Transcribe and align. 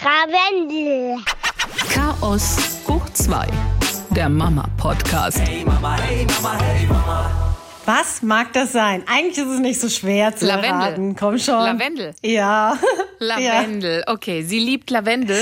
Ravendel. 0.00 1.18
Chaos 1.92 2.56
hoch 2.86 3.04
2. 3.14 3.46
Der 4.10 4.28
Mama-Podcast. 4.28 5.40
Hey 5.40 5.64
Mama, 5.64 5.96
hey 6.00 6.24
Mama, 6.40 6.56
hey 6.62 6.86
Mama. 6.86 7.56
Was 7.84 8.22
mag 8.22 8.52
das 8.52 8.70
sein? 8.70 9.02
Eigentlich 9.08 9.38
ist 9.38 9.52
es 9.52 9.58
nicht 9.58 9.80
so 9.80 9.88
schwer 9.88 10.36
zu 10.36 10.46
Lavendel. 10.46 10.70
erraten. 10.70 11.16
Komm 11.16 11.38
schon. 11.40 11.54
Lavendel. 11.64 12.14
Ja. 12.22 12.78
Lavendel. 13.18 14.04
Okay, 14.06 14.42
sie 14.42 14.60
liebt 14.60 14.88
Lavendel. 14.90 15.40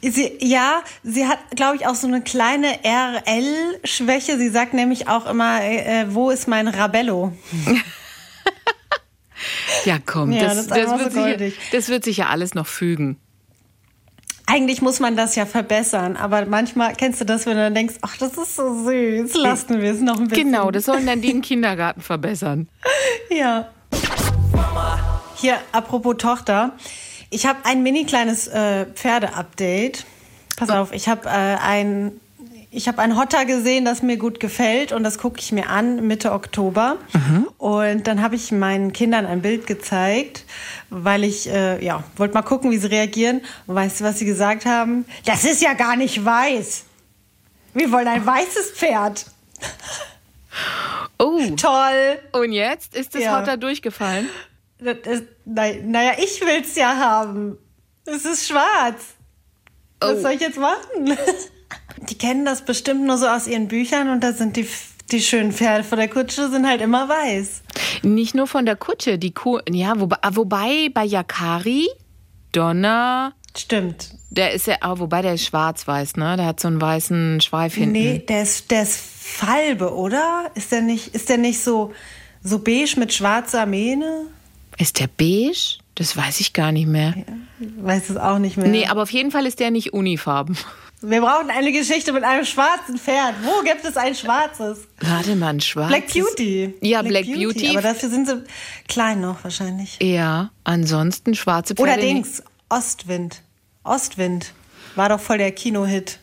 Ja. 0.00 0.10
Sie, 0.10 0.32
ja, 0.40 0.80
sie 1.02 1.26
hat, 1.26 1.40
glaube 1.54 1.76
ich, 1.76 1.86
auch 1.86 1.94
so 1.96 2.06
eine 2.06 2.22
kleine 2.22 2.68
RL-Schwäche. 2.84 4.38
Sie 4.38 4.48
sagt 4.48 4.72
nämlich 4.72 5.08
auch 5.08 5.26
immer, 5.26 5.62
äh, 5.62 6.06
wo 6.08 6.30
ist 6.30 6.48
mein 6.48 6.68
Rabello? 6.68 7.32
Ja, 9.84 9.98
komm, 10.04 10.32
Ja, 10.32 10.44
das, 10.54 10.66
das 10.66 10.78
das, 10.78 10.90
wird 10.90 11.00
so 11.00 11.10
sich, 11.10 11.14
goldig. 11.14 11.58
das 11.72 11.88
wird 11.88 12.04
sich 12.04 12.16
ja 12.18 12.26
alles 12.28 12.54
noch 12.54 12.66
fügen. 12.66 13.16
Eigentlich 14.46 14.82
muss 14.82 15.00
man 15.00 15.16
das 15.16 15.36
ja 15.36 15.46
verbessern, 15.46 16.16
aber 16.16 16.44
manchmal 16.44 16.94
kennst 16.94 17.18
du 17.20 17.24
das, 17.24 17.46
wenn 17.46 17.54
du 17.56 17.62
dann 17.62 17.74
denkst, 17.74 17.94
ach, 18.02 18.16
das 18.18 18.36
ist 18.36 18.56
so 18.56 18.84
süß, 18.84 19.34
lassen 19.36 19.80
wir 19.80 19.90
es 19.92 20.00
noch 20.00 20.20
ein 20.20 20.28
bisschen. 20.28 20.50
Genau, 20.50 20.70
das 20.70 20.84
sollen 20.84 21.06
dann 21.06 21.22
die 21.22 21.30
im 21.30 21.40
Kindergarten 21.42 22.00
verbessern. 22.00 22.68
Ja. 23.30 23.68
Hier, 25.36 25.56
apropos 25.72 26.16
Tochter. 26.18 26.72
Ich 27.30 27.46
habe 27.46 27.58
ein 27.64 27.82
mini 27.82 28.04
kleines 28.04 28.46
äh, 28.48 28.86
Pferde-Update. 28.86 30.04
Pass 30.56 30.70
auf, 30.70 30.92
ich 30.92 31.08
habe 31.08 31.26
äh, 31.28 31.30
ein, 31.30 32.12
ich 32.74 32.88
habe 32.88 33.00
ein 33.00 33.16
Hotter 33.16 33.44
gesehen, 33.44 33.84
das 33.84 34.02
mir 34.02 34.16
gut 34.16 34.40
gefällt 34.40 34.92
und 34.92 35.02
das 35.04 35.18
gucke 35.18 35.38
ich 35.40 35.52
mir 35.52 35.68
an 35.68 36.06
Mitte 36.06 36.32
Oktober. 36.32 36.98
Und 37.58 38.06
dann 38.06 38.20
habe 38.22 38.34
ich 38.34 38.50
meinen 38.52 38.92
Kindern 38.92 39.26
ein 39.26 39.42
Bild 39.42 39.66
gezeigt, 39.66 40.44
weil 40.90 41.24
ich 41.24 41.48
äh, 41.48 41.82
ja 41.84 42.02
wollte 42.16 42.34
mal 42.34 42.42
gucken, 42.42 42.70
wie 42.70 42.78
sie 42.78 42.88
reagieren. 42.90 43.40
Und 43.66 43.74
weißt 43.76 44.00
du, 44.00 44.04
was 44.04 44.18
sie 44.18 44.24
gesagt 44.26 44.66
haben? 44.66 45.04
Das 45.24 45.44
ist 45.44 45.62
ja 45.62 45.72
gar 45.74 45.96
nicht 45.96 46.24
weiß. 46.24 46.84
Wir 47.74 47.90
wollen 47.92 48.08
ein 48.08 48.24
weißes 48.26 48.72
Pferd. 48.72 49.26
Oh, 51.18 51.40
Toll. 51.56 52.18
und 52.32 52.52
jetzt 52.52 52.94
ist 52.96 53.14
das 53.14 53.22
Ja. 53.22 53.38
Hotter 53.40 53.56
durchgefallen? 53.56 54.28
Das 54.78 54.98
ist, 55.06 55.24
nein, 55.44 55.90
naja, 55.90 56.12
ich 56.18 56.40
will's 56.40 56.74
ja 56.76 56.96
haben. 56.96 57.56
Es 58.04 58.24
ist 58.24 58.46
schwarz. 58.48 59.00
Was 60.00 60.18
Oh. 60.18 60.20
soll 60.22 60.32
ich 60.32 60.40
jetzt 60.40 60.58
machen? 60.58 61.16
Die 62.08 62.16
kennen 62.16 62.44
das 62.44 62.64
bestimmt 62.64 63.04
nur 63.04 63.18
so 63.18 63.26
aus 63.26 63.46
ihren 63.46 63.68
Büchern 63.68 64.10
und 64.10 64.22
da 64.22 64.32
sind 64.32 64.56
die, 64.56 64.68
die 65.10 65.20
schönen 65.20 65.52
Pferde 65.52 65.84
vor 65.84 65.96
der 65.96 66.08
Kutsche 66.08 66.50
sind 66.50 66.66
halt 66.66 66.80
immer 66.80 67.08
weiß. 67.08 67.62
Nicht 68.02 68.34
nur 68.34 68.46
von 68.46 68.66
der 68.66 68.76
Kutsche, 68.76 69.18
die 69.18 69.32
Kuh, 69.32 69.60
ja, 69.70 69.98
wobei, 69.98 70.16
ah, 70.22 70.30
wobei 70.34 70.88
bei 70.92 71.04
Yakari, 71.04 71.88
Donner, 72.52 73.32
Stimmt. 73.56 74.10
der 74.30 74.52
ist 74.52 74.66
ja, 74.66 74.76
ah, 74.80 74.98
wobei 74.98 75.22
der 75.22 75.34
ist 75.34 75.44
schwarz-weiß, 75.46 76.16
ne? 76.16 76.36
Der 76.36 76.46
hat 76.46 76.60
so 76.60 76.68
einen 76.68 76.80
weißen 76.80 77.40
Schweif 77.40 77.74
hinten. 77.74 77.92
Nee, 77.92 78.18
der 78.18 78.42
ist, 78.42 78.70
der 78.70 78.82
ist 78.82 78.96
Falbe, 78.96 79.94
oder? 79.94 80.50
Ist 80.54 80.72
der 80.72 80.82
nicht, 80.82 81.14
ist 81.14 81.28
der 81.28 81.38
nicht 81.38 81.60
so, 81.60 81.92
so 82.42 82.58
beige 82.58 82.98
mit 82.98 83.12
schwarzer 83.12 83.66
Mähne? 83.66 84.26
Ist 84.78 85.00
der 85.00 85.08
beige? 85.08 85.78
Das 85.94 86.16
weiß 86.16 86.40
ich 86.40 86.52
gar 86.52 86.72
nicht 86.72 86.88
mehr. 86.88 87.14
Weiß 87.58 88.10
es 88.10 88.16
auch 88.16 88.38
nicht 88.38 88.56
mehr. 88.56 88.68
Nee, 88.68 88.86
aber 88.86 89.02
auf 89.02 89.10
jeden 89.10 89.30
Fall 89.30 89.46
ist 89.46 89.60
der 89.60 89.70
nicht 89.70 89.92
unifarben. 89.92 90.56
Wir 91.06 91.20
brauchen 91.20 91.50
eine 91.50 91.70
Geschichte 91.70 92.12
mit 92.12 92.24
einem 92.24 92.44
schwarzen 92.44 92.98
Pferd. 92.98 93.34
Wo 93.42 93.62
gibt 93.62 93.84
es 93.84 93.96
ein 93.96 94.14
schwarzes? 94.14 94.86
Warte 95.00 95.36
mal, 95.36 95.48
ein 95.48 95.60
schwarzes. 95.60 95.90
Black 95.90 96.12
Beauty. 96.12 96.74
Ja, 96.80 97.02
Black, 97.02 97.26
Beauty. 97.26 97.70
Aber 97.70 97.82
dafür 97.82 98.08
sind 98.08 98.26
sie 98.26 98.42
klein 98.88 99.20
noch 99.20 99.44
wahrscheinlich. 99.44 99.98
ja, 100.00 100.50
ansonsten 100.64 101.34
schwarze 101.34 101.74
Pferde. 101.74 101.92
Oder 101.92 102.00
Dings, 102.00 102.42
Ostwind. 102.70 103.42
Ostwind 103.82 104.52
war 104.94 105.10
doch 105.10 105.20
voll 105.20 105.38
der 105.38 105.52
Kinohit. 105.52 106.20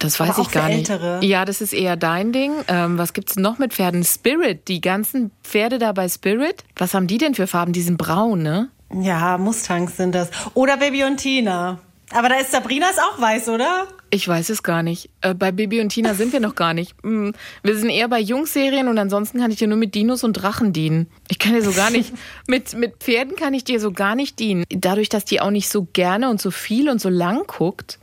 Das 0.00 0.18
weiß 0.18 0.38
ich 0.38 0.50
gar 0.50 0.68
nicht. 0.68 0.90
Ja, 1.20 1.44
das 1.44 1.60
ist 1.60 1.72
eher 1.72 1.96
dein 1.96 2.32
Ding. 2.32 2.52
Ähm, 2.66 2.98
was 2.98 3.12
gibt's 3.12 3.36
noch 3.36 3.58
mit 3.58 3.72
Pferden? 3.72 4.02
Spirit, 4.02 4.66
die 4.66 4.80
ganzen 4.80 5.30
Pferde 5.44 5.78
da 5.78 5.92
bei 5.92 6.08
Spirit. 6.08 6.64
Was 6.74 6.94
haben 6.94 7.06
die 7.06 7.18
denn 7.18 7.36
für 7.36 7.46
Farben? 7.46 7.72
Die 7.72 7.82
sind 7.82 7.96
braun, 7.96 8.42
ne? 8.42 8.70
Ja, 8.92 9.38
Mustangs 9.38 9.96
sind 9.96 10.16
das. 10.16 10.30
Oder 10.54 10.76
Baby 10.78 11.04
und 11.04 11.18
Tina. 11.18 11.78
Aber 12.14 12.28
da 12.28 12.36
ist 12.36 12.52
Sabrina 12.52 12.88
ist 12.90 13.00
auch 13.00 13.20
weiß, 13.20 13.48
oder? 13.48 13.88
Ich 14.10 14.28
weiß 14.28 14.48
es 14.50 14.62
gar 14.62 14.84
nicht. 14.84 15.10
Äh, 15.20 15.34
bei 15.34 15.50
Bibi 15.50 15.80
und 15.80 15.88
Tina 15.88 16.14
sind 16.14 16.32
wir 16.32 16.38
noch 16.38 16.54
gar 16.54 16.72
nicht. 16.72 16.94
Mm, 17.02 17.30
Wir 17.64 17.76
sind 17.76 17.90
eher 17.90 18.08
bei 18.08 18.20
Jungserien 18.20 18.86
und 18.86 18.98
ansonsten 18.98 19.40
kann 19.40 19.50
ich 19.50 19.58
dir 19.58 19.66
nur 19.66 19.76
mit 19.76 19.96
Dinos 19.96 20.22
und 20.22 20.34
Drachen 20.34 20.72
dienen. 20.72 21.08
Ich 21.28 21.40
kann 21.40 21.54
dir 21.54 21.62
so 21.62 21.72
gar 21.72 21.90
nicht, 21.90 22.12
mit, 22.46 22.72
mit 22.74 22.98
Pferden 22.98 23.34
kann 23.34 23.52
ich 23.52 23.64
dir 23.64 23.80
so 23.80 23.90
gar 23.90 24.14
nicht 24.14 24.38
dienen. 24.38 24.64
Dadurch, 24.70 25.08
dass 25.08 25.24
die 25.24 25.40
auch 25.40 25.50
nicht 25.50 25.68
so 25.68 25.88
gerne 25.92 26.30
und 26.30 26.40
so 26.40 26.52
viel 26.52 26.88
und 26.88 27.00
so 27.00 27.08
lang 27.08 27.48
guckt, 27.48 27.98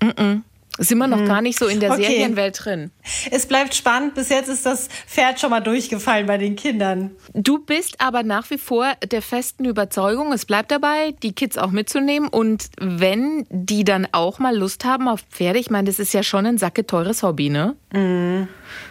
mm 0.00 0.08
-mm, 0.08 0.42
sind 0.78 0.98
wir 0.98 1.06
noch 1.06 1.24
gar 1.24 1.40
nicht 1.42 1.58
so 1.58 1.66
in 1.66 1.80
der 1.80 1.92
Okay. 1.92 2.04
Serienwelt 2.06 2.64
drin. 2.64 2.90
Es 3.30 3.46
bleibt 3.46 3.74
spannend. 3.74 4.14
Bis 4.14 4.28
jetzt 4.28 4.48
ist 4.48 4.66
das 4.66 4.88
Pferd 5.06 5.40
schon 5.40 5.50
mal 5.50 5.60
durchgefallen 5.60 6.26
bei 6.26 6.38
den 6.38 6.56
Kindern. 6.56 7.12
Du 7.34 7.58
bist 7.58 8.00
aber 8.00 8.22
nach 8.22 8.50
wie 8.50 8.58
vor 8.58 8.92
der 9.10 9.22
festen 9.22 9.64
Überzeugung, 9.64 10.32
es 10.32 10.44
bleibt 10.44 10.70
dabei, 10.70 11.14
die 11.22 11.32
Kids 11.32 11.56
auch 11.58 11.70
mitzunehmen. 11.70 12.28
Und 12.28 12.66
wenn 12.78 13.46
die 13.50 13.84
dann 13.84 14.06
auch 14.12 14.38
mal 14.38 14.56
Lust 14.56 14.84
haben 14.84 15.08
auf 15.08 15.20
Pferde, 15.30 15.58
ich 15.58 15.70
meine, 15.70 15.86
das 15.86 15.98
ist 15.98 16.12
ja 16.12 16.22
schon 16.22 16.46
ein 16.46 16.58
sacketeures 16.58 17.22
Hobby, 17.22 17.48
ne? 17.48 17.76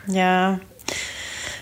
Ja. 0.07 0.59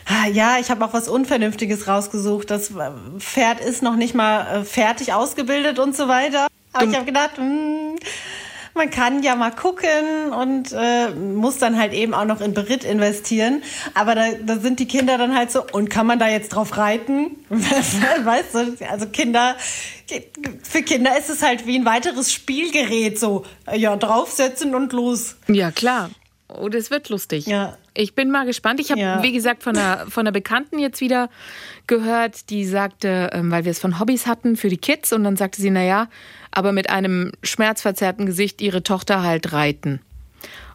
Ah, 0.06 0.28
Ja, 0.32 0.58
ich 0.60 0.70
habe 0.70 0.84
auch 0.86 0.94
was 0.94 1.08
Unvernünftiges 1.08 1.88
rausgesucht. 1.88 2.50
Das 2.52 2.72
Pferd 3.20 3.60
ist 3.62 3.82
noch 3.84 3.96
nicht 3.96 4.16
mal 4.16 4.62
äh, 4.62 4.64
fertig 4.64 5.14
ausgebildet 5.14 5.80
und 5.80 5.96
so 5.96 6.08
weiter. 6.08 6.48
Aber 6.74 6.86
ich 6.86 6.96
habe 6.96 7.06
gedacht, 7.06 7.38
hm, 7.38 7.83
man 8.76 8.90
kann 8.90 9.24
ja 9.24 9.36
mal 9.36 9.52
gucken 9.52 10.32
und 10.38 10.72
äh, 10.72 11.10
muss 11.12 11.58
dann 11.58 11.78
halt 11.78 11.94
eben 11.94 12.14
auch 12.14 12.26
noch 12.26 12.42
in 12.42 12.54
Beritt 12.54 12.84
investieren. 12.84 13.64
Aber 13.94 14.16
da, 14.16 14.32
da 14.44 14.58
sind 14.58 14.80
die 14.80 14.88
Kinder 14.88 15.18
dann 15.18 15.36
halt 15.36 15.52
so, 15.52 15.64
und 15.72 15.90
kann 15.90 16.08
man 16.08 16.20
da 16.20 16.28
jetzt 16.28 16.50
drauf 16.50 16.78
reiten? 16.78 17.38
weißt 17.50 18.56
du, 18.56 18.86
also 18.90 19.08
Kinder, 19.08 19.56
für 20.64 20.82
Kinder 20.82 21.18
ist 21.18 21.30
es 21.30 21.42
halt 21.42 21.66
wie 21.68 21.78
ein 21.78 21.86
weiteres 21.86 22.32
Spielgerät, 22.32 23.20
so, 23.20 23.46
ja, 23.74 23.96
draufsetzen 23.96 24.76
und 24.76 24.94
los. 24.94 25.36
Ja, 25.48 25.72
klar. 25.72 26.10
Oh, 26.59 26.69
das 26.69 26.91
wird 26.91 27.09
lustig. 27.09 27.46
Ja. 27.47 27.78
Ich 27.94 28.16
bin 28.16 28.30
mal 28.31 28.46
gespannt. 28.46 28.80
Ich 28.80 28.91
habe, 28.91 29.00
Ja. 29.02 29.24
wie 29.24 29.31
gesagt, 29.31 29.64
von 29.64 29.78
einer, 29.78 30.06
von 30.09 30.22
einer 30.22 30.31
Bekannten 30.31 30.80
jetzt 30.80 31.02
wieder 31.02 31.30
gehört, 31.88 32.50
die 32.50 32.66
sagte, 32.66 33.30
ähm, 33.34 33.52
weil 33.52 33.66
wir 33.66 33.72
es 33.72 33.80
von 33.80 34.00
Hobbys 34.00 34.28
hatten 34.28 34.56
für 34.56 34.69
die 34.69 34.78
Kids, 34.78 35.13
und 35.13 35.24
dann 35.24 35.36
sagte 35.38 35.62
sie, 35.62 35.69
naja, 35.69 36.08
aber 36.52 36.72
mit 36.72 36.90
einem 36.90 37.31
schmerzverzerrten 37.44 38.25
Gesicht 38.25 38.62
ihre 38.62 38.84
Tochter 38.84 39.24
halt 39.24 39.53
reiten. 39.53 40.00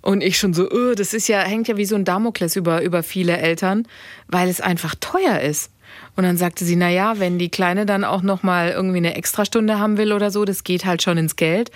Und 0.01 0.23
ich 0.23 0.39
schon 0.39 0.55
so, 0.55 0.71
öh, 0.71 0.95
das 0.95 1.13
ist 1.15 1.29
ja, 1.29 1.41
hängt 1.41 1.69
ja 1.69 1.77
wie 1.77 1.85
so 1.85 1.97
ein 1.97 2.05
Damokles 2.05 2.57
über, 2.57 2.83
über 2.83 3.03
viele 3.03 3.37
Eltern, 3.37 3.87
weil 4.29 4.49
es 4.49 4.61
einfach 4.61 4.95
teuer 4.99 5.41
ist. 5.41 5.71
Und 6.17 6.25
dann 6.25 6.37
sagte 6.37 6.65
sie, 6.65 6.77
naja, 6.77 7.19
wenn 7.19 7.39
die 7.39 7.49
Kleine 7.51 7.87
dann 7.87 8.05
auch 8.05 8.23
nochmal 8.23 8.71
irgendwie 8.71 8.99
eine 8.99 9.15
Extrastunde 9.15 9.79
haben 9.79 9.97
will 9.99 10.13
oder 10.13 10.31
so, 10.31 10.45
das 10.45 10.65
geht 10.65 10.85
halt 10.85 11.03
schon 11.03 11.19
ins 11.19 11.37
Geld. 11.37 11.71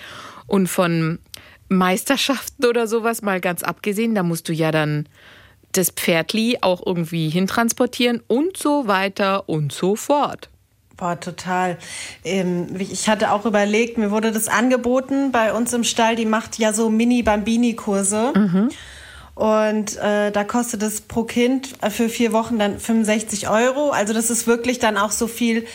Und 0.47 0.67
von 0.67 1.19
Meisterschaften 1.69 2.65
oder 2.65 2.87
sowas 2.87 3.21
mal 3.21 3.41
ganz 3.41 3.63
abgesehen, 3.63 4.15
da 4.15 4.23
musst 4.23 4.49
du 4.49 4.53
ja 4.53 4.71
dann 4.71 5.07
das 5.71 5.89
Pferdli 5.89 6.59
auch 6.61 6.85
irgendwie 6.85 7.29
hintransportieren 7.29 8.21
und 8.27 8.57
so 8.57 8.87
weiter 8.87 9.49
und 9.49 9.71
so 9.71 9.95
fort. 9.95 10.49
Boah, 10.95 11.19
total. 11.19 11.77
Ähm, 12.23 12.67
ich 12.77 13.09
hatte 13.09 13.31
auch 13.31 13.45
überlegt, 13.45 13.97
mir 13.97 14.11
wurde 14.11 14.31
das 14.31 14.47
angeboten 14.47 15.31
bei 15.31 15.51
uns 15.51 15.73
im 15.73 15.83
Stall, 15.83 16.15
die 16.15 16.25
macht 16.25 16.59
ja 16.59 16.71
so 16.71 16.89
Mini-Bambini-Kurse. 16.89 18.33
Und 19.35 19.97
äh, 19.97 20.31
da 20.31 20.43
kostet 20.43 20.83
es 20.83 21.01
pro 21.01 21.23
Kind 21.23 21.73
äh, 21.81 21.89
für 21.89 22.07
vier 22.07 22.31
Wochen 22.33 22.59
dann 22.59 22.79
65 22.79 23.49
Euro. 23.49 23.89
Also 23.89 24.13
das 24.13 24.29
ist 24.29 24.45
wirklich 24.45 24.77
dann 24.77 24.95
auch 24.95 25.09
so 25.09 25.25
viel 25.25 25.65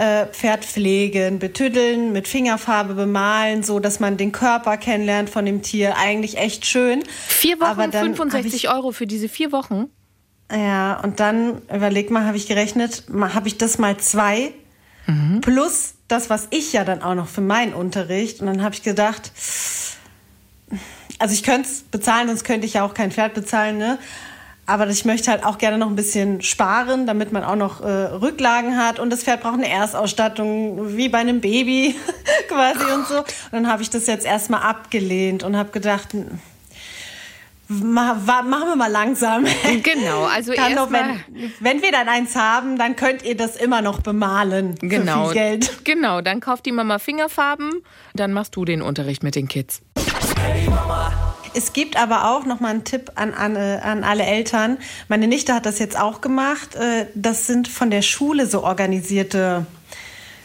äh, 0.00 0.26
Pferd 0.26 0.64
pflegen, 0.64 1.38
betüddeln, 1.38 2.12
mit 2.12 2.26
Fingerfarbe 2.26 2.94
bemalen, 2.94 3.62
so 3.62 3.80
dass 3.80 4.00
man 4.00 4.16
den 4.16 4.32
Körper 4.32 4.76
kennenlernt 4.76 5.30
von 5.30 5.44
dem 5.44 5.62
Tier. 5.62 5.96
Eigentlich 5.96 6.38
echt 6.38 6.66
schön. 6.66 7.02
Vier 7.28 7.60
Wochen, 7.60 7.68
Aber 7.68 7.88
dann 7.88 8.08
hab 8.10 8.16
65 8.16 8.70
Euro 8.70 8.92
für 8.92 9.06
diese 9.06 9.28
vier 9.28 9.52
Wochen? 9.52 9.90
Ja, 10.50 10.98
und 11.00 11.20
dann, 11.20 11.62
überleg 11.72 12.10
mal, 12.10 12.24
habe 12.24 12.36
ich 12.36 12.48
gerechnet, 12.48 13.04
habe 13.12 13.46
ich 13.46 13.58
das 13.58 13.78
mal 13.78 13.98
zwei 13.98 14.52
plus 15.40 15.94
das, 16.08 16.30
was 16.30 16.48
ich 16.50 16.72
ja 16.72 16.84
dann 16.84 17.02
auch 17.02 17.14
noch 17.14 17.28
für 17.28 17.40
meinen 17.40 17.74
Unterricht. 17.74 18.40
Und 18.40 18.46
dann 18.46 18.62
habe 18.62 18.74
ich 18.74 18.82
gedacht, 18.82 19.32
also 21.18 21.34
ich 21.34 21.42
könnte 21.42 21.68
es 21.68 21.82
bezahlen, 21.82 22.28
sonst 22.28 22.44
könnte 22.44 22.66
ich 22.66 22.74
ja 22.74 22.84
auch 22.84 22.94
kein 22.94 23.10
Pferd 23.10 23.34
bezahlen, 23.34 23.78
ne? 23.78 23.98
Aber 24.70 24.86
ich 24.86 25.04
möchte 25.04 25.32
halt 25.32 25.44
auch 25.44 25.58
gerne 25.58 25.78
noch 25.78 25.88
ein 25.88 25.96
bisschen 25.96 26.42
sparen, 26.42 27.04
damit 27.04 27.32
man 27.32 27.42
auch 27.42 27.56
noch 27.56 27.80
äh, 27.80 27.88
Rücklagen 27.88 28.76
hat. 28.76 29.00
Und 29.00 29.10
das 29.10 29.24
Pferd 29.24 29.40
braucht 29.40 29.54
eine 29.54 29.68
Erstausstattung, 29.68 30.96
wie 30.96 31.08
bei 31.08 31.18
einem 31.18 31.40
Baby 31.40 31.96
quasi 32.48 32.84
und 32.94 33.04
so. 33.08 33.18
Und 33.18 33.26
dann 33.50 33.66
habe 33.66 33.82
ich 33.82 33.90
das 33.90 34.06
jetzt 34.06 34.24
erstmal 34.24 34.62
abgelehnt 34.62 35.42
und 35.42 35.56
habe 35.56 35.70
gedacht, 35.70 36.14
Ma 37.66 38.14
machen 38.14 38.68
wir 38.68 38.76
mal 38.76 38.90
langsam. 38.90 39.44
Genau, 39.82 40.24
also 40.24 40.52
doch, 40.52 40.70
erstmal. 40.70 41.20
wenn, 41.28 41.52
wenn 41.58 41.82
wir 41.82 41.90
dann 41.90 42.08
eins 42.08 42.36
haben, 42.36 42.78
dann 42.78 42.94
könnt 42.94 43.24
ihr 43.24 43.36
das 43.36 43.56
immer 43.56 43.82
noch 43.82 44.00
bemalen. 44.02 44.76
Genau. 44.76 45.26
Für 45.26 45.32
viel 45.32 45.40
Geld. 45.40 45.78
Genau, 45.84 46.20
dann 46.20 46.40
kauft 46.40 46.64
die 46.66 46.72
Mama 46.72 47.00
Fingerfarben, 47.00 47.82
dann 48.14 48.32
machst 48.32 48.54
du 48.54 48.64
den 48.64 48.82
Unterricht 48.82 49.24
mit 49.24 49.34
den 49.34 49.48
Kids. 49.48 49.82
Es 51.54 51.72
gibt 51.72 51.96
aber 52.00 52.30
auch 52.30 52.46
noch 52.46 52.60
mal 52.60 52.68
einen 52.68 52.84
Tipp 52.84 53.12
an, 53.16 53.34
an, 53.34 53.56
an 53.56 54.04
alle 54.04 54.24
Eltern. 54.24 54.78
Meine 55.08 55.26
Nichte 55.26 55.54
hat 55.54 55.66
das 55.66 55.78
jetzt 55.78 55.98
auch 55.98 56.20
gemacht. 56.20 56.74
Äh, 56.76 57.06
Das 57.14 57.46
sind 57.46 57.68
von 57.68 57.90
der 57.90 58.02
Schule 58.02 58.46
so 58.46 58.62
organisierte 58.62 59.66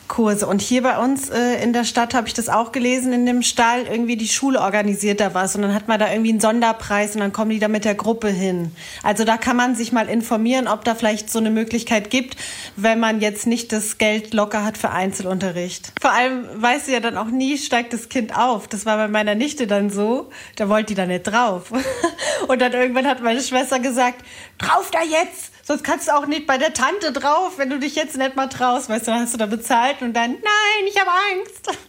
Kurse. 0.08 0.48
Und 0.48 0.62
hier 0.62 0.84
bei 0.84 0.98
uns 0.98 1.30
äh, 1.30 1.62
in 1.64 1.74
der 1.74 1.84
Stadt 1.84 2.14
habe 2.14 2.28
ich 2.28 2.34
das 2.34 2.50
auch 2.50 2.72
gelesen, 2.72 3.14
in 3.14 3.26
dem 3.26 3.42
Stall, 3.42 3.84
irgendwie 3.84 4.18
die 4.18 4.28
Schule 4.28 4.62
organisiert 4.62 5.20
da 5.20 5.34
was. 5.34 5.56
Und 5.56 5.64
dann 5.64 5.74
hat 5.74 5.88
man 5.88 6.00
da 6.00 6.12
irgendwie 6.12 6.32
einen 6.32 6.40
Sonderpreis 6.40 7.16
und 7.16 7.22
dann 7.22 7.34
kommen 7.34 7.52
die 7.52 7.60
da 7.60 7.68
mit 7.68 7.86
der 7.86 7.96
Gruppe 7.96 8.30
hin. 8.30 8.72
Also 9.04 9.26
da 9.26 9.38
kann 9.38 9.56
man 9.56 9.76
sich 9.76 9.92
mal 9.92 10.08
informieren, 10.08 10.68
ob 10.68 10.84
da 10.84 10.96
vielleicht 10.96 11.30
so 11.30 11.40
eine 11.40 11.50
Möglichkeit 11.50 12.10
gibt, 12.10 12.38
wenn 12.76 13.00
man 13.00 13.22
jetzt 13.22 13.48
nicht 13.48 13.72
das 13.72 13.98
Geld 13.98 14.34
locker 14.34 14.64
hat 14.64 14.78
für 14.78 14.92
Einzelunterricht. 14.92 15.92
Vor 16.00 16.12
allem 16.12 16.46
weiß 16.56 16.86
sie 16.86 16.94
ja 16.94 17.00
dann 17.00 17.18
auch 17.18 17.28
nie, 17.28 17.58
steigt 17.58 17.94
das 17.94 18.10
Kind 18.10 18.38
auf. 18.38 18.68
Das 18.68 18.86
war 18.86 18.98
bei 18.98 19.08
meiner 19.08 19.36
Nichte 19.36 19.68
dann 19.68 19.90
so, 19.90 20.30
da 20.56 20.70
wollte 20.70 20.88
die 20.88 20.96
da 20.96 21.06
nicht 21.06 21.24
drauf. 21.24 21.72
Und 22.48 22.62
dann 22.62 22.74
irgendwann 22.74 23.08
hat 23.08 23.22
meine 23.22 23.42
Schwester 23.42 23.80
gesagt, 23.80 24.24
drauf 24.58 24.92
da 24.92 25.00
jetzt! 25.02 25.55
Sonst 25.68 25.84
kannst 25.84 26.08
du 26.08 26.16
auch 26.16 26.28
nicht 26.28 26.46
bei 26.46 26.60
der 26.60 26.74
Tante 26.74 27.12
drauf, 27.12 27.58
wenn 27.58 27.72
du 27.72 27.80
dich 27.80 27.96
jetzt 27.96 28.16
nicht 28.18 28.36
mal 28.36 28.48
traust. 28.48 28.88
Weißt 28.88 29.08
du, 29.08 29.12
dann 29.12 29.22
hast 29.22 29.34
du 29.34 29.40
da 29.40 29.48
bezahlt 29.48 30.04
und 30.04 30.14
dann, 30.14 30.34
nein, 30.34 30.88
ich 30.88 31.00
habe 31.00 31.10
Angst. 31.10 31.80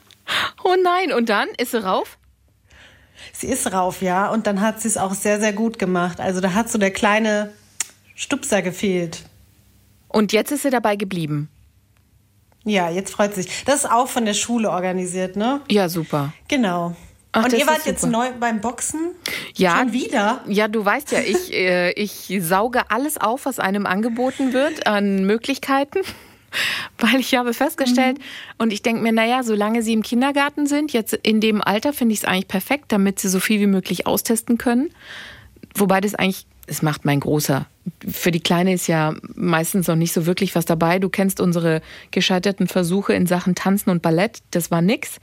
Oh 0.64 0.76
nein, 0.82 1.12
und 1.12 1.28
dann 1.28 1.48
ist 1.58 1.72
sie 1.72 1.84
rauf? 1.84 2.16
Sie 3.34 3.48
ist 3.48 3.70
rauf, 3.70 4.00
ja. 4.00 4.30
Und 4.30 4.46
dann 4.46 4.62
hat 4.62 4.80
sie 4.80 4.88
es 4.88 4.96
auch 4.96 5.12
sehr, 5.12 5.40
sehr 5.40 5.52
gut 5.52 5.78
gemacht. 5.78 6.20
Also 6.20 6.40
da 6.40 6.54
hat 6.54 6.70
so 6.70 6.78
der 6.78 6.90
kleine 6.90 7.52
Stupser 8.14 8.62
gefehlt. 8.62 9.24
Und 10.08 10.32
jetzt 10.32 10.52
ist 10.52 10.62
sie 10.62 10.70
dabei 10.70 10.96
geblieben. 10.96 11.50
Ja, 12.64 12.88
jetzt 12.88 13.12
freut 13.12 13.34
sie 13.34 13.42
sich. 13.42 13.64
Das 13.66 13.84
ist 13.84 13.90
auch 13.92 14.08
von 14.08 14.24
der 14.24 14.34
Schule 14.34 14.70
organisiert, 14.70 15.36
ne? 15.36 15.60
Ja, 15.68 15.90
super. 15.90 16.32
Genau. 16.48 16.96
Ach, 17.36 17.44
und 17.44 17.52
ihr 17.52 17.66
wart 17.66 17.84
jetzt 17.84 18.06
neu 18.06 18.30
beim 18.40 18.62
Boxen? 18.62 19.10
Ja, 19.56 19.78
Schon 19.78 19.92
wieder? 19.92 20.42
Ja, 20.48 20.68
du 20.68 20.82
weißt 20.82 21.12
ja, 21.12 21.20
ich, 21.20 21.52
äh, 21.52 21.92
ich 21.92 22.32
sauge 22.40 22.90
alles 22.90 23.18
auf, 23.18 23.44
was 23.44 23.58
einem 23.58 23.84
angeboten 23.84 24.54
wird 24.54 24.86
an 24.86 25.24
Möglichkeiten. 25.24 26.00
Weil 26.98 27.20
ich 27.20 27.34
habe 27.34 27.52
festgestellt, 27.52 28.18
und 28.56 28.72
ich 28.72 28.80
denke 28.80 29.02
mir, 29.02 29.12
naja, 29.12 29.42
solange 29.42 29.82
sie 29.82 29.92
im 29.92 30.02
Kindergarten 30.02 30.66
sind, 30.66 30.94
jetzt 30.94 31.12
in 31.12 31.42
dem 31.42 31.60
Alter 31.60 31.92
finde 31.92 32.14
ich 32.14 32.20
es 32.20 32.24
eigentlich 32.24 32.48
perfekt, 32.48 32.86
damit 32.88 33.18
sie 33.18 33.28
so 33.28 33.38
viel 33.38 33.60
wie 33.60 33.66
möglich 33.66 34.06
austesten 34.06 34.56
können. 34.56 34.88
Wobei 35.74 36.00
das 36.00 36.14
eigentlich, 36.14 36.46
es 36.66 36.80
macht 36.80 37.04
mein 37.04 37.20
Großer. 37.20 37.66
Für 38.08 38.30
die 38.30 38.40
Kleine 38.40 38.72
ist 38.72 38.86
ja 38.86 39.14
meistens 39.34 39.88
noch 39.88 39.96
nicht 39.96 40.14
so 40.14 40.24
wirklich 40.24 40.54
was 40.54 40.64
dabei. 40.64 40.98
Du 40.98 41.10
kennst 41.10 41.40
unsere 41.40 41.82
gescheiterten 42.12 42.66
Versuche 42.66 43.12
in 43.12 43.26
Sachen 43.26 43.54
Tanzen 43.54 43.90
und 43.90 44.00
Ballett. 44.00 44.38
Das 44.52 44.70
war 44.70 44.80
nix. 44.80 45.20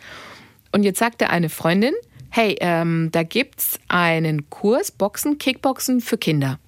Und 0.73 0.83
jetzt 0.83 0.99
sagte 0.99 1.29
eine 1.29 1.49
Freundin, 1.49 1.93
hey, 2.29 2.57
ähm, 2.59 3.09
da 3.11 3.21
gibt's 3.21 3.79
einen 3.87 4.49
Kurs 4.49 4.91
Boxen, 4.91 5.37
Kickboxen 5.37 6.01
für 6.01 6.17
Kinder. 6.17 6.59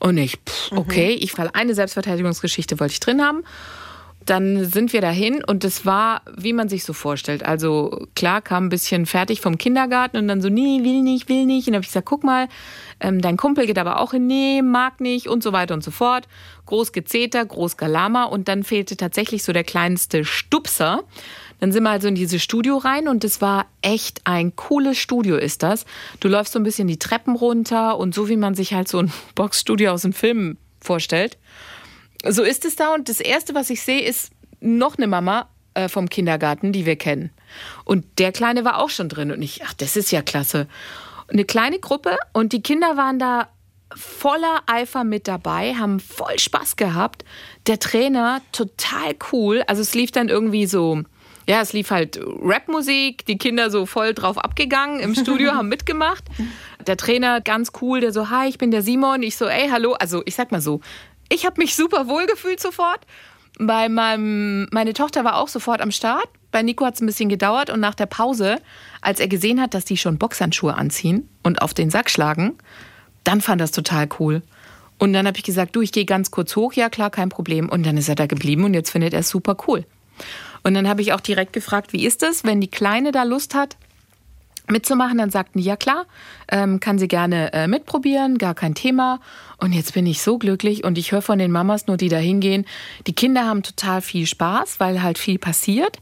Und 0.00 0.18
ich, 0.18 0.36
pff, 0.38 0.72
okay, 0.72 1.10
ich 1.12 1.30
fall 1.32 1.48
eine 1.52 1.74
Selbstverteidigungsgeschichte 1.74 2.80
wollte 2.80 2.94
ich 2.94 3.00
drin 3.00 3.22
haben. 3.22 3.44
Dann 4.26 4.64
sind 4.64 4.92
wir 4.92 5.00
dahin 5.00 5.44
und 5.44 5.64
es 5.64 5.86
war, 5.86 6.22
wie 6.36 6.52
man 6.52 6.68
sich 6.68 6.84
so 6.84 6.92
vorstellt. 6.92 7.44
Also 7.44 8.06
klar, 8.16 8.42
kam 8.42 8.66
ein 8.66 8.68
bisschen 8.68 9.06
fertig 9.06 9.40
vom 9.40 9.58
Kindergarten 9.58 10.16
und 10.16 10.26
dann 10.26 10.42
so, 10.42 10.48
nee, 10.48 10.80
will 10.82 11.02
nicht, 11.02 11.28
will 11.28 11.46
nicht. 11.46 11.68
Und 11.68 11.72
dann 11.72 11.76
habe 11.76 11.84
ich 11.84 11.88
gesagt, 11.88 12.06
guck 12.06 12.24
mal, 12.24 12.48
ähm, 12.98 13.20
dein 13.20 13.36
Kumpel 13.36 13.66
geht 13.66 13.78
aber 13.78 14.00
auch 14.00 14.10
hin, 14.10 14.26
nee, 14.26 14.60
mag 14.60 15.00
nicht 15.00 15.28
und 15.28 15.42
so 15.42 15.52
weiter 15.52 15.74
und 15.74 15.84
so 15.84 15.90
fort. 15.90 16.26
Groß 16.66 16.92
Gezeter, 16.92 17.44
groß 17.44 17.76
Galama 17.76 18.24
und 18.24 18.48
dann 18.48 18.64
fehlte 18.64 18.96
tatsächlich 18.96 19.42
so 19.44 19.52
der 19.52 19.64
kleinste 19.64 20.24
Stupser. 20.24 21.04
Dann 21.60 21.72
sind 21.72 21.82
wir 21.82 21.90
also 21.90 22.08
in 22.08 22.14
dieses 22.14 22.42
Studio 22.42 22.78
rein 22.78 23.06
und 23.06 23.22
es 23.22 23.40
war 23.40 23.66
echt 23.82 24.22
ein 24.24 24.56
cooles 24.56 24.98
Studio 24.98 25.36
ist 25.36 25.62
das. 25.62 25.84
Du 26.18 26.28
läufst 26.28 26.54
so 26.54 26.58
ein 26.58 26.64
bisschen 26.64 26.88
die 26.88 26.98
Treppen 26.98 27.36
runter 27.36 27.98
und 27.98 28.14
so 28.14 28.28
wie 28.28 28.36
man 28.36 28.54
sich 28.54 28.72
halt 28.72 28.88
so 28.88 28.98
ein 28.98 29.12
Boxstudio 29.34 29.92
aus 29.92 30.02
dem 30.02 30.12
Film 30.12 30.56
vorstellt. 30.80 31.38
So 32.26 32.42
ist 32.42 32.64
es 32.64 32.76
da 32.76 32.94
und 32.94 33.08
das 33.08 33.20
erste, 33.20 33.54
was 33.54 33.70
ich 33.70 33.82
sehe, 33.82 34.02
ist 34.02 34.32
noch 34.60 34.98
eine 34.98 35.06
Mama 35.06 35.48
äh, 35.74 35.88
vom 35.88 36.08
Kindergarten, 36.08 36.72
die 36.72 36.86
wir 36.86 36.96
kennen. 36.96 37.30
Und 37.84 38.04
der 38.18 38.32
Kleine 38.32 38.64
war 38.64 38.78
auch 38.78 38.90
schon 38.90 39.08
drin 39.08 39.30
und 39.30 39.42
ich, 39.42 39.62
ach, 39.64 39.74
das 39.74 39.96
ist 39.96 40.10
ja 40.10 40.22
klasse. 40.22 40.66
Eine 41.28 41.44
kleine 41.44 41.78
Gruppe 41.78 42.16
und 42.32 42.52
die 42.52 42.62
Kinder 42.62 42.96
waren 42.96 43.18
da 43.18 43.48
voller 43.94 44.62
Eifer 44.66 45.04
mit 45.04 45.28
dabei, 45.28 45.74
haben 45.74 46.00
voll 46.00 46.38
Spaß 46.38 46.76
gehabt. 46.76 47.24
Der 47.66 47.78
Trainer 47.78 48.40
total 48.52 49.14
cool. 49.32 49.62
Also 49.66 49.82
es 49.82 49.94
lief 49.94 50.12
dann 50.12 50.28
irgendwie 50.28 50.66
so, 50.66 51.02
ja, 51.48 51.60
es 51.60 51.72
lief 51.72 51.90
halt 51.90 52.20
Rapmusik, 52.22 53.24
die 53.26 53.38
Kinder 53.38 53.70
so 53.70 53.86
voll 53.86 54.14
drauf 54.14 54.38
abgegangen 54.38 55.00
im 55.00 55.14
Studio, 55.14 55.52
haben 55.54 55.68
mitgemacht. 55.68 56.24
Der 56.86 56.96
Trainer 56.96 57.40
ganz 57.40 57.72
cool, 57.80 58.00
der 58.00 58.12
so, 58.12 58.30
hi, 58.30 58.48
ich 58.48 58.58
bin 58.58 58.70
der 58.70 58.82
Simon. 58.82 59.22
Ich 59.22 59.36
so, 59.36 59.46
ey, 59.46 59.68
hallo. 59.68 59.94
Also 59.94 60.22
ich 60.26 60.34
sag 60.34 60.52
mal 60.52 60.60
so, 60.60 60.80
ich 61.28 61.46
habe 61.46 61.56
mich 61.58 61.74
super 61.74 62.08
wohl 62.08 62.26
gefühlt 62.26 62.60
sofort. 62.60 63.00
Bei 63.58 63.88
meinem, 63.88 64.68
meine 64.72 64.94
Tochter 64.94 65.24
war 65.24 65.36
auch 65.36 65.48
sofort 65.48 65.80
am 65.80 65.90
Start. 65.90 66.28
Bei 66.50 66.62
Nico 66.62 66.84
hat 66.84 66.94
es 66.94 67.00
ein 67.00 67.06
bisschen 67.06 67.28
gedauert 67.28 67.70
und 67.70 67.80
nach 67.80 67.94
der 67.94 68.06
Pause, 68.06 68.56
als 69.00 69.20
er 69.20 69.28
gesehen 69.28 69.60
hat, 69.60 69.74
dass 69.74 69.84
die 69.84 69.96
schon 69.96 70.18
Boxhandschuhe 70.18 70.74
anziehen 70.74 71.28
und 71.42 71.62
auf 71.62 71.74
den 71.74 71.90
Sack 71.90 72.10
schlagen, 72.10 72.58
dann 73.24 73.40
fand 73.40 73.60
er 73.60 73.64
das 73.64 73.72
total 73.72 74.08
cool. 74.18 74.42
Und 74.98 75.12
dann 75.12 75.26
habe 75.26 75.38
ich 75.38 75.44
gesagt, 75.44 75.76
du, 75.76 75.80
ich 75.80 75.92
gehe 75.92 76.04
ganz 76.04 76.30
kurz 76.30 76.56
hoch. 76.56 76.72
Ja, 76.74 76.90
klar, 76.90 77.10
kein 77.10 77.28
Problem. 77.28 77.68
Und 77.68 77.84
dann 77.86 77.96
ist 77.96 78.08
er 78.08 78.14
da 78.14 78.26
geblieben 78.26 78.64
und 78.64 78.74
jetzt 78.74 78.90
findet 78.90 79.14
er 79.14 79.20
es 79.20 79.30
super 79.30 79.56
cool. 79.66 79.84
Und 80.62 80.74
dann 80.74 80.88
habe 80.88 81.02
ich 81.02 81.12
auch 81.12 81.20
direkt 81.20 81.52
gefragt, 81.52 81.92
wie 81.92 82.04
ist 82.04 82.22
es, 82.22 82.44
wenn 82.44 82.60
die 82.60 82.70
Kleine 82.70 83.12
da 83.12 83.22
Lust 83.22 83.54
hat, 83.54 83.76
mitzumachen? 84.68 85.18
Dann 85.18 85.30
sagten 85.30 85.58
die, 85.58 85.64
ja 85.64 85.76
klar, 85.76 86.06
ähm, 86.48 86.80
kann 86.80 86.98
sie 86.98 87.08
gerne 87.08 87.52
äh, 87.52 87.66
mitprobieren, 87.66 88.38
gar 88.38 88.54
kein 88.54 88.74
Thema. 88.74 89.20
Und 89.58 89.72
jetzt 89.72 89.94
bin 89.94 90.06
ich 90.06 90.22
so 90.22 90.38
glücklich 90.38 90.84
und 90.84 90.98
ich 90.98 91.12
höre 91.12 91.22
von 91.22 91.38
den 91.38 91.50
Mamas 91.50 91.86
nur, 91.86 91.96
die 91.96 92.08
da 92.08 92.18
hingehen, 92.18 92.64
die 93.06 93.14
Kinder 93.14 93.46
haben 93.46 93.62
total 93.62 94.00
viel 94.00 94.26
Spaß, 94.26 94.80
weil 94.80 95.02
halt 95.02 95.18
viel 95.18 95.38
passiert. 95.38 95.98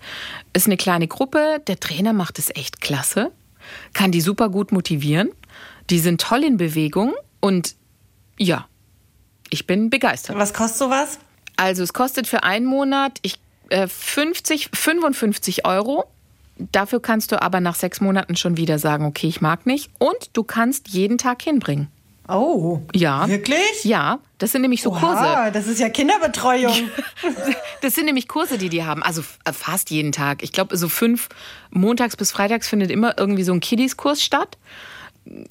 Ist 0.52 0.66
eine 0.66 0.76
kleine 0.76 1.08
Gruppe, 1.08 1.60
der 1.66 1.80
Trainer 1.80 2.12
macht 2.12 2.38
es 2.38 2.50
echt 2.54 2.80
klasse, 2.80 3.32
kann 3.92 4.12
die 4.12 4.20
super 4.20 4.48
gut 4.48 4.72
motivieren. 4.72 5.30
Die 5.90 5.98
sind 5.98 6.20
toll 6.20 6.44
in 6.44 6.58
Bewegung 6.58 7.14
und 7.40 7.74
ja, 8.38 8.66
ich 9.50 9.66
bin 9.66 9.90
begeistert. 9.90 10.36
Was 10.36 10.52
kostet 10.52 10.78
sowas? 10.78 11.18
Also 11.56 11.82
es 11.82 11.92
kostet 11.92 12.26
für 12.26 12.44
einen 12.44 12.66
Monat 12.66 13.18
ich, 13.22 13.38
50, 13.70 14.70
55 14.72 15.66
Euro. 15.66 16.04
Dafür 16.58 17.00
kannst 17.00 17.30
du 17.32 17.40
aber 17.40 17.60
nach 17.60 17.76
sechs 17.76 18.00
Monaten 18.00 18.36
schon 18.36 18.56
wieder 18.56 18.78
sagen, 18.78 19.04
okay, 19.04 19.28
ich 19.28 19.40
mag 19.40 19.66
nicht. 19.66 19.90
Und 19.98 20.30
du 20.32 20.42
kannst 20.42 20.88
jeden 20.88 21.18
Tag 21.18 21.42
hinbringen. 21.42 21.88
Oh. 22.28 22.80
Ja. 22.94 23.26
Wirklich? 23.26 23.84
Ja, 23.84 24.18
das 24.36 24.52
sind 24.52 24.60
nämlich 24.60 24.82
so 24.82 24.90
Kurse. 24.90 25.22
Oha, 25.22 25.50
das 25.50 25.66
ist 25.66 25.80
ja 25.80 25.88
Kinderbetreuung. 25.88 26.74
Das 27.80 27.94
sind 27.94 28.06
nämlich 28.06 28.26
Kurse, 28.26 28.58
die 28.58 28.70
die 28.70 28.82
haben. 28.82 29.04
Also 29.04 29.22
äh, 29.44 29.52
fast 29.52 29.90
jeden 29.90 30.10
Tag. 30.10 30.42
Ich 30.42 30.50
glaube, 30.50 30.76
so 30.76 30.88
fünf 30.88 31.28
montags 31.70 32.16
bis 32.16 32.32
freitags 32.32 32.66
findet 32.66 32.90
immer 32.90 33.16
irgendwie 33.16 33.44
so 33.44 33.52
ein 33.52 33.60
Kiddies-Kurs 33.60 34.20
statt. 34.20 34.58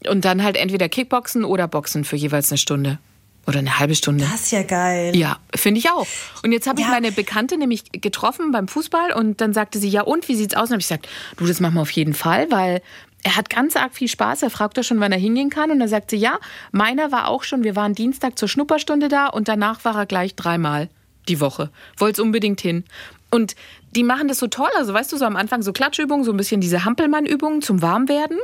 Und 0.09 0.25
dann 0.25 0.43
halt 0.43 0.57
entweder 0.57 0.89
Kickboxen 0.89 1.45
oder 1.45 1.69
Boxen 1.69 2.03
für 2.03 2.17
jeweils 2.17 2.51
eine 2.51 2.57
Stunde. 2.57 2.99
Oder 3.47 3.59
eine 3.59 3.79
halbe 3.79 3.95
Stunde. 3.95 4.25
Das 4.29 4.41
ist 4.41 4.51
ja 4.51 4.63
geil. 4.63 5.15
Ja, 5.15 5.37
finde 5.55 5.79
ich 5.79 5.89
auch. 5.89 6.05
Und 6.43 6.51
jetzt 6.51 6.67
habe 6.67 6.81
ich 6.81 6.85
Ja. 6.85 6.91
meine 6.91 7.11
Bekannte 7.13 7.57
nämlich 7.57 7.83
getroffen 7.93 8.51
beim 8.51 8.67
Fußball 8.67 9.13
und 9.13 9.39
dann 9.39 9.53
sagte 9.53 9.79
sie, 9.79 9.87
ja 9.89 10.01
und, 10.01 10.27
wie 10.27 10.35
sieht's 10.35 10.53
aus? 10.55 10.63
Und 10.69 10.73
habe 10.73 10.81
ich 10.81 10.87
gesagt, 10.87 11.07
du, 11.37 11.45
das 11.47 11.59
machen 11.61 11.75
wir 11.75 11.81
auf 11.81 11.91
jeden 11.91 12.13
Fall, 12.13 12.51
weil 12.51 12.81
er 13.23 13.35
hat 13.37 13.49
ganz 13.49 13.75
arg 13.77 13.93
viel 13.95 14.09
Spaß. 14.09 14.43
Er 14.43 14.49
fragt 14.49 14.77
doch 14.77 14.83
schon, 14.83 14.99
wann 14.99 15.11
er 15.13 15.17
hingehen 15.17 15.49
kann. 15.49 15.71
Und 15.71 15.79
er 15.81 15.87
sagte, 15.87 16.15
ja, 16.17 16.39
meiner 16.71 17.11
war 17.11 17.29
auch 17.29 17.43
schon, 17.43 17.63
wir 17.63 17.75
waren 17.77 17.93
Dienstag 17.95 18.37
zur 18.37 18.47
Schnupperstunde 18.49 19.07
da 19.07 19.27
und 19.27 19.47
danach 19.47 19.85
war 19.85 19.95
er 19.95 20.05
gleich 20.05 20.35
dreimal 20.35 20.89
die 21.29 21.39
Woche. 21.39 21.71
Wollte 21.97 22.23
unbedingt 22.23 22.61
hin. 22.61 22.83
Und 23.29 23.55
die 23.95 24.03
machen 24.03 24.27
das 24.27 24.39
so 24.39 24.47
toll. 24.47 24.69
Also 24.77 24.93
weißt 24.93 25.11
du, 25.11 25.17
so 25.17 25.25
am 25.25 25.35
Anfang 25.35 25.61
so 25.61 25.73
Klatschübungen, 25.73 26.23
so 26.23 26.31
ein 26.31 26.37
bisschen 26.37 26.61
diese 26.61 26.85
Hampelmann-Übungen 26.85 27.61
zum 27.61 27.81
Warmwerden. 27.81 28.37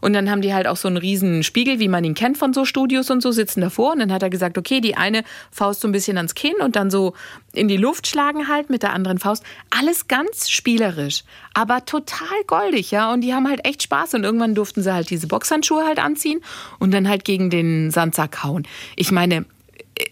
Und 0.00 0.12
dann 0.12 0.30
haben 0.30 0.42
die 0.42 0.52
halt 0.52 0.66
auch 0.66 0.76
so 0.76 0.88
einen 0.88 0.96
riesen 0.96 1.42
Spiegel, 1.42 1.78
wie 1.78 1.88
man 1.88 2.04
ihn 2.04 2.14
kennt 2.14 2.36
von 2.36 2.52
so 2.52 2.64
Studios 2.64 3.10
und 3.10 3.22
so, 3.22 3.30
sitzen 3.30 3.60
davor. 3.60 3.92
Und 3.92 4.00
dann 4.00 4.12
hat 4.12 4.22
er 4.22 4.30
gesagt, 4.30 4.58
okay, 4.58 4.80
die 4.80 4.96
eine 4.96 5.22
Faust 5.50 5.80
so 5.80 5.88
ein 5.88 5.92
bisschen 5.92 6.16
ans 6.16 6.34
Kinn 6.34 6.54
und 6.60 6.76
dann 6.76 6.90
so 6.90 7.14
in 7.52 7.68
die 7.68 7.76
Luft 7.76 8.06
schlagen 8.06 8.48
halt 8.48 8.68
mit 8.68 8.82
der 8.82 8.92
anderen 8.92 9.18
Faust. 9.18 9.44
Alles 9.70 10.08
ganz 10.08 10.50
spielerisch, 10.50 11.24
aber 11.54 11.84
total 11.84 12.42
goldig, 12.46 12.90
ja. 12.90 13.12
Und 13.12 13.20
die 13.20 13.32
haben 13.32 13.48
halt 13.48 13.64
echt 13.64 13.82
Spaß. 13.82 14.14
Und 14.14 14.24
irgendwann 14.24 14.54
durften 14.54 14.82
sie 14.82 14.92
halt 14.92 15.08
diese 15.10 15.28
Boxhandschuhe 15.28 15.86
halt 15.86 15.98
anziehen 15.98 16.40
und 16.78 16.92
dann 16.92 17.08
halt 17.08 17.24
gegen 17.24 17.48
den 17.48 17.90
Sandsack 17.90 18.42
hauen. 18.42 18.66
Ich 18.96 19.12
meine, 19.12 19.44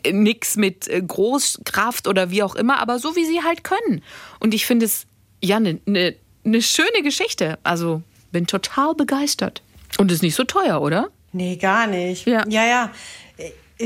äh, 0.02 0.12
nix 0.12 0.56
mit 0.56 0.88
äh, 0.88 1.02
Großkraft 1.02 2.08
oder 2.08 2.30
wie 2.30 2.42
auch 2.42 2.54
immer, 2.54 2.80
aber 2.80 2.98
so 2.98 3.16
wie 3.16 3.24
sie 3.24 3.42
halt 3.42 3.64
können. 3.64 4.02
Und 4.40 4.54
ich 4.54 4.66
finde 4.66 4.86
es 4.86 5.06
ja 5.42 5.56
eine 5.56 5.80
ne, 5.86 6.14
ne 6.44 6.62
schöne 6.62 7.02
Geschichte. 7.02 7.58
Also 7.62 8.02
bin 8.32 8.46
total 8.46 8.94
begeistert. 8.94 9.62
Und 9.98 10.10
ist 10.10 10.22
nicht 10.22 10.34
so 10.34 10.44
teuer, 10.44 10.80
oder? 10.82 11.08
Nee, 11.32 11.56
gar 11.56 11.86
nicht. 11.86 12.26
Ja. 12.26 12.44
ja. 12.48 12.64
ja. 12.64 12.90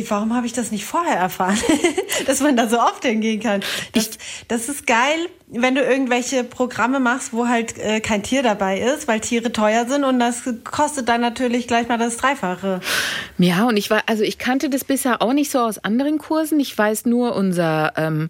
Warum 0.09 0.35
habe 0.35 0.47
ich 0.47 0.53
das 0.53 0.71
nicht 0.71 0.85
vorher 0.85 1.17
erfahren, 1.17 1.59
dass 2.27 2.41
man 2.41 2.57
da 2.57 2.69
so 2.69 2.79
oft 2.79 3.03
hingehen 3.05 3.41
kann? 3.41 3.63
Das, 3.93 4.11
das 4.47 4.69
ist 4.69 4.87
geil, 4.87 5.29
wenn 5.47 5.75
du 5.75 5.81
irgendwelche 5.81 6.45
Programme 6.45 7.01
machst, 7.01 7.33
wo 7.33 7.49
halt 7.49 7.79
äh, 7.79 8.01
kein 8.01 8.23
Tier 8.23 8.43
dabei 8.43 8.81
ist, 8.81 9.09
weil 9.09 9.21
Tiere 9.21 9.51
teuer 9.51 9.87
sind 9.87 10.05
und 10.05 10.19
das 10.19 10.43
kostet 10.63 11.09
dann 11.09 11.23
natürlich 11.23 11.67
gleich 11.67 11.89
mal 11.89 11.97
das 11.97 12.19
Dreifache. 12.19 12.81
Ja, 13.39 13.65
und 13.65 13.79
ich 13.79 13.89
war, 13.89 14.03
also 14.05 14.25
ich 14.25 14.37
kannte 14.37 14.69
das 14.69 14.85
bisher 14.85 15.23
auch 15.23 15.33
nicht 15.33 15.51
so 15.51 15.61
aus 15.61 15.79
anderen 15.83 16.19
Kursen. 16.19 16.61
Ich 16.61 16.77
weiß 16.77 17.07
nur, 17.07 17.35
unser 17.35 17.95
ähm, 17.97 18.29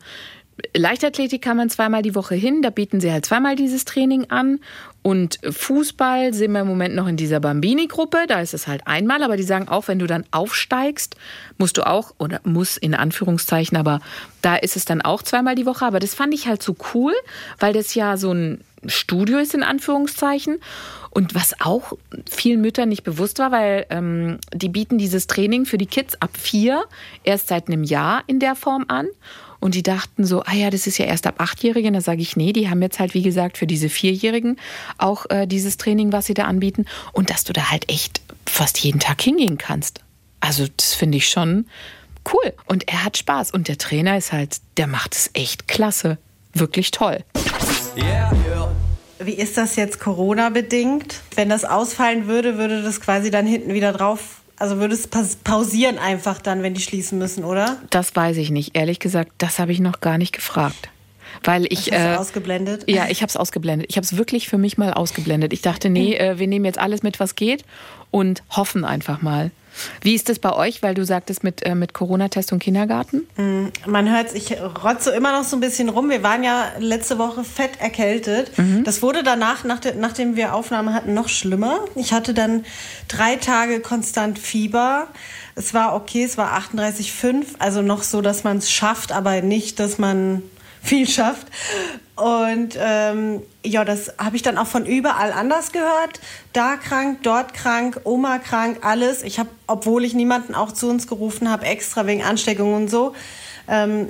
Leichtathletik 0.75 1.43
kann 1.43 1.57
man 1.57 1.71
zweimal 1.71 2.03
die 2.03 2.15
Woche 2.15 2.35
hin, 2.35 2.63
da 2.63 2.71
bieten 2.71 3.01
sie 3.01 3.13
halt 3.13 3.25
zweimal 3.27 3.57
dieses 3.57 3.85
Training 3.85 4.31
an. 4.31 4.61
Und 5.03 5.39
Fußball 5.49 6.35
sind 6.35 6.53
wir 6.53 6.61
im 6.61 6.67
Moment 6.67 6.95
noch 6.95 7.07
in 7.07 7.17
dieser 7.17 7.41
Bambini-Gruppe, 7.41 8.27
da 8.27 8.41
ist 8.41 8.53
es 8.53 8.67
halt 8.67 8.87
einmal, 8.87 9.23
aber 9.23 9.37
die 9.37 9.45
sagen 9.45 9.69
auch, 9.69 9.89
wenn 9.89 9.99
du 9.99 10.07
dann 10.07 10.25
aufsteigst, 10.33 11.17
musst 11.57 11.77
du 11.79 11.87
auch, 11.87 12.15
oder 12.19 12.41
muss 12.45 12.77
in 12.77 12.95
Anführungszeichen, 12.95 13.79
aber 13.79 14.01
da 14.43 14.57
ist 14.57 14.77
es 14.77 14.85
dann 14.85 15.01
auch 15.01 15.23
zweimal 15.23 15.55
die 15.55 15.67
Woche. 15.67 15.85
Aber 15.85 16.01
das 16.01 16.15
fand 16.15 16.35
ich 16.35 16.47
halt 16.47 16.63
so 16.63 16.77
cool, 16.95 17.13
weil 17.59 17.73
das 17.73 17.95
ja 17.95 18.17
so 18.17 18.33
ein 18.33 18.61
Studio 18.87 19.39
ist 19.39 19.55
in 19.55 19.63
Anführungszeichen. 19.63 20.59
Und 21.11 21.35
was 21.35 21.55
auch 21.61 21.95
vielen 22.31 22.61
Müttern 22.61 22.89
nicht 22.89 23.03
bewusst 23.03 23.39
war, 23.39 23.51
weil 23.51 23.87
ähm, 23.91 24.39
die 24.53 24.69
bieten 24.69 24.99
dieses 24.99 25.27
Training 25.27 25.65
für 25.65 25.79
die 25.79 25.87
Kids 25.87 26.21
ab 26.21 26.31
vier 26.37 26.85
erst 27.25 27.49
seit 27.49 27.69
einem 27.69 27.83
Jahr 27.83 28.23
in 28.27 28.41
der 28.41 28.55
Form 28.55 28.85
an. 28.89 29.09
Und 29.61 29.75
die 29.75 29.83
dachten 29.83 30.25
so, 30.25 30.43
ah 30.43 30.55
ja, 30.55 30.71
das 30.71 30.87
ist 30.87 30.99
ja 30.99 31.07
erst 31.07 31.27
ab 31.27 31.37
Achtjährigen. 31.39 31.95
Da 31.95 32.01
sage 32.01 32.23
ich, 32.23 32.37
nee, 32.37 32.53
die 32.53 32.69
haben 32.69 32.83
jetzt 32.83 32.99
halt, 32.99 33.15
wie 33.15 33.23
gesagt, 33.23 33.59
für 33.59 33.67
diese 33.67 33.89
Vierjährigen 33.89 34.57
auch 34.99 35.27
äh, 35.31 35.47
dieses 35.47 35.77
Training, 35.77 36.13
was 36.13 36.27
sie 36.27 36.35
da 36.35 36.45
anbieten. 36.45 36.87
Und 37.13 37.31
dass 37.31 37.45
du 37.45 37.53
da 37.53 37.71
halt 37.71 37.91
echt 37.91 38.21
fast 38.47 38.79
jeden 38.79 39.01
Tag 39.01 39.21
hingehen 39.21 39.59
kannst. 39.59 40.01
Also 40.41 40.67
das 40.77 40.95
finde 40.95 41.19
ich 41.19 41.29
schon 41.29 41.67
cool. 42.33 42.53
Und 42.67 42.89
er 42.89 43.05
hat 43.05 43.17
Spaß. 43.17 43.51
Und 43.51 43.69
der 43.69 43.79
Trainer 43.79 44.17
ist 44.17 44.33
halt, 44.33 44.59
der 44.77 44.87
macht 44.87 45.15
es 45.15 45.31
echt 45.35 45.67
klasse. 45.67 46.19
Wirklich 46.55 46.91
toll. 46.91 47.25
Yeah. 47.97 48.33
Wie 49.21 49.35
ist 49.35 49.57
das 49.57 49.75
jetzt 49.75 49.99
Corona-bedingt? 49.99 51.21
Wenn 51.35 51.49
das 51.49 51.65
ausfallen 51.65 52.29
würde, 52.29 52.57
würde 52.57 52.83
das 52.83 53.01
quasi 53.01 53.31
dann 53.31 53.47
hinten 53.47 53.75
wieder 53.75 53.93
drauf, 53.93 54.43
also 54.59 54.79
würde 54.79 54.95
es 54.95 55.07
pausieren 55.45 55.99
einfach 55.99 56.41
dann, 56.41 56.63
wenn 56.63 56.75
die 56.75 56.81
schließen 56.81 57.19
müssen, 57.19 57.45
oder? 57.45 57.79
Das 57.91 58.15
weiß 58.15 58.37
ich 58.39 58.51
nicht. 58.51 58.77
Ehrlich 58.77 58.99
gesagt, 58.99 59.33
das 59.39 59.59
habe 59.59 59.73
ich 59.73 59.81
noch 59.81 60.01
gar 60.01 60.19
nicht 60.19 60.33
gefragt. 60.33 60.91
Weil 61.45 61.67
ich. 61.67 61.93
Hast 61.93 61.93
du 61.93 61.95
äh, 61.95 62.17
ausgeblendet? 62.17 62.91
Ja, 62.91 63.07
ich 63.09 63.23
habe 63.23 63.29
es 63.29 63.37
ausgeblendet. 63.37 63.89
Ich 63.91 63.97
habe 63.97 64.05
es 64.05 64.17
wirklich 64.17 64.49
für 64.49 64.59
mich 64.59 64.79
mal 64.79 64.93
ausgeblendet. 64.93 65.53
Ich 65.53 65.63
dachte, 65.63 65.91
nee, 65.91 66.15
äh, 66.15 66.39
wir 66.39 66.47
nehmen 66.47 66.65
jetzt 66.65 66.79
alles 66.79 67.03
mit, 67.03 67.21
was 67.21 67.35
geht 67.35 67.65
und 68.11 68.43
hoffen 68.51 68.85
einfach 68.85 69.23
mal. 69.23 69.51
Wie 70.03 70.15
ist 70.15 70.29
das 70.29 70.39
bei 70.39 70.53
euch, 70.53 70.83
weil 70.83 70.95
du 70.95 71.05
sagtest 71.05 71.45
mit, 71.45 71.65
äh, 71.65 71.75
mit 71.75 71.95
Corona-Test 71.95 72.53
und 72.53 72.59
Kindergarten? 72.59 73.27
Man 73.87 74.11
hört, 74.11 74.35
ich 74.35 74.57
rotze 74.85 75.11
immer 75.11 75.33
noch 75.33 75.45
so 75.45 75.57
ein 75.57 75.61
bisschen 75.61 75.89
rum. 75.89 76.11
Wir 76.11 76.23
waren 76.23 76.43
ja 76.43 76.73
letzte 76.79 77.19
Woche 77.19 77.45
fett 77.45 77.81
erkältet. 77.81 78.51
Das 78.85 79.03
wurde 79.03 79.23
danach, 79.23 79.65
nach 79.65 79.79
de, 79.81 79.95
nachdem 79.95 80.37
wir 80.37 80.55
Aufnahme 80.55 80.93
hatten, 80.95 81.15
noch 81.15 81.29
schlimmer. 81.29 81.81
Ich 81.95 82.13
hatte 82.13 82.35
dann 82.35 82.65
drei 83.09 83.37
Tage 83.37 83.81
konstant 83.81 84.39
Fieber. 84.39 85.09
Es 85.55 85.75
war 85.75 85.95
okay, 85.95 86.25
es 86.25 86.39
war 86.39 86.59
38,5. 86.59 87.45
Also 87.59 87.83
noch 87.83 88.03
so, 88.03 88.21
dass 88.21 88.45
man 88.45 88.59
es 88.59 88.71
schafft, 88.71 89.13
aber 89.13 89.41
nicht, 89.43 89.81
dass 89.81 89.99
man 89.99 90.43
viel 90.83 91.09
schafft. 91.09 91.47
Und 92.17 92.77
ähm, 92.81 93.43
ja, 93.65 93.85
das 93.85 94.13
habe 94.19 94.37
ich 94.37 94.43
dann 94.43 94.59
auch 94.59 94.67
von 94.67 94.87
überall 94.87 95.33
anders 95.33 95.73
gehört. 95.73 96.21
Da 96.53 96.77
krank, 96.77 97.21
dort 97.23 97.55
krank, 97.55 98.01
Oma 98.05 98.39
krank, 98.39 98.79
alles. 98.83 99.23
Ich 99.23 99.39
habe, 99.39 99.51
obwohl 99.67 100.05
ich 100.05 100.15
niemanden 100.15 100.55
auch 100.55 100.73
zu 100.73 100.89
uns 100.89 101.07
gerufen 101.07 101.49
habe, 101.49 101.67
extra 101.67 102.07
wegen 102.07 102.23
Ansteckung 102.23 102.75
und 102.75 102.91
so. 102.91 103.15
Ähm, 103.69 104.09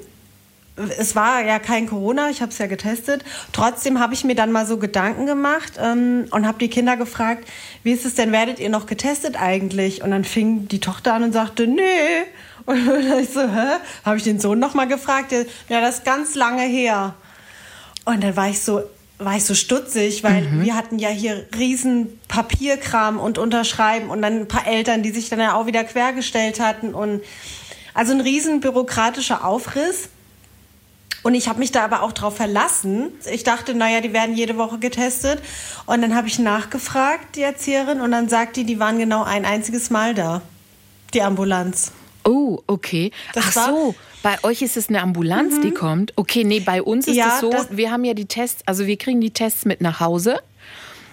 es 0.99 1.17
war 1.17 1.45
ja 1.45 1.59
kein 1.59 1.87
Corona, 1.87 2.31
ich 2.31 2.41
habe 2.41 2.53
es 2.53 2.59
ja 2.59 2.67
getestet. 2.67 3.25
Trotzdem 3.53 3.99
habe 3.99 4.15
ich 4.15 4.25
mir 4.25 4.35
dann 4.35 4.53
mal 4.53 4.67
so 4.67 4.79
Gedanken 4.79 5.27
gemacht 5.27 5.73
ähm, 5.79 6.27
und 6.31 6.47
habe 6.47 6.59
die 6.59 6.69
Kinder 6.69 6.97
gefragt, 6.97 7.49
wie 7.83 7.93
ist 7.93 8.05
es 8.05 8.15
denn, 8.15 8.33
werdet 8.33 8.59
ihr 8.59 8.71
noch 8.71 8.87
getestet 8.87 9.41
eigentlich? 9.41 10.03
Und 10.03 10.13
dann 10.13 10.25
fing 10.25 10.69
die 10.69 10.81
Tochter 10.81 11.15
an 11.15 11.25
und 11.25 11.33
sagte, 11.33 11.67
nee. 11.67 12.25
Und 12.69 12.87
dann 12.87 13.19
ich 13.19 13.31
so, 13.31 13.41
hä? 13.41 13.79
Habe 14.05 14.19
ich 14.19 14.25
den 14.25 14.39
Sohn 14.39 14.59
noch 14.59 14.75
mal 14.75 14.87
gefragt? 14.87 15.33
Ja, 15.71 15.81
das 15.81 15.97
ist 15.97 16.05
ganz 16.05 16.35
lange 16.35 16.63
her. 16.63 17.15
Und 18.05 18.23
dann 18.23 18.37
war 18.37 18.51
ich 18.51 18.61
so, 18.61 18.83
war 19.17 19.37
ich 19.37 19.45
so 19.45 19.55
stutzig, 19.55 20.23
weil 20.23 20.47
wir 20.63 20.77
hatten 20.77 20.99
ja 20.99 21.09
hier 21.09 21.47
riesen 21.59 22.21
Papierkram 22.29 23.19
und 23.19 23.39
Unterschreiben 23.39 24.11
und 24.11 24.21
dann 24.21 24.41
ein 24.41 24.49
paar 24.49 24.67
Eltern, 24.67 25.03
die 25.03 25.13
sich 25.13 25.31
dann 25.31 25.41
ja 25.41 25.55
auch 25.55 25.65
wieder 25.65 25.83
quergestellt 25.83 26.61
hatten 26.61 26.93
und 26.93 27.23
also 27.95 28.13
ein 28.13 28.21
riesen 28.21 28.61
bürokratischer 28.61 29.47
Aufriss. 29.47 30.11
Und 31.23 31.35
ich 31.35 31.49
habe 31.49 31.61
mich 31.61 31.73
da 31.73 31.85
aber 31.85 32.03
auch 32.03 32.13
drauf 32.13 32.37
verlassen. 32.37 33.09
Ich 33.33 33.45
dachte, 33.45 33.75
naja, 33.75 34.03
die 34.03 34.13
werden 34.13 34.37
jede 34.37 34.59
Woche 34.59 34.79
getestet. 34.79 35.43
Und 35.87 36.03
dann 36.03 36.15
habe 36.15 36.29
ich 36.29 36.39
nachgefragt, 36.39 37.35
die 37.35 37.43
Erzieherin, 37.43 38.03
und 38.03 38.13
dann 38.13 38.29
sagt 38.29 38.57
die, 38.57 38.65
die 38.65 38.79
waren 38.79 38.99
genau 38.99 39.25
ein 39.25 39.47
einziges 39.47 39.89
Mal 39.89 40.15
da. 40.15 40.43
Die 41.15 41.23
Ambulanz. 41.23 41.93
Oh, 42.29 42.61
okay. 42.67 43.11
Das 43.33 43.57
Ach 43.57 43.69
Mhm. 43.69 43.75
so, 43.75 43.95
bei 44.23 44.37
euch 44.43 44.61
ist 44.63 44.77
es 44.77 44.89
eine 44.89 45.01
Ambulanz, 45.03 45.61
die 45.61 45.71
kommt. 45.73 46.13
Okay, 46.17 46.45
nee, 46.45 46.61
bei 46.61 46.83
uns 46.83 47.07
ist 47.09 47.17
Ja, 47.17 47.35
es 47.35 47.41
so, 47.41 47.51
das- 47.51 47.77
wir 47.77 47.91
haben 47.91 48.05
ja 48.05 48.15
die 48.15 48.27
Tests, 48.27 48.63
also 48.67 48.87
wir 48.87 48.97
kriegen 48.99 49.21
die 49.21 49.31
Tests 49.31 49.65
mit 49.65 49.81
nach 49.81 50.01
Hause. 50.01 50.39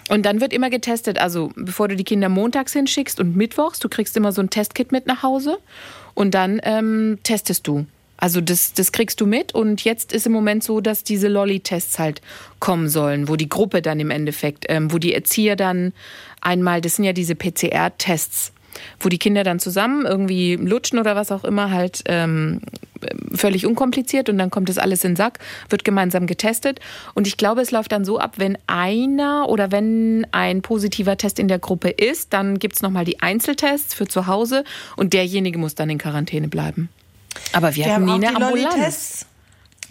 Und 0.08 0.24
dann 0.24 0.40
wird 0.40 0.52
immer 0.52 0.70
getestet, 0.70 1.18
also 1.18 1.50
bevor 1.56 1.88
du 1.88 1.96
die 1.96 2.04
Kinder 2.04 2.28
montags 2.28 2.72
hinschickst 2.74 3.18
und 3.18 3.34
mittwochs, 3.36 3.80
du 3.80 3.88
kriegst 3.88 4.16
immer 4.16 4.30
so 4.30 4.40
ein 4.40 4.50
Testkit 4.50 4.92
mit 4.92 5.06
nach 5.06 5.22
Hause 5.24 5.58
und 6.14 6.32
dann 6.34 6.60
ähm, 6.62 7.18
testest 7.24 7.66
du. 7.66 7.86
Also 8.18 8.40
das, 8.40 8.72
das 8.72 8.92
kriegst 8.92 9.20
du 9.20 9.26
mit 9.26 9.52
und 9.54 9.82
jetzt 9.84 10.12
ist 10.12 10.26
im 10.26 10.32
Moment 10.32 10.62
so, 10.64 10.80
dass 10.80 11.02
diese 11.02 11.28
Lolly-Tests 11.28 11.98
halt 11.98 12.22
kommen 12.60 12.88
sollen, 12.88 13.28
wo 13.28 13.36
die 13.36 13.48
Gruppe 13.48 13.82
dann 13.82 13.98
im 14.00 14.10
Endeffekt, 14.10 14.64
ähm, 14.68 14.92
wo 14.92 14.98
die 14.98 15.12
Erzieher 15.12 15.56
dann 15.56 15.92
einmal, 16.40 16.80
das 16.80 16.96
sind 16.96 17.04
ja 17.04 17.12
diese 17.12 17.34
PCR-Tests, 17.34 18.52
wo 18.98 19.08
die 19.08 19.18
Kinder 19.18 19.44
dann 19.44 19.58
zusammen 19.58 20.06
irgendwie 20.06 20.56
lutschen 20.56 20.98
oder 20.98 21.14
was 21.16 21.30
auch 21.30 21.44
immer, 21.44 21.70
halt 21.70 22.02
ähm, 22.06 22.60
völlig 23.34 23.66
unkompliziert 23.66 24.30
und 24.30 24.38
dann 24.38 24.50
kommt 24.50 24.68
das 24.70 24.78
alles 24.78 25.04
in 25.04 25.12
den 25.12 25.16
Sack, 25.16 25.38
wird 25.68 25.84
gemeinsam 25.84 26.26
getestet. 26.26 26.80
Und 27.14 27.26
ich 27.26 27.36
glaube, 27.36 27.60
es 27.60 27.70
läuft 27.70 27.92
dann 27.92 28.04
so 28.04 28.18
ab, 28.18 28.34
wenn 28.38 28.56
einer 28.66 29.48
oder 29.48 29.70
wenn 29.70 30.26
ein 30.32 30.62
positiver 30.62 31.16
Test 31.18 31.38
in 31.38 31.46
der 31.46 31.58
Gruppe 31.58 31.90
ist, 31.90 32.32
dann 32.32 32.58
gibt's 32.58 32.82
noch 32.82 32.86
nochmal 32.86 33.04
die 33.04 33.20
Einzeltests 33.20 33.94
für 33.94 34.06
zu 34.06 34.26
Hause 34.26 34.64
und 34.96 35.12
derjenige 35.12 35.58
muss 35.58 35.74
dann 35.74 35.90
in 35.90 35.98
Quarantäne 35.98 36.48
bleiben. 36.48 36.88
Aber 37.52 37.74
wir, 37.74 37.84
Wir 37.84 37.92
hatten 37.92 38.10
haben 38.10 38.20
nie 38.20 38.26
auch 38.26 38.30
eine 38.30 38.38
die 38.38 38.64
Ambulanz. 38.66 39.26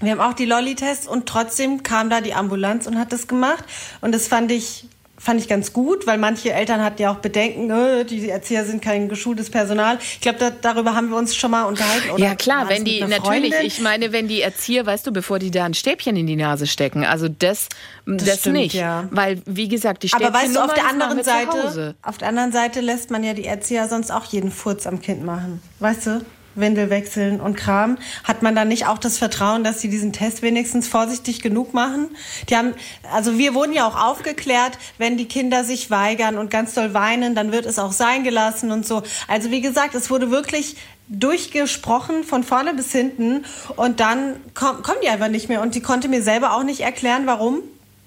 Wir 0.01 0.11
haben 0.11 0.21
auch 0.21 0.33
die 0.33 0.45
Lolli-Tests 0.45 1.07
und 1.07 1.27
trotzdem 1.27 1.83
kam 1.83 2.09
da 2.09 2.21
die 2.21 2.33
Ambulanz 2.33 2.87
und 2.87 2.97
hat 2.97 3.13
das 3.13 3.27
gemacht. 3.27 3.63
Und 4.01 4.13
das 4.13 4.27
fand 4.27 4.51
ich, 4.51 4.87
fand 5.25 5.41
ich 5.41 5.47
ganz 5.47 5.73
gut, 5.73 6.05
weil 6.05 6.19
manche 6.19 6.53
Eltern 6.53 6.83
hatten 6.83 7.01
ja 7.01 7.11
auch 7.11 7.15
Bedenken, 7.15 7.71
äh, 7.71 8.05
die 8.05 8.29
Erzieher 8.29 8.63
sind 8.63 8.81
kein 8.83 9.09
geschultes 9.09 9.49
Personal. 9.49 9.97
Ich 9.99 10.21
glaube, 10.21 10.37
da, 10.37 10.51
darüber 10.51 10.93
haben 10.93 11.09
wir 11.09 11.17
uns 11.17 11.35
schon 11.35 11.49
mal 11.49 11.63
unterhalten. 11.63 12.11
Oder 12.11 12.23
Ja 12.23 12.35
klar, 12.35 12.69
wenn 12.69 12.85
die 12.85 13.03
natürlich, 13.03 13.55
ich 13.63 13.81
meine, 13.81 14.11
wenn 14.11 14.27
die 14.27 14.41
Erzieher, 14.41 14.85
weißt 14.85 15.07
du, 15.07 15.11
bevor 15.11 15.39
die 15.39 15.49
da 15.49 15.65
ein 15.65 15.73
Stäbchen 15.73 16.15
in 16.15 16.27
die 16.27 16.35
Nase 16.35 16.67
stecken, 16.67 17.03
also 17.03 17.27
das, 17.27 17.69
das, 18.05 18.39
stimmt, 18.39 18.55
nicht, 18.55 18.75
ja. 18.75 19.07
weil 19.09 19.41
wie 19.47 19.67
gesagt, 19.67 20.03
die 20.03 20.13
Aber 20.13 20.31
weißt 20.31 20.55
du, 20.55 20.63
auf 20.63 20.73
der 20.75 20.83
das 20.83 20.91
anderen 20.93 21.23
Seite, 21.23 21.95
auf 22.03 22.17
der 22.19 22.27
anderen 22.27 22.51
Seite 22.51 22.81
lässt 22.81 23.09
man 23.09 23.23
ja 23.23 23.33
die 23.33 23.45
Erzieher 23.45 23.89
sonst 23.89 24.11
auch 24.11 24.25
jeden 24.25 24.51
Furz 24.51 24.85
am 24.85 25.01
Kind 25.01 25.25
machen. 25.25 25.59
Weißt 25.79 26.05
du? 26.05 26.21
Windel 26.55 26.89
wechseln 26.89 27.39
und 27.39 27.55
Kram. 27.55 27.97
Hat 28.23 28.41
man 28.41 28.55
dann 28.55 28.67
nicht 28.67 28.87
auch 28.87 28.97
das 28.97 29.17
Vertrauen, 29.17 29.63
dass 29.63 29.81
sie 29.81 29.89
diesen 29.89 30.13
Test 30.13 30.41
wenigstens 30.41 30.87
vorsichtig 30.87 31.41
genug 31.41 31.73
machen? 31.73 32.09
Die 32.49 32.55
haben, 32.55 32.73
also 33.13 33.37
wir 33.37 33.53
wurden 33.53 33.73
ja 33.73 33.87
auch 33.87 34.01
aufgeklärt, 34.01 34.77
wenn 34.97 35.17
die 35.17 35.27
Kinder 35.27 35.63
sich 35.63 35.91
weigern 35.91 36.37
und 36.37 36.49
ganz 36.49 36.73
doll 36.73 36.93
weinen, 36.93 37.35
dann 37.35 37.51
wird 37.51 37.65
es 37.65 37.79
auch 37.79 37.91
sein 37.91 38.23
gelassen 38.23 38.71
und 38.71 38.85
so. 38.85 39.03
Also 39.27 39.51
wie 39.51 39.61
gesagt, 39.61 39.95
es 39.95 40.09
wurde 40.09 40.31
wirklich 40.31 40.75
durchgesprochen 41.07 42.23
von 42.23 42.43
vorne 42.43 42.73
bis 42.73 42.91
hinten 42.91 43.45
und 43.75 43.99
dann 43.99 44.35
komm, 44.53 44.81
kommen 44.81 44.97
die 45.03 45.09
einfach 45.09 45.27
nicht 45.27 45.49
mehr 45.49 45.61
und 45.61 45.75
die 45.75 45.81
konnte 45.81 46.07
mir 46.07 46.21
selber 46.21 46.55
auch 46.55 46.63
nicht 46.63 46.81
erklären, 46.81 47.27
warum. 47.27 47.61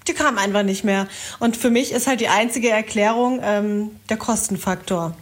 Die 0.07 0.13
kam 0.13 0.37
einfach 0.37 0.63
nicht 0.63 0.83
mehr. 0.83 1.07
Und 1.39 1.55
für 1.55 1.69
mich 1.69 1.91
ist 1.91 2.07
halt 2.07 2.19
die 2.19 2.29
einzige 2.29 2.69
Erklärung 2.69 3.41
ähm, 3.43 3.91
der 4.09 4.17
Kostenfaktor. 4.17 5.15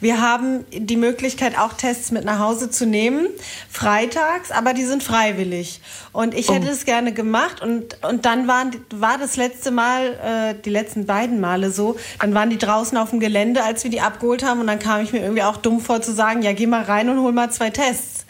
Wir 0.00 0.20
haben 0.20 0.64
die 0.72 0.96
Möglichkeit, 0.96 1.58
auch 1.58 1.74
Tests 1.74 2.10
mit 2.10 2.24
nach 2.24 2.38
Hause 2.38 2.70
zu 2.70 2.86
nehmen, 2.86 3.26
freitags, 3.68 4.50
aber 4.50 4.72
die 4.72 4.84
sind 4.84 5.02
freiwillig. 5.02 5.80
Und 6.12 6.34
ich 6.34 6.50
hätte 6.50 6.68
es 6.68 6.84
gerne 6.86 7.12
gemacht 7.12 7.60
und, 7.60 8.02
und 8.02 8.24
dann 8.24 8.48
waren, 8.48 8.72
war 8.94 9.18
das 9.18 9.36
letzte 9.36 9.70
Mal, 9.70 10.14
äh, 10.14 10.54
die 10.62 10.70
letzten 10.70 11.06
beiden 11.06 11.40
Male 11.40 11.70
so, 11.70 11.96
dann 12.18 12.32
waren 12.32 12.50
die 12.50 12.58
draußen 12.58 12.96
auf 12.96 13.10
dem 13.10 13.20
Gelände, 13.20 13.62
als 13.62 13.84
wir 13.84 13.90
die 13.90 14.00
abgeholt 14.00 14.42
haben 14.42 14.60
und 14.60 14.66
dann 14.66 14.78
kam 14.78 15.02
ich 15.02 15.12
mir 15.12 15.20
irgendwie 15.20 15.42
auch 15.42 15.58
dumm 15.58 15.80
vor 15.80 16.00
zu 16.00 16.12
sagen, 16.12 16.42
ja, 16.42 16.52
geh 16.52 16.66
mal 16.66 16.82
rein 16.82 17.10
und 17.10 17.20
hol 17.20 17.32
mal 17.32 17.50
zwei 17.50 17.70
Tests. 17.70 18.24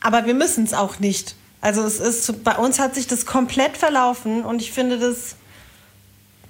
Aber 0.00 0.26
wir 0.26 0.34
müssen 0.34 0.64
es 0.64 0.74
auch 0.74 1.00
nicht. 1.00 1.34
Also 1.60 1.82
es 1.82 1.98
ist, 1.98 2.44
bei 2.44 2.56
uns 2.56 2.78
hat 2.78 2.94
sich 2.94 3.06
das 3.06 3.26
komplett 3.26 3.76
verlaufen 3.76 4.44
und 4.44 4.62
ich 4.62 4.72
finde 4.72 4.98
das 4.98 5.36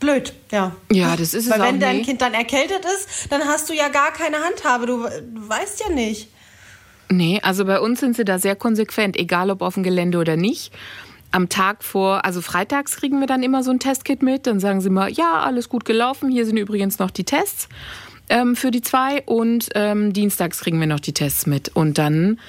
blöd, 0.01 0.35
ja. 0.53 0.73
Ja, 0.93 1.17
das 1.17 1.35
ist 1.35 1.47
es 1.47 1.51
Weil 1.51 1.63
auch 1.63 1.67
wenn 1.67 1.81
dein 1.81 1.99
nie. 1.99 2.05
Kind 2.05 2.21
dann 2.21 2.35
erkältet 2.35 2.85
ist, 2.85 3.31
dann 3.33 3.43
hast 3.47 3.69
du 3.69 3.75
ja 3.75 3.89
gar 3.89 4.13
keine 4.13 4.37
Handhabe. 4.39 4.87
Du, 4.87 4.99
du 4.99 5.49
weißt 5.49 5.83
ja 5.87 5.95
nicht. 5.95 6.29
Nee, 7.11 7.41
also 7.43 7.65
bei 7.65 7.81
uns 7.81 8.01
sind 8.01 8.17
sie 8.17 8.25
da 8.25 8.39
sehr 8.39 8.55
konsequent, 8.55 9.17
egal 9.17 9.51
ob 9.51 9.63
auf 9.63 9.75
dem 9.75 9.83
Gelände 9.83 10.19
oder 10.19 10.37
nicht. 10.37 10.73
Am 11.31 11.49
Tag 11.49 11.85
vor, 11.85 12.25
also 12.25 12.41
freitags 12.41 12.97
kriegen 12.97 13.21
wir 13.21 13.27
dann 13.27 13.43
immer 13.43 13.63
so 13.63 13.71
ein 13.71 13.81
Testkit 13.81 14.23
mit. 14.23 14.47
Dann 14.47 14.61
sagen 14.61 14.81
sie 14.81 14.91
mal, 14.91 15.11
ja, 15.11 15.41
alles 15.41 15.69
gut 15.69 15.85
gelaufen. 15.85 16.31
Hier 16.31 16.47
sind 16.47 16.57
übrigens 16.57 16.99
noch 16.99 17.11
die 17.11 17.25
Tests 17.25 17.69
ähm, 18.31 18.57
für 18.57 18.71
die 18.71 18.81
zwei. 18.83 19.23
Und 19.25 19.69
ähm, 19.75 20.13
dienstags 20.13 20.61
kriegen 20.61 20.81
wir 20.81 20.87
noch 20.87 21.01
die 21.01 21.13
Tests 21.13 21.47
mit. 21.47 21.71
Und 21.75 21.99
dann, 21.99 22.41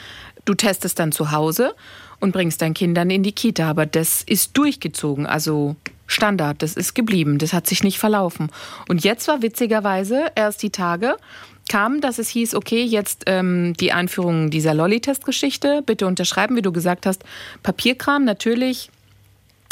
du 0.49 0.55
testest 0.55 0.99
dann 0.99 1.11
zu 1.11 1.31
Hause 1.31 1.75
und 2.19 2.31
bringst 2.31 2.61
dein 2.61 2.73
Kind 2.73 2.97
dann 2.97 3.09
in 3.09 3.23
die 3.23 3.31
Kita. 3.31 3.69
Aber 3.69 3.85
das 3.85 4.23
ist 4.23 4.57
durchgezogen, 4.57 5.25
also 5.25 5.75
Standard. 6.07 6.63
Das 6.63 6.73
ist 6.73 6.95
geblieben. 6.95 7.37
Das 7.37 7.53
hat 7.53 7.67
sich 7.67 7.83
nicht 7.83 7.99
verlaufen. 7.99 8.51
Und 8.87 9.03
jetzt 9.03 9.27
war 9.27 9.43
witzigerweise 9.43 10.31
erst 10.35 10.63
die 10.63 10.71
Tage, 10.71 11.17
kam, 11.69 12.01
dass 12.01 12.17
es 12.17 12.29
hieß, 12.29 12.55
okay, 12.55 12.83
jetzt 12.83 13.25
ähm, 13.27 13.75
die 13.79 13.91
Einführung 13.91 14.49
dieser 14.49 14.73
Lolli-Test-Geschichte, 14.73 15.83
bitte 15.85 16.07
unterschreiben, 16.07 16.55
wie 16.55 16.63
du 16.63 16.71
gesagt 16.71 17.05
hast, 17.05 17.23
Papierkram, 17.61 18.25
natürlich, 18.25 18.89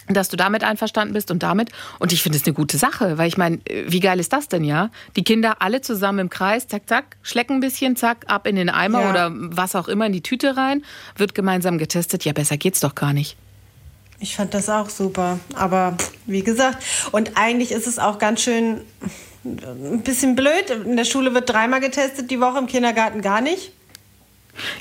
dass 0.07 0.29
du 0.29 0.37
damit 0.37 0.63
einverstanden 0.63 1.13
bist 1.13 1.31
und 1.31 1.43
damit. 1.43 1.69
Und 1.99 2.13
ich 2.13 2.23
finde 2.23 2.37
es 2.37 2.45
eine 2.45 2.53
gute 2.53 2.77
Sache, 2.77 3.17
weil 3.17 3.27
ich 3.27 3.37
meine, 3.37 3.59
wie 3.87 3.99
geil 3.99 4.19
ist 4.19 4.33
das 4.33 4.47
denn, 4.47 4.63
ja? 4.63 4.89
Die 5.15 5.23
Kinder 5.23 5.61
alle 5.61 5.81
zusammen 5.81 6.19
im 6.19 6.29
Kreis, 6.29 6.67
zack, 6.67 6.83
zack, 6.87 7.17
schlecken 7.21 7.57
ein 7.57 7.59
bisschen, 7.59 7.95
zack, 7.95 8.25
ab 8.27 8.47
in 8.47 8.55
den 8.55 8.69
Eimer 8.69 9.01
Ja. 9.01 9.09
oder 9.09 9.31
was 9.33 9.75
auch 9.75 9.87
immer 9.87 10.05
in 10.05 10.13
die 10.13 10.21
Tüte 10.21 10.57
rein, 10.57 10.83
wird 11.15 11.35
gemeinsam 11.35 11.77
getestet. 11.77 12.25
Ja, 12.25 12.33
besser 12.33 12.57
geht's 12.57 12.79
doch 12.79 12.95
gar 12.95 13.13
nicht. 13.13 13.35
Ich 14.19 14.35
fand 14.35 14.53
das 14.53 14.69
auch 14.69 14.89
super. 14.89 15.39
Aber 15.53 15.95
wie 16.25 16.41
gesagt, 16.43 16.83
und 17.11 17.33
eigentlich 17.35 17.71
ist 17.71 17.85
es 17.85 17.99
auch 17.99 18.17
ganz 18.17 18.41
schön 18.41 18.81
ein 19.43 20.01
bisschen 20.03 20.35
blöd. 20.35 20.69
In 20.85 20.97
der 20.97 21.05
Schule 21.05 21.33
wird 21.33 21.49
dreimal 21.49 21.79
getestet 21.79 22.31
die 22.31 22.39
Woche, 22.39 22.57
im 22.57 22.67
Kindergarten 22.67 23.21
gar 23.21 23.41
nicht. 23.41 23.71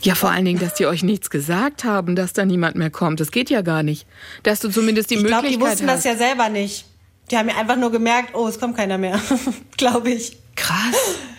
Ja, 0.02 0.14
vor 0.14 0.30
allen 0.30 0.44
Dingen, 0.44 0.58
dass 0.60 0.74
die 0.74 0.86
euch 0.86 1.02
nichts 1.02 1.30
gesagt 1.30 1.84
haben, 1.84 2.16
dass 2.16 2.32
da 2.32 2.44
niemand 2.44 2.76
mehr 2.76 2.90
kommt. 2.90 3.20
Das 3.20 3.30
geht 3.30 3.50
ja 3.50 3.62
gar 3.62 3.82
nicht. 3.82 4.06
Dass 4.42 4.60
du 4.60 4.68
zumindest 4.70 5.10
die 5.10 5.14
Ich 5.16 5.24
glaube, 5.24 5.42
Möglichkeit 5.48 5.60
die 5.68 5.72
wussten 5.72 5.90
hast. 5.90 6.04
das 6.04 6.12
ja 6.12 6.16
selber 6.16 6.48
nicht. 6.48 6.84
Die 7.30 7.36
haben 7.36 7.48
ja 7.48 7.56
einfach 7.56 7.76
nur 7.76 7.90
gemerkt, 7.90 8.34
oh, 8.34 8.46
es 8.46 8.58
kommt 8.60 8.76
keiner 8.76 8.98
mehr. 8.98 9.20
glaube 9.76 10.10
ich. 10.10 10.36
Krass. 10.54 10.94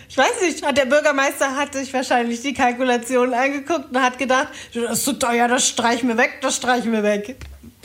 Ich 0.08 0.16
weiß 0.16 0.40
nicht, 0.42 0.64
hat 0.64 0.76
der 0.78 0.86
Bürgermeister 0.86 1.56
hat 1.56 1.74
sich 1.74 1.92
wahrscheinlich 1.92 2.40
die 2.42 2.54
Kalkulation 2.54 3.34
angeguckt 3.34 3.90
und 3.90 4.00
hat 4.02 4.18
gedacht, 4.18 4.48
das 4.74 4.98
ist 4.98 5.04
so 5.04 5.12
teuer, 5.12 5.48
das 5.48 5.68
streichen 5.68 6.08
wir 6.08 6.16
weg, 6.16 6.38
das 6.40 6.56
streichen 6.56 6.92
wir 6.92 7.02
weg. 7.02 7.36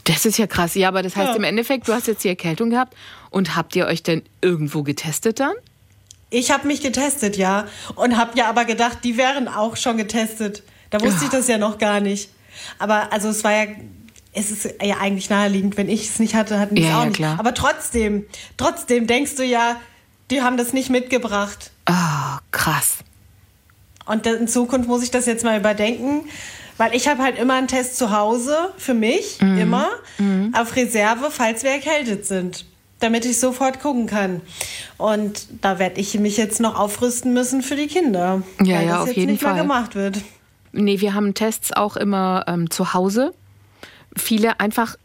Das 0.05 0.25
ist 0.25 0.37
ja 0.37 0.47
krass. 0.47 0.75
Ja, 0.75 0.87
aber 0.89 1.01
das 1.01 1.15
heißt 1.15 1.29
Ja. 1.31 1.35
im 1.35 1.43
Endeffekt, 1.43 1.87
du 1.87 1.93
hast 1.93 2.07
jetzt 2.07 2.23
die 2.23 2.29
Erkältung 2.29 2.69
gehabt 2.69 2.93
und 3.29 3.55
habt 3.55 3.75
ihr 3.75 3.85
euch 3.87 4.03
denn 4.03 4.21
irgendwo 4.41 4.83
getestet 4.83 5.39
dann? 5.39 5.53
Ich 6.33 6.51
habe 6.51 6.65
mich 6.67 6.81
getestet, 6.81 7.37
ja. 7.37 7.65
Und 7.95 8.17
habe 8.17 8.31
ja 8.37 8.49
aber 8.49 8.65
gedacht, 8.65 8.99
die 9.03 9.17
wären 9.17 9.47
auch 9.47 9.77
schon 9.77 9.97
getestet. 9.97 10.63
Da 10.89 10.99
wusste 10.99 11.19
Ja. 11.21 11.25
ich 11.25 11.29
das 11.29 11.47
ja 11.47 11.57
noch 11.57 11.77
gar 11.77 11.99
nicht. 11.99 12.29
Aber 12.79 13.13
also 13.13 13.29
es 13.29 13.43
war 13.43 13.51
ja, 13.51 13.65
es 14.33 14.49
ist 14.51 14.65
ja 14.81 14.97
eigentlich 14.97 15.29
naheliegend, 15.29 15.77
wenn 15.77 15.89
ich 15.89 16.09
es 16.09 16.19
nicht 16.19 16.33
hatte, 16.33 16.59
hatten 16.59 16.75
die 16.75 16.81
es 16.83 16.87
Ja, 16.89 16.95
auch 16.97 17.01
ja, 17.01 17.05
nicht. 17.07 17.15
klar. 17.17 17.39
Aber 17.39 17.53
trotzdem, 17.53 18.25
trotzdem 18.57 19.05
denkst 19.07 19.35
du 19.35 19.43
ja, 19.43 19.75
die 20.31 20.41
haben 20.41 20.57
das 20.57 20.73
nicht 20.73 20.89
mitgebracht. 20.89 21.71
Ah, 21.85 22.39
krass. 22.51 22.97
Und 24.05 24.25
in 24.25 24.47
Zukunft 24.47 24.87
muss 24.89 25.03
ich 25.03 25.11
das 25.11 25.25
jetzt 25.27 25.43
mal 25.43 25.57
überdenken, 25.59 26.27
weil 26.77 26.95
ich 26.95 27.07
habe 27.07 27.21
halt 27.21 27.37
immer 27.37 27.53
einen 27.53 27.67
Test 27.67 27.97
zu 27.97 28.11
Hause 28.11 28.73
für 28.77 28.93
mich, 28.95 29.39
Mhm. 29.39 29.57
immer, 29.59 29.87
auf 30.53 30.75
Reserve, 30.75 31.29
falls 31.29 31.63
wir 31.63 31.71
erkältet 31.71 32.25
sind, 32.25 32.65
damit 33.03 33.25
ich 33.25 33.39
sofort 33.39 33.79
gucken 33.81 34.07
kann. 34.07 34.41
Und 34.97 35.47
da 35.61 35.77
werde 35.79 35.99
ich 35.99 36.17
mich 36.19 36.37
jetzt 36.37 36.59
noch 36.59 36.79
aufrüsten 36.79 37.33
müssen 37.33 37.61
für 37.61 37.75
die 37.75 37.87
Kinder, 37.87 38.41
Ja, 38.63 38.77
weil 38.77 38.85
ja, 38.85 38.91
das 38.93 39.01
auf 39.01 39.07
jetzt 39.07 39.17
jeden 39.17 39.31
nicht 39.33 39.41
mehr 39.43 39.51
Fall. 39.51 39.61
gemacht 39.61 39.95
wird. 39.95 40.19
Nee, 40.71 40.99
wir 41.01 41.13
haben 41.13 41.33
Tests 41.33 41.71
auch 41.73 41.95
immer 41.97 42.45
ähm, 42.47 42.69
zu 42.71 42.93
Hause. 42.93 43.33
Viele 44.15 44.59
einfach 44.59 44.95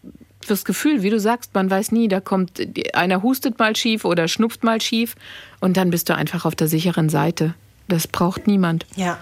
fürs 0.41 0.65
Gefühl, 0.65 1.03
wie 1.03 1.11
du 1.11 1.21
sagst, 1.21 1.53
man 1.55 1.71
weiß 1.71 1.93
nie, 1.93 2.09
da 2.09 2.21
kommt 2.21 2.61
einer 2.95 3.23
hustet 3.23 3.59
mal 3.59 3.77
schief 3.77 4.05
oder 4.07 4.29
schnupft 4.29 4.65
mal 4.65 4.81
schief 4.81 5.15
und 5.61 5.77
dann 5.77 5.91
bist 5.91 6.09
du 6.09 6.15
einfach 6.15 6.47
auf 6.47 6.55
der 6.55 6.69
sicheren 6.69 7.11
Seite. 7.11 7.55
Das 7.89 8.07
braucht 8.07 8.47
niemand. 8.47 8.87
Ja. 8.97 9.19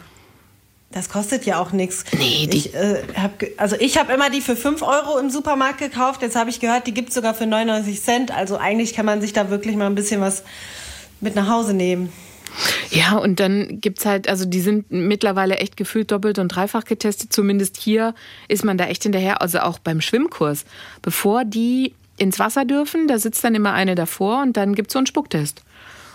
Das 0.92 1.08
kostet 1.08 1.44
ja 1.44 1.58
auch 1.60 1.72
nichts. 1.72 2.04
Nee, 2.16 2.46
die- 2.46 2.56
ich, 2.58 2.74
äh, 2.74 3.02
hab, 3.16 3.42
also 3.58 3.76
ich 3.78 3.98
habe 3.98 4.12
immer 4.12 4.30
die 4.30 4.40
für 4.40 4.56
5 4.56 4.82
Euro 4.82 5.18
im 5.18 5.30
Supermarkt 5.30 5.78
gekauft. 5.78 6.22
Jetzt 6.22 6.36
habe 6.36 6.48
ich 6.48 6.60
gehört, 6.60 6.86
die 6.86 6.94
gibt 6.94 7.08
es 7.10 7.14
sogar 7.14 7.34
für 7.34 7.46
99 7.46 8.02
Cent. 8.02 8.30
Also 8.30 8.56
eigentlich 8.56 8.94
kann 8.94 9.04
man 9.04 9.20
sich 9.20 9.32
da 9.32 9.50
wirklich 9.50 9.76
mal 9.76 9.86
ein 9.86 9.94
bisschen 9.94 10.20
was 10.20 10.42
mit 11.20 11.34
nach 11.34 11.48
Hause 11.48 11.74
nehmen. 11.74 12.12
Ja, 12.90 13.16
und 13.18 13.40
dann 13.40 13.80
gibt's 13.82 14.06
halt, 14.06 14.28
also 14.28 14.46
die 14.46 14.60
sind 14.60 14.90
mittlerweile 14.90 15.56
echt 15.58 15.76
gefühlt 15.76 16.10
doppelt 16.10 16.38
und 16.38 16.48
dreifach 16.48 16.84
getestet. 16.84 17.32
Zumindest 17.32 17.76
hier 17.76 18.14
ist 18.48 18.64
man 18.64 18.78
da 18.78 18.86
echt 18.86 19.02
hinterher, 19.02 19.42
also 19.42 19.58
auch 19.58 19.78
beim 19.78 20.00
Schwimmkurs. 20.00 20.64
Bevor 21.02 21.44
die 21.44 21.92
ins 22.16 22.38
Wasser 22.38 22.64
dürfen, 22.64 23.08
da 23.08 23.18
sitzt 23.18 23.44
dann 23.44 23.54
immer 23.54 23.74
eine 23.74 23.94
davor 23.94 24.40
und 24.40 24.56
dann 24.56 24.74
gibt's 24.74 24.94
so 24.94 24.98
einen 24.98 25.06
Spucktest. 25.06 25.62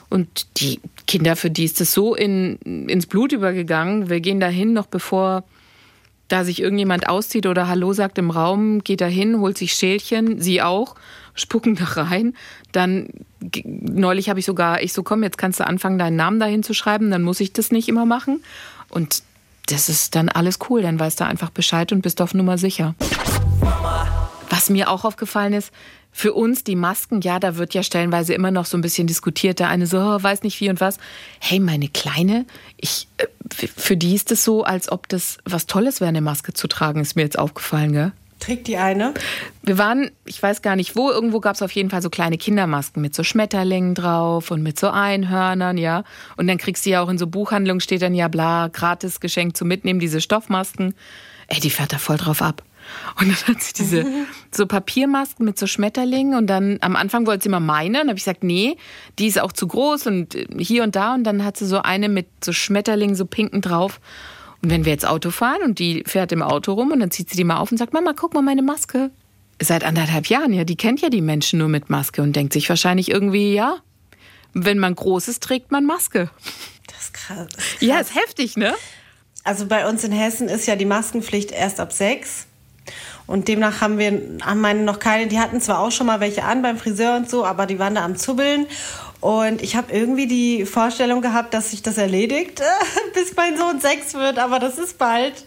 Und 0.10 0.48
die 0.58 0.80
Kinder, 1.12 1.36
für 1.36 1.52
die 1.52 1.66
ist 1.66 1.82
das 1.82 1.92
so 1.92 2.16
in, 2.16 2.56
ins 2.88 3.06
Blut 3.06 3.34
übergegangen. 3.34 4.10
Wir 4.10 4.22
gehen 4.22 4.40
dahin, 4.40 4.72
noch 4.72 4.86
bevor 4.86 5.44
da 6.30 6.46
sich 6.46 6.62
irgendjemand 6.62 7.10
auszieht 7.10 7.48
oder 7.48 7.68
Hallo 7.68 7.92
sagt 7.92 8.18
im 8.18 8.30
Raum, 8.30 8.82
geht 8.82 9.02
da 9.02 9.08
hin, 9.08 9.42
holt 9.42 9.58
sich 9.58 9.74
Schälchen, 9.74 10.40
sie 10.40 10.62
auch, 10.62 10.96
spucken 11.34 11.76
da 11.96 12.04
rein. 12.04 12.34
Dann 12.72 13.10
neulich 13.66 14.30
habe 14.30 14.40
ich 14.40 14.46
sogar, 14.46 14.82
ich 14.82 14.94
so 14.94 15.04
komm, 15.04 15.24
jetzt 15.24 15.38
kannst 15.38 15.60
du 15.60 15.68
anfangen, 15.68 16.00
deinen 16.00 16.16
Namen 16.16 16.40
dahin 16.40 16.64
zu 16.64 16.74
schreiben, 16.74 17.12
dann 17.12 17.24
muss 17.24 17.42
ich 17.42 17.52
das 17.52 17.72
nicht 17.72 17.90
immer 17.90 18.06
machen. 18.06 18.42
Und 18.88 19.22
das 19.66 19.90
ist 19.90 20.16
dann 20.16 20.30
alles 20.30 20.60
cool, 20.70 20.82
dann 20.82 20.98
weißt 20.98 21.20
du 21.20 21.26
einfach 21.26 21.50
Bescheid 21.50 21.92
und 21.92 22.04
bist 22.04 22.22
auf 22.22 22.34
Nummer 22.34 22.58
sicher. 22.58 22.96
Was 24.50 24.70
mir 24.70 24.90
auch 24.90 25.04
aufgefallen 25.04 25.52
ist, 25.52 25.74
für 26.12 26.34
uns 26.34 26.64
die 26.64 26.76
Masken, 26.76 27.22
ja, 27.22 27.40
da 27.40 27.56
wird 27.56 27.74
ja 27.74 27.84
stellenweise 27.84 28.34
immer 28.34 28.52
noch 28.52 28.66
so 28.66 28.78
ein 28.78 28.82
bisschen 28.82 29.08
diskutiert. 29.08 29.60
Der 29.60 29.70
eine 29.70 29.88
so, 29.88 29.98
oh, 29.98 30.22
weiß 30.22 30.44
nicht 30.44 30.60
wie 30.60 30.70
und 30.70 30.82
was. 30.82 30.98
Hey, 31.40 31.60
meine 31.60 31.88
Kleine, 31.88 32.46
ich, 32.78 33.08
äh, 33.18 33.28
für 33.76 33.98
die 33.98 34.16
ist 34.16 34.32
es 34.32 34.44
so, 34.44 34.64
als 34.64 34.92
ob 34.92 35.08
das 35.08 35.38
was 35.46 35.68
Tolles 35.68 36.02
wäre, 36.02 36.10
eine 36.10 36.22
Maske 36.22 36.54
zu 36.54 36.68
tragen, 36.68 37.02
ist 37.02 37.16
mir 37.16 37.24
jetzt 37.24 37.40
aufgefallen, 37.40 37.94
gell? 37.94 38.12
Trägt 38.42 38.68
die 38.68 38.78
eine? 38.78 39.14
Wir 39.62 39.78
waren, 39.78 40.10
ich 40.26 40.42
weiß 40.42 40.64
gar 40.64 40.76
nicht 40.76 40.96
wo, 40.96 41.12
irgendwo 41.12 41.40
gab 41.40 41.56
es 41.56 41.62
auf 41.62 41.72
jeden 41.72 41.92
Fall 41.92 42.02
so 42.02 42.10
kleine 42.10 42.40
Kindermasken 42.40 43.00
mit 43.00 43.14
so 43.14 43.24
Schmetterlingen 43.24 43.94
drauf 43.94 44.50
und 44.50 44.64
mit 44.64 44.80
so 44.80 44.90
Einhörnern, 44.90 45.78
ja. 45.78 46.04
Und 46.38 46.48
dann 46.48 46.58
kriegst 46.58 46.86
du 46.86 46.90
ja 46.90 47.04
auch 47.04 47.10
in 47.10 47.20
so 47.20 47.28
Buchhandlungen 47.28 47.82
steht 47.82 48.02
dann 48.02 48.16
ja 48.16 48.28
bla, 48.28 48.68
gratis 48.68 49.20
Geschenk 49.20 49.56
zum 49.56 49.68
Mitnehmen, 49.68 50.00
diese 50.00 50.22
Stoffmasken. 50.22 50.96
Ey, 51.48 51.60
die 51.60 51.70
fährt 51.70 51.94
da 51.94 52.00
voll 52.00 52.18
drauf 52.18 52.42
ab. 52.42 52.64
Und 53.20 53.28
dann 53.28 53.56
hat 53.56 53.62
sie 53.62 53.74
diese 53.74 54.06
so 54.52 54.66
Papiermasken 54.66 55.46
mit 55.46 55.58
so 55.58 55.68
Schmetterlingen 55.68 56.38
und 56.38 56.48
dann 56.48 56.78
am 56.82 56.96
Anfang 56.96 57.26
wollte 57.26 57.44
sie 57.44 57.50
mal 57.50 57.60
meine 57.60 58.02
und 58.02 58.08
habe 58.08 58.18
ich 58.18 58.24
gesagt, 58.24 58.44
nee, 58.44 58.78
die 59.20 59.28
ist 59.28 59.40
auch 59.40 59.52
zu 59.52 59.68
groß 59.68 60.08
und 60.08 60.36
äh, 60.36 60.48
hier 60.58 60.84
und 60.84 60.96
da 60.96 61.14
und 61.14 61.24
dann 61.24 61.44
hat 61.44 61.58
sie 61.58 61.66
so 61.66 61.82
eine 61.82 62.10
mit 62.10 62.28
so 62.44 62.54
Schmetterlingen, 62.54 63.16
so 63.16 63.26
pinken 63.26 63.62
drauf. 63.62 64.00
Und 64.62 64.70
wenn 64.70 64.86
wir 64.86 64.92
jetzt 64.92 65.08
Auto 65.08 65.32
fahren 65.32 65.62
und 65.64 65.80
die 65.80 66.04
fährt 66.06 66.32
im 66.32 66.42
Auto 66.42 66.74
rum 66.74 66.92
und 66.92 67.00
dann 67.00 67.12
zieht 67.12 67.30
sie 67.30 67.38
die 67.38 67.44
mal 67.44 67.58
auf 67.58 67.72
und 67.72 67.78
sagt, 67.78 67.94
Mama, 67.94 68.14
guck 68.16 68.34
mal 68.34 68.42
meine 68.42 68.62
Maske. 68.62 69.12
Seit 69.62 69.84
anderthalb 69.84 70.28
Jahren, 70.28 70.54
ja, 70.54 70.64
die 70.64 70.76
kennt 70.76 71.02
ja 71.02 71.10
die 71.10 71.22
Menschen 71.22 71.60
nur 71.60 71.68
mit 71.68 71.90
Maske 71.90 72.22
und 72.22 72.36
denkt 72.36 72.54
sich 72.54 72.68
wahrscheinlich 72.70 73.10
irgendwie, 73.10 73.54
ja, 73.54 73.78
wenn 74.54 74.80
man 74.80 74.96
Großes 74.96 75.40
trägt 75.40 75.72
man 75.72 75.86
Maske. 75.86 76.30
Das 76.88 77.04
ist 77.06 77.14
krass. 77.14 77.48
Ja, 77.80 78.00
ist 78.00 78.16
heftig, 78.16 78.58
ne? 78.58 78.74
Also 79.44 79.66
bei 79.66 79.88
uns 79.88 80.04
in 80.04 80.12
Hessen 80.12 80.48
ist 80.50 80.68
ja 80.68 80.76
die 80.76 80.86
Maskenpflicht 80.86 81.52
erst 81.52 81.80
ab 81.80 81.94
sechs. 81.94 82.48
Und 83.32 83.48
demnach 83.48 83.80
haben 83.80 83.98
wir 83.98 84.22
haben 84.42 84.60
meine 84.60 84.84
noch 84.84 85.00
keine, 85.00 85.28
die 85.28 85.40
hatten 85.40 85.62
zwar 85.62 85.80
auch 85.80 85.92
schon 85.92 86.06
mal 86.06 86.20
welche 86.20 86.44
an 86.44 86.62
beim 86.62 86.78
Friseur 86.78 87.16
und 87.16 87.30
so, 87.30 87.46
aber 87.46 87.66
die 87.66 87.80
waren 87.80 87.96
da 87.96 88.04
am 88.04 88.18
Zubbeln. 88.18 88.68
Und 89.22 89.62
ich 89.62 89.76
habe 89.78 89.94
irgendwie 89.94 90.28
die 90.28 90.66
Vorstellung 90.66 91.22
gehabt, 91.22 91.54
dass 91.54 91.72
sich 91.72 91.82
das 91.82 91.98
erledigt, 91.98 92.62
bis 93.14 93.34
mein 93.38 93.58
Sohn 93.58 93.80
sechs 93.80 94.16
wird, 94.16 94.38
aber 94.38 94.60
das 94.60 94.78
ist 94.78 94.98
bald. 94.98 95.46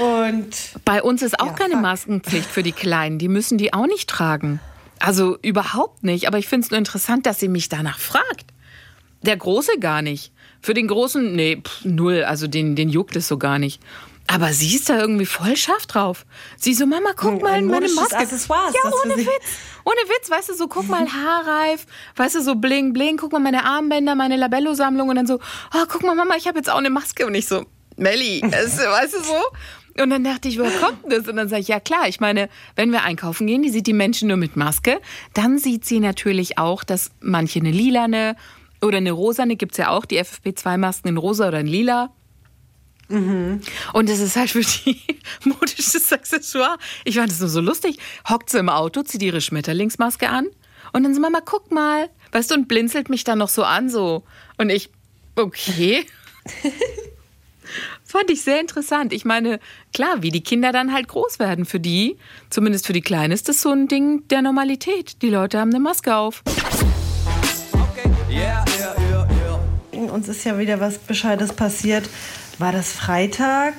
Und 0.00 0.48
Bei 0.86 1.02
uns 1.02 1.20
ist 1.20 1.38
auch 1.38 1.48
Ja, 1.48 1.52
keine 1.52 1.74
fuck. 1.74 1.82
Maskenpflicht 1.82 2.48
für 2.50 2.62
die 2.62 2.72
Kleinen. 2.72 3.18
Die 3.18 3.28
müssen 3.28 3.58
die 3.58 3.74
auch 3.74 3.86
nicht 3.86 4.08
tragen. 4.08 4.60
Also 4.98 5.36
überhaupt 5.42 6.04
nicht. 6.04 6.26
Aber 6.26 6.38
ich 6.38 6.48
finde 6.48 6.64
es 6.64 6.70
nur 6.70 6.78
interessant, 6.78 7.26
dass 7.26 7.38
sie 7.38 7.48
mich 7.48 7.68
danach 7.68 7.98
fragt. 7.98 8.46
Der 9.22 9.36
Große 9.36 9.78
gar 9.78 10.00
nicht. 10.00 10.32
Für 10.62 10.72
den 10.72 10.88
Großen, 10.88 11.36
nee, 11.36 11.60
pff, 11.62 11.84
null. 11.84 12.24
Also 12.24 12.46
den, 12.46 12.76
den 12.76 12.88
juckt 12.88 13.14
es 13.16 13.28
so 13.28 13.36
gar 13.36 13.58
nicht. 13.58 13.82
Aber 14.26 14.52
sie 14.52 14.74
ist 14.74 14.88
da 14.88 14.98
irgendwie 14.98 15.26
voll 15.26 15.56
scharf 15.56 15.86
drauf. 15.86 16.24
Sie 16.56 16.72
so, 16.74 16.86
Mama, 16.86 17.10
guck 17.14 17.32
Ein- 17.34 17.40
mal 17.40 17.52
ein 17.52 17.66
meine 17.66 17.88
Maske. 17.88 18.16
Accessoire 18.16 18.68
ist 18.68 18.76
ja, 18.82 18.90
ohne. 19.04 19.16
Witz. 19.18 19.28
Ohne 19.84 19.96
Witz, 20.08 20.30
weißt 20.30 20.48
du, 20.48 20.54
so 20.54 20.66
guck 20.66 20.88
mal 20.88 21.06
haarreif, 21.06 21.84
weißt 22.16 22.36
du, 22.36 22.42
so 22.42 22.54
bling 22.54 22.94
bling, 22.94 23.18
guck 23.18 23.32
mal 23.32 23.38
meine 23.38 23.64
Armbänder, 23.66 24.14
meine 24.14 24.36
Labello-Sammlung 24.36 25.10
und 25.10 25.16
dann 25.16 25.26
so, 25.26 25.34
oh, 25.74 25.84
guck 25.88 26.02
mal, 26.02 26.14
Mama, 26.14 26.36
ich 26.36 26.46
habe 26.48 26.56
jetzt 26.58 26.70
auch 26.70 26.78
eine 26.78 26.88
Maske 26.88 27.26
und 27.26 27.34
ich 27.34 27.46
so, 27.46 27.66
Melli, 27.96 28.40
es, 28.50 28.78
weißt 28.78 29.14
du 29.14 29.22
so? 29.22 30.02
Und 30.02 30.08
dann 30.10 30.24
dachte 30.24 30.48
ich, 30.48 30.58
woher 30.58 30.70
kommt 30.80 31.00
das? 31.12 31.28
Und 31.28 31.36
dann 31.36 31.48
sage 31.48 31.60
ich, 31.60 31.68
ja 31.68 31.78
klar, 31.80 32.08
ich 32.08 32.18
meine, 32.18 32.48
wenn 32.76 32.90
wir 32.92 33.02
einkaufen 33.02 33.46
gehen, 33.46 33.62
die 33.62 33.68
sieht 33.70 33.86
die 33.86 33.92
Menschen 33.92 34.28
nur 34.28 34.38
mit 34.38 34.56
Maske, 34.56 35.00
dann 35.34 35.58
sieht 35.58 35.84
sie 35.84 36.00
natürlich 36.00 36.56
auch, 36.58 36.82
dass 36.82 37.10
manche 37.20 37.60
eine 37.60 37.70
lilane 37.70 38.36
oder 38.82 38.96
eine 38.96 39.12
rosane, 39.12 39.54
gibt's 39.56 39.76
ja 39.76 39.90
auch, 39.90 40.04
die 40.06 40.18
FFP2-Masken 40.20 41.08
in 41.08 41.16
rosa 41.18 41.46
oder 41.48 41.60
in 41.60 41.66
lila. 41.68 42.10
Und 43.08 44.08
das 44.08 44.18
ist 44.18 44.36
halt 44.36 44.50
für 44.50 44.62
die 44.62 45.00
modisches 45.44 46.12
Accessoire. 46.12 46.78
Ich 47.04 47.16
fand 47.16 47.30
das 47.30 47.40
nur 47.40 47.48
so 47.48 47.60
lustig. 47.60 47.98
Hockt 48.28 48.50
sie 48.50 48.58
im 48.58 48.68
Auto, 48.68 49.02
zieht 49.02 49.22
ihre 49.22 49.40
Schmetterlingsmaske 49.40 50.28
an 50.28 50.46
und 50.92 51.02
dann 51.02 51.14
so, 51.14 51.20
Mama, 51.20 51.40
guck 51.44 51.70
mal. 51.70 52.08
Weißt 52.32 52.50
du, 52.50 52.54
und 52.54 52.68
blinzelt 52.68 53.10
mich 53.10 53.24
dann 53.24 53.38
noch 53.38 53.48
so 53.48 53.64
an, 53.64 53.90
so. 53.90 54.22
Und 54.58 54.70
ich, 54.70 54.90
okay. 55.36 56.06
Fand 58.04 58.30
ich 58.30 58.42
sehr 58.42 58.60
interessant. 58.60 59.12
Ich 59.12 59.24
meine, 59.24 59.58
klar, 59.92 60.22
wie 60.22 60.30
die 60.30 60.42
Kinder 60.42 60.70
dann 60.70 60.92
halt 60.92 61.08
groß 61.08 61.40
werden. 61.40 61.64
Für 61.64 61.80
die, 61.80 62.16
zumindest 62.48 62.86
für 62.86 62.92
die 62.92 63.00
Kleinen, 63.00 63.32
ist 63.32 63.48
das 63.48 63.60
so 63.60 63.70
ein 63.70 63.88
Ding 63.88 64.28
der 64.28 64.42
Normalität. 64.42 65.20
Die 65.22 65.30
Leute 65.30 65.58
haben 65.58 65.70
eine 65.70 65.80
Maske 65.80 66.14
auf. 66.14 66.44
Yeah, 68.30 68.64
yeah, 68.78 68.94
yeah, 69.10 69.28
yeah. 69.92 70.12
Uns 70.12 70.28
ist 70.28 70.44
ja 70.44 70.58
wieder 70.58 70.78
was 70.78 70.98
Bescheides 70.98 71.52
passiert. 71.52 72.08
War 72.58 72.72
das 72.72 72.92
Freitag? 72.92 73.74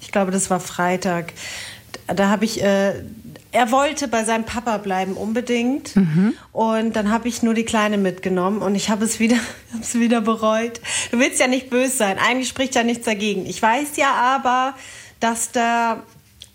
Ich 0.00 0.10
glaube, 0.10 0.30
das 0.30 0.50
war 0.50 0.60
Freitag. 0.60 1.32
Da, 2.08 2.28
habe 2.28 2.44
ich. 2.44 2.62
Äh, 2.62 2.94
er 3.54 3.70
wollte 3.70 4.08
bei 4.08 4.24
seinem 4.24 4.44
Papa 4.44 4.78
bleiben 4.78 5.12
unbedingt 5.12 5.92
und 6.52 6.96
dann 6.96 7.10
habe 7.10 7.28
ich 7.28 7.42
nur 7.42 7.52
die 7.52 7.64
Kleine 7.66 7.98
mitgenommen 7.98 8.62
und 8.62 8.74
ich 8.74 8.88
habe 8.88 9.04
es 9.04 9.20
wieder, 9.20 9.36
hab's 9.74 9.94
wieder 9.94 10.22
bereut. 10.22 10.80
Du 11.10 11.18
willst 11.18 11.38
ja 11.38 11.46
nicht 11.48 11.68
böse 11.68 11.94
sein, 11.94 12.18
eigentlich 12.18 12.48
spricht 12.48 12.74
ja 12.74 12.82
nichts 12.82 13.04
dagegen. 13.04 13.44
Ich 13.44 13.60
weiß 13.60 13.96
ja 13.96 14.10
aber, 14.14 14.74
dass 15.20 15.52
da 15.52 16.02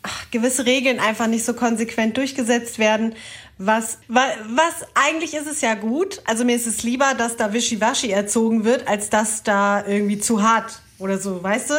ach, 0.02 0.26
gewisse 0.32 0.66
Regeln 0.66 1.00
einfach 1.00 1.28
nicht 1.28 1.46
so 1.46 1.54
konsequent 1.54 2.18
durchgesetzt 2.18 2.80
werden. 2.80 3.14
Was, 3.60 4.00
wa- 4.08 4.34
was 4.50 4.88
eigentlich 4.96 5.36
ist 5.36 5.48
es 5.48 5.62
ja 5.62 5.76
gut. 5.76 6.22
Also 6.26 6.46
mir 6.46 6.56
ist 6.56 6.66
es 6.66 6.82
lieber, 6.82 7.14
dass 7.16 7.38
da 7.38 7.54
wischiwaschi 7.54 8.10
erzogen 8.10 8.64
wird, 8.66 8.88
als 8.88 9.12
dass 9.12 9.44
da 9.44 9.86
irgendwie 9.86 10.18
zu 10.18 10.42
hart 10.42 10.82
oder 11.00 11.18
so, 11.18 11.44
weißt 11.44 11.70
du? 11.70 11.74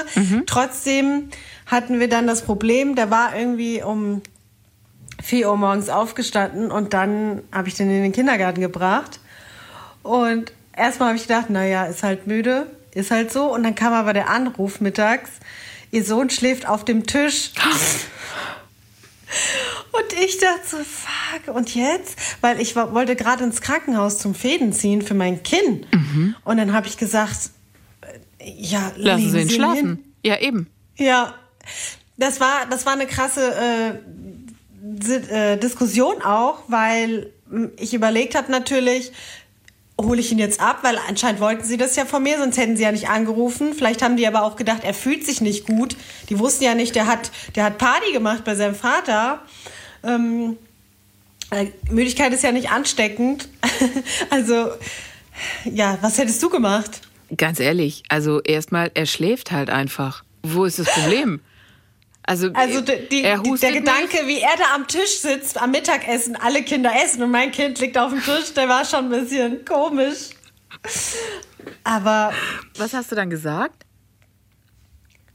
Trotzdem 0.46 1.28
hatten 1.66 2.00
wir 2.00 2.08
dann 2.08 2.26
das 2.26 2.42
Problem, 2.42 2.94
der 2.94 3.10
war 3.10 3.36
irgendwie 3.36 3.82
um 3.82 4.22
4 5.22 5.50
Uhr 5.50 5.56
morgens 5.56 5.88
aufgestanden 5.88 6.70
und 6.70 6.94
dann 6.94 7.42
habe 7.52 7.68
ich 7.68 7.74
den 7.74 7.90
in 7.90 8.02
den 8.02 8.12
Kindergarten 8.12 8.60
gebracht. 8.60 9.20
Und 10.02 10.52
erstmal 10.76 11.08
habe 11.08 11.16
ich 11.16 11.24
gedacht, 11.26 11.50
naja, 11.50 11.84
ist 11.86 12.02
halt 12.02 12.26
müde, 12.26 12.66
ist 12.92 13.10
halt 13.10 13.32
so. 13.32 13.52
Und 13.52 13.64
dann 13.64 13.74
kam 13.74 13.92
aber 13.92 14.12
der 14.12 14.30
Anruf 14.30 14.80
mittags, 14.80 15.30
ihr 15.90 16.04
Sohn 16.04 16.30
schläft 16.30 16.68
auf 16.68 16.84
dem 16.84 17.06
Tisch. 17.06 17.52
Und 19.92 20.12
ich 20.24 20.38
dachte 20.38 20.60
so, 20.64 20.76
fuck, 20.78 21.54
und 21.54 21.74
jetzt? 21.74 22.18
Weil 22.40 22.60
ich 22.60 22.76
wollte 22.76 23.14
gerade 23.16 23.44
ins 23.44 23.60
Krankenhaus 23.60 24.18
zum 24.18 24.34
Fäden 24.34 24.72
ziehen 24.72 25.02
für 25.02 25.14
mein 25.14 25.42
Kinn. 25.42 25.84
Und 26.44 26.56
dann 26.56 26.72
habe 26.72 26.86
ich 26.86 26.96
gesagt, 26.96 27.50
ja, 28.56 28.92
Lassen 28.96 29.30
sie 29.30 29.40
ihn 29.40 29.50
schlafen. 29.50 29.76
hin. 29.76 30.14
Ja, 30.24 30.38
eben. 30.40 30.68
Ja, 30.96 31.34
das 32.16 32.40
war, 32.40 32.66
das 32.70 32.86
war 32.86 32.94
eine 32.94 33.06
krasse 33.06 33.54
äh, 33.54 35.52
äh, 35.52 35.56
Diskussion 35.58 36.22
auch, 36.22 36.62
weil 36.68 37.32
m, 37.50 37.70
ich 37.78 37.94
überlegt 37.94 38.34
habe 38.34 38.50
natürlich, 38.50 39.12
hole 40.00 40.20
ich 40.20 40.30
ihn 40.30 40.38
jetzt 40.38 40.60
ab, 40.60 40.78
weil 40.82 40.98
anscheinend 41.08 41.40
wollten 41.40 41.64
sie 41.64 41.76
das 41.76 41.96
ja 41.96 42.04
von 42.04 42.22
mir, 42.22 42.38
sonst 42.38 42.56
hätten 42.56 42.76
sie 42.76 42.84
ja 42.84 42.92
nicht 42.92 43.08
angerufen. 43.08 43.74
Vielleicht 43.74 44.02
haben 44.02 44.16
die 44.16 44.26
aber 44.26 44.42
auch 44.42 44.56
gedacht, 44.56 44.84
er 44.84 44.94
fühlt 44.94 45.26
sich 45.26 45.40
nicht 45.40 45.66
gut. 45.66 45.96
Die 46.28 46.38
wussten 46.38 46.64
ja 46.64 46.74
nicht, 46.74 46.94
der 46.94 47.06
hat, 47.06 47.32
der 47.56 47.64
hat 47.64 47.78
Party 47.78 48.12
gemacht 48.12 48.44
bei 48.44 48.54
seinem 48.54 48.76
Vater. 48.76 49.42
Ähm, 50.04 50.56
äh, 51.50 51.66
Müdigkeit 51.90 52.32
ist 52.32 52.44
ja 52.44 52.52
nicht 52.52 52.70
ansteckend. 52.70 53.48
also, 54.30 54.70
ja, 55.64 55.98
was 56.00 56.18
hättest 56.18 56.42
du 56.42 56.48
gemacht? 56.48 57.07
Ganz 57.36 57.60
ehrlich, 57.60 58.02
also 58.08 58.40
erstmal, 58.42 58.90
er 58.94 59.06
schläft 59.06 59.50
halt 59.50 59.70
einfach. 59.70 60.24
Wo 60.42 60.64
ist 60.64 60.78
das 60.78 60.86
Problem? 60.88 61.40
Also, 62.22 62.50
Also 62.54 62.80
die, 62.82 63.08
die, 63.10 63.22
er 63.22 63.38
der 63.40 63.72
Gedanke, 63.72 64.26
wie 64.26 64.40
er 64.40 64.56
da 64.58 64.74
am 64.74 64.86
Tisch 64.86 65.20
sitzt, 65.20 65.60
am 65.60 65.70
Mittagessen, 65.70 66.36
alle 66.36 66.62
Kinder 66.62 66.92
essen 67.02 67.22
und 67.22 67.30
mein 67.30 67.52
Kind 67.52 67.78
liegt 67.80 67.96
auf 67.96 68.10
dem 68.10 68.22
Tisch, 68.22 68.52
der 68.54 68.68
war 68.68 68.84
schon 68.84 69.06
ein 69.06 69.10
bisschen 69.10 69.64
komisch. 69.64 70.30
Aber 71.84 72.28
Nicht. 72.28 72.80
Was 72.80 72.92
hast 72.92 73.10
du 73.10 73.16
dann 73.16 73.30
gesagt? 73.30 73.86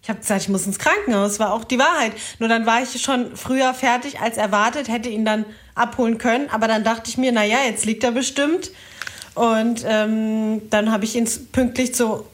ich 0.03 0.09
habe 0.09 0.19
gesagt, 0.19 0.41
ich 0.41 0.49
muss 0.49 0.67
ins 0.67 0.79
Krankenhaus, 0.79 1.39
war 1.39 1.53
auch 1.53 1.63
die 1.63 1.79
Wahrheit. 1.79 2.11
Nur 2.37 2.49
dann 2.49 2.65
war 2.65 2.83
ich 2.83 3.01
schon 3.01 3.37
früher 3.37 3.73
fertig 3.73 4.19
als 4.19 4.35
erwartet, 4.35 4.89
hätte 4.89 5.07
ihn 5.07 5.23
dann 5.23 5.45
abholen 5.75 6.17
können. 6.17 6.49
Aber 6.49 6.67
dann 6.67 6.83
dachte 6.83 7.09
ich 7.09 7.17
mir, 7.17 7.31
naja, 7.31 7.59
jetzt 7.65 7.85
liegt 7.85 8.03
er 8.03 8.11
bestimmt. 8.11 8.71
Und 9.35 9.83
ähm, 9.87 10.61
dann 10.69 10.91
habe 10.91 11.05
ich 11.05 11.15
ihn 11.15 11.27
pünktlich 11.51 11.95
zur 11.95 12.25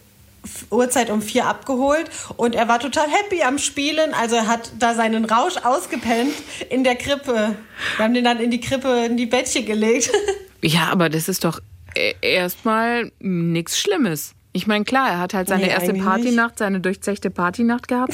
Uhrzeit 0.69 1.09
um 1.09 1.21
vier 1.21 1.45
abgeholt 1.47 2.09
und 2.37 2.55
er 2.55 2.67
war 2.67 2.79
total 2.79 3.07
happy 3.09 3.43
am 3.43 3.57
Spielen. 3.57 4.13
Also 4.13 4.35
er 4.37 4.47
hat 4.47 4.71
da 4.79 4.93
seinen 4.93 5.25
Rausch 5.25 5.57
ausgepennt 5.63 6.33
in 6.69 6.83
der 6.83 6.95
Krippe. 6.95 7.55
Wir 7.97 8.05
haben 8.05 8.13
den 8.13 8.23
dann 8.23 8.39
in 8.39 8.49
die 8.51 8.61
Krippe, 8.61 9.05
in 9.05 9.17
die 9.17 9.25
Bettchen 9.25 9.65
gelegt. 9.65 10.11
Ja, 10.61 10.89
aber 10.91 11.07
das 11.07 11.29
ist 11.29 11.45
doch 11.45 11.61
e- 11.95 12.15
erstmal 12.21 13.13
nichts 13.19 13.79
Schlimmes. 13.79 14.33
Ich 14.51 14.67
meine, 14.67 14.83
klar, 14.83 15.09
er 15.09 15.19
hat 15.19 15.33
halt 15.33 15.47
seine 15.47 15.63
Nee, 15.67 15.69
erste 15.69 15.93
Partynacht, 15.93 16.57
seine 16.57 16.81
durchzechte 16.81 17.29
Partynacht 17.29 17.87
gehabt. 17.87 18.13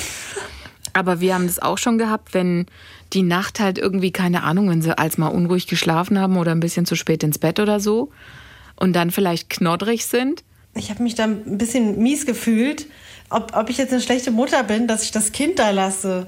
Aber 0.93 1.21
wir 1.21 1.34
haben 1.34 1.48
das 1.48 1.58
auch 1.58 1.80
schon 1.80 1.98
gehabt, 1.98 2.36
wenn 2.36 2.67
die 3.13 3.24
Nacht 3.24 3.60
halt 3.60 3.80
irgendwie, 3.80 4.12
keine 4.12 4.43
Ahnung, 4.43 4.69
wenn 4.69 4.84
sie 4.84 4.95
als 4.95 5.17
mal 5.17 5.30
unruhig 5.30 5.65
geschlafen 5.65 6.19
haben 6.19 6.38
oder 6.38 6.52
ein 6.52 6.60
bisschen 6.60 6.86
zu 6.86 6.95
spät 6.95 7.24
ins 7.24 7.39
Bett 7.39 7.60
oder 7.60 7.80
so 7.80 8.12
und 8.76 8.94
dann 8.94 9.12
vielleicht 9.12 9.50
knoddrig 9.50 10.06
sind. 10.06 10.44
Ich 10.76 10.90
habe 10.90 11.04
mich 11.04 11.16
dann 11.16 11.42
ein 11.46 11.58
bisschen 11.58 11.98
mies 12.02 12.26
gefühlt, 12.26 12.88
ob, 13.30 13.56
ob 13.56 13.70
ich 13.70 13.78
jetzt 13.78 13.94
eine 13.94 14.02
schlechte 14.02 14.32
Mutter 14.32 14.64
bin, 14.64 14.88
dass 14.88 15.04
ich 15.04 15.12
das 15.12 15.32
Kind 15.32 15.60
da 15.60 15.70
lasse. 15.72 16.28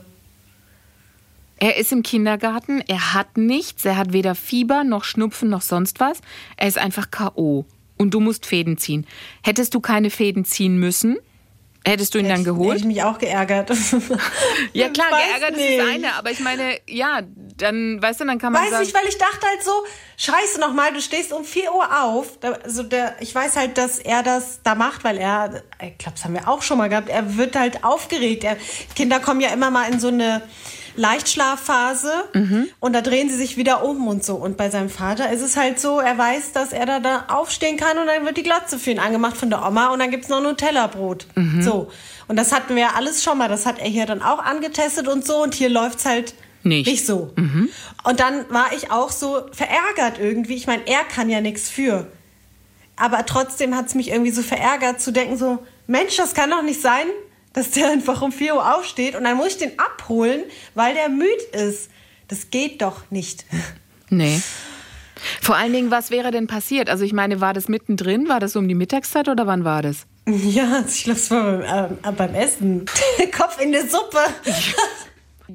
Er 1.59 1.77
ist 1.77 1.91
im 1.91 2.03
Kindergarten, 2.03 2.81
er 2.87 3.13
hat 3.13 3.35
nichts, 3.37 3.83
er 3.83 3.97
hat 3.97 4.13
weder 4.13 4.35
Fieber 4.35 4.83
noch 4.83 5.03
Schnupfen 5.03 5.49
noch 5.49 5.61
sonst 5.63 5.99
was. 5.99 6.19
Er 6.55 6.67
ist 6.67 6.77
einfach 6.77 7.09
K.O. 7.09 7.65
Und 7.97 8.13
du 8.13 8.19
musst 8.19 8.45
Fäden 8.45 8.77
ziehen. 8.77 9.07
Hättest 9.43 9.73
du 9.73 9.79
keine 9.79 10.11
Fäden 10.11 10.45
ziehen 10.45 10.77
müssen? 10.79 11.17
Hättest 11.83 12.13
du 12.13 12.19
ihn 12.19 12.25
dann 12.25 12.39
Hätte 12.39 12.51
geholt? 12.51 12.79
ich 12.79 12.85
mich 12.85 13.01
auch 13.01 13.17
geärgert. 13.17 13.71
Ja 14.73 14.89
klar, 14.89 15.07
geärgert 15.09 15.57
ist 15.57 15.57
nicht. 15.57 15.79
das 15.79 15.87
eine, 15.87 16.13
aber 16.13 16.31
ich 16.31 16.39
meine, 16.41 16.77
ja, 16.87 17.21
dann, 17.57 18.01
weißt 18.01 18.21
du, 18.21 18.25
dann 18.25 18.39
kann 18.39 18.53
man 18.53 18.63
Weiß 18.63 18.71
sagen, 18.71 18.83
nicht, 18.83 18.95
weil 18.95 19.07
ich 19.07 19.17
dachte 19.17 19.45
halt 19.47 19.63
so, 19.63 19.71
scheiße 20.17 20.59
nochmal, 20.59 20.93
du 20.93 21.01
stehst 21.01 21.33
um 21.33 21.43
4 21.43 21.73
Uhr 21.73 22.03
auf. 22.03 22.37
Also 22.63 22.83
der, 22.83 23.15
ich 23.19 23.33
weiß 23.33 23.55
halt, 23.55 23.77
dass 23.77 23.99
er 23.99 24.23
das 24.23 24.59
da 24.63 24.75
macht, 24.75 25.03
weil 25.03 25.17
er, 25.17 25.63
ich 25.81 25.97
glaube, 25.97 26.15
das 26.15 26.23
haben 26.23 26.33
wir 26.33 26.47
auch 26.47 26.61
schon 26.61 26.77
mal 26.77 26.89
gehabt, 26.89 27.09
er 27.09 27.37
wird 27.37 27.55
halt 27.55 27.83
aufgeregt. 27.83 28.43
Er, 28.43 28.57
Kinder 28.95 29.19
kommen 29.19 29.41
ja 29.41 29.49
immer 29.49 29.71
mal 29.71 29.91
in 29.91 29.99
so 29.99 30.09
eine 30.09 30.41
Leichtschlafphase 30.95 32.11
und 32.79 32.93
da 32.93 33.01
drehen 33.01 33.29
sie 33.29 33.37
sich 33.37 33.55
wieder 33.55 33.83
um 33.83 34.07
und 34.07 34.23
so. 34.25 34.35
Und 34.35 34.57
bei 34.57 34.71
seinem 34.71 34.89
Vater 34.89 35.31
ist 35.31 35.41
es 35.41 35.55
halt 35.55 35.79
so, 35.79 35.99
er 35.99 36.17
weiß, 36.17 36.53
dass 36.53 36.73
er 36.73 36.87
da, 36.87 36.99
da 36.99 37.25
aufstehen 37.27 37.77
kann 37.77 37.99
und 37.99 38.07
dann 38.07 38.25
wird 38.25 38.37
die 38.37 38.43
Glotze 38.43 38.79
für 38.79 38.91
ihn 38.91 38.99
angemacht 38.99 39.37
von 39.37 39.51
der 39.51 39.63
Oma 39.63 39.89
und 39.89 39.99
dann 39.99 40.09
gibt's 40.09 40.27
noch 40.27 40.41
Nutella-Brot. 40.41 41.27
So. 41.61 41.91
Und 42.27 42.35
das 42.35 42.51
hatten 42.51 42.75
wir 42.75 42.81
ja 42.81 42.89
alles 42.95 43.23
schon 43.23 43.37
mal. 43.37 43.47
Das 43.47 43.67
hat 43.67 43.77
er 43.77 43.87
hier 43.87 44.07
dann 44.07 44.23
auch 44.23 44.39
angetestet 44.43 45.07
und 45.07 45.23
so. 45.23 45.43
Und 45.43 45.53
hier 45.53 45.69
läuft's 45.69 46.05
halt 46.05 46.33
Nicht. 46.67 46.87
nicht 46.87 47.05
so. 47.05 47.33
Und 48.03 48.19
dann 48.19 48.45
war 48.49 48.71
ich 48.75 48.91
auch 48.91 49.11
so 49.11 49.41
verärgert 49.51 50.19
irgendwie. 50.19 50.55
Ich 50.55 50.67
meine, 50.67 50.87
er 50.87 51.03
kann 51.03 51.29
ja 51.29 51.41
nichts 51.41 51.69
für. 51.69 52.07
Aber 52.95 53.25
trotzdem 53.25 53.75
hat 53.75 53.87
es 53.87 53.95
mich 53.95 54.09
irgendwie 54.09 54.31
so 54.31 54.41
verärgert 54.41 54.99
zu 54.99 55.11
denken, 55.11 55.37
so, 55.37 55.59
Mensch, 55.85 56.17
das 56.17 56.33
kann 56.33 56.49
doch 56.49 56.63
nicht 56.63 56.81
sein, 56.81 57.05
dass 57.53 57.71
der 57.71 57.89
einfach 57.91 58.21
um 58.21 58.31
4 58.31 58.55
Uhr 58.55 58.75
aufsteht 58.75 59.15
und 59.15 59.23
dann 59.23 59.37
muss 59.37 59.49
ich 59.49 59.57
den 59.57 59.79
abholen, 59.79 60.41
weil 60.75 60.93
der 60.93 61.09
müde 61.09 61.31
ist. 61.53 61.89
Das 62.27 62.49
geht 62.49 62.81
doch 62.81 63.09
nicht. 63.09 63.45
nee. 64.09 64.41
Vor 65.41 65.55
allen 65.55 65.73
Dingen, 65.73 65.91
was 65.91 66.11
wäre 66.11 66.31
denn 66.31 66.47
passiert? 66.47 66.89
Also 66.89 67.03
ich 67.03 67.13
meine, 67.13 67.41
war 67.41 67.53
das 67.53 67.67
mittendrin? 67.67 68.29
War 68.29 68.39
das 68.39 68.53
so 68.53 68.59
um 68.59 68.67
die 68.67 68.75
Mittagszeit 68.75 69.29
oder 69.29 69.47
wann 69.47 69.63
war 69.63 69.81
das? 69.81 70.05
Ja, 70.27 70.83
ich 70.85 71.05
glaube, 71.05 71.19
es 71.19 71.31
war 71.31 71.43
beim, 71.43 71.97
äh, 72.03 72.11
beim 72.11 72.35
Essen. 72.35 72.85
Kopf 73.37 73.61
in 73.61 73.71
der 73.71 73.87
Suppe. 73.87 74.19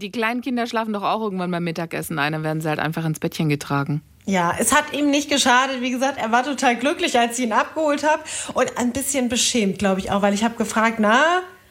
Die 0.03 0.11
kleinen 0.11 0.41
Kinder 0.41 0.67
schlafen 0.67 0.93
doch 0.93 1.05
auch 1.05 1.21
irgendwann 1.21 1.53
beim 1.53 1.63
Mittagessen 1.63 2.19
ein, 2.19 2.33
dann 2.33 2.43
werden 2.43 2.61
sie 2.61 2.69
halt 2.69 2.81
einfach 2.81 3.05
ins 3.05 3.21
Bettchen 3.21 3.49
getragen. 3.49 4.03
Ja, 4.27 4.53
es 4.59 4.75
hat 4.75 4.93
ihm 4.93 5.11
nicht 5.11 5.31
geschadet. 5.31 5.81
Wie 5.81 5.91
gesagt, 5.91 6.19
er 6.19 6.33
war 6.33 6.43
total 6.43 6.75
glücklich, 6.77 7.17
als 7.17 7.39
ich 7.39 7.45
ihn 7.45 7.53
abgeholt 7.53 8.03
habe. 8.03 8.23
Und 8.55 8.77
ein 8.79 8.93
bisschen 8.93 9.29
beschämt, 9.29 9.79
glaube 9.79 10.01
ich 10.01 10.11
auch, 10.11 10.21
weil 10.21 10.35
ich 10.35 10.43
habe 10.43 10.57
gefragt, 10.57 10.97
na, 10.99 11.23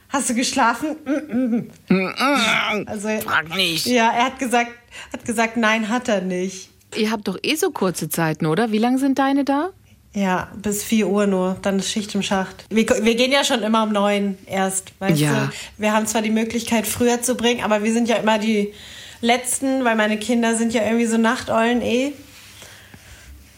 hast 0.08 0.30
du 0.30 0.34
geschlafen? 0.34 0.96
Mm, 1.06 1.94
mm. 1.94 2.88
Also, 2.88 3.10
Frag 3.20 3.54
nicht. 3.56 3.86
ja, 3.86 4.12
er 4.12 4.26
hat 4.26 4.40
gesagt, 4.40 4.72
hat 5.12 5.26
gesagt, 5.26 5.58
nein, 5.58 5.90
hat 5.90 6.08
er 6.08 6.22
nicht. 6.22 6.70
Ihr 6.96 7.12
habt 7.12 7.28
doch 7.28 7.38
eh 7.42 7.56
so 7.56 7.72
kurze 7.72 8.08
Zeiten, 8.08 8.46
oder? 8.46 8.72
Wie 8.72 8.78
lange 8.78 8.98
sind 8.98 9.20
deine 9.20 9.44
da? 9.44 9.72
Ja, 10.14 10.50
bis 10.62 10.84
4 10.84 11.08
Uhr 11.08 11.26
nur, 11.26 11.58
dann 11.62 11.80
ist 11.80 11.90
Schicht 11.90 12.14
im 12.16 12.22
Schacht. 12.22 12.66
Wir, 12.70 12.86
wir 12.88 13.16
gehen 13.16 13.32
ja 13.32 13.46
schon 13.46 13.64
immer 13.64 13.84
um 13.84 13.94
9 13.94 14.38
erst, 14.46 14.92
weißt 15.00 15.20
Ja. 15.20 15.46
du? 15.46 15.50
Wir 15.78 15.94
haben 15.94 16.06
zwar 16.06 16.22
die 16.22 16.30
Möglichkeit, 16.32 16.86
früher 16.86 17.22
zu 17.22 17.36
bringen, 17.36 17.64
aber 17.64 17.82
wir 17.84 17.94
sind 17.94 18.10
ja 18.10 18.18
immer 18.18 18.38
die 18.38 18.74
Letzten, 19.22 19.86
weil 19.86 19.96
meine 19.96 20.18
Kinder 20.18 20.56
sind 20.56 20.74
ja 20.74 20.84
irgendwie 20.84 21.06
so 21.06 21.18
Nachteulen 21.18 21.82
eh. 21.82 22.12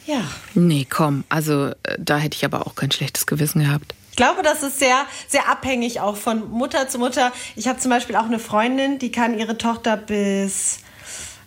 Ja. 0.06 0.22
Nee, 0.54 0.86
komm, 0.88 1.24
also 1.30 1.68
äh, 1.70 1.74
da 1.98 2.18
hätte 2.18 2.36
ich 2.36 2.46
aber 2.46 2.68
auch 2.68 2.76
kein 2.76 2.92
schlechtes 2.92 3.26
Gewissen 3.26 3.64
gehabt. 3.64 3.96
Ich 4.12 4.18
glaube, 4.18 4.44
das 4.44 4.62
ist 4.62 4.78
sehr, 4.78 5.06
sehr 5.28 5.50
abhängig 5.50 6.02
auch 6.02 6.18
von 6.18 6.52
Mutter 6.52 6.88
zu 6.88 7.00
Mutter. 7.00 7.32
Ich 7.56 7.68
habe 7.68 7.80
zum 7.80 7.90
Beispiel 7.90 8.16
auch 8.16 8.26
eine 8.26 8.38
Freundin, 8.38 9.00
die 9.00 9.12
kann 9.12 9.40
ihre 9.40 9.58
Tochter 9.58 9.98
bis 9.98 10.80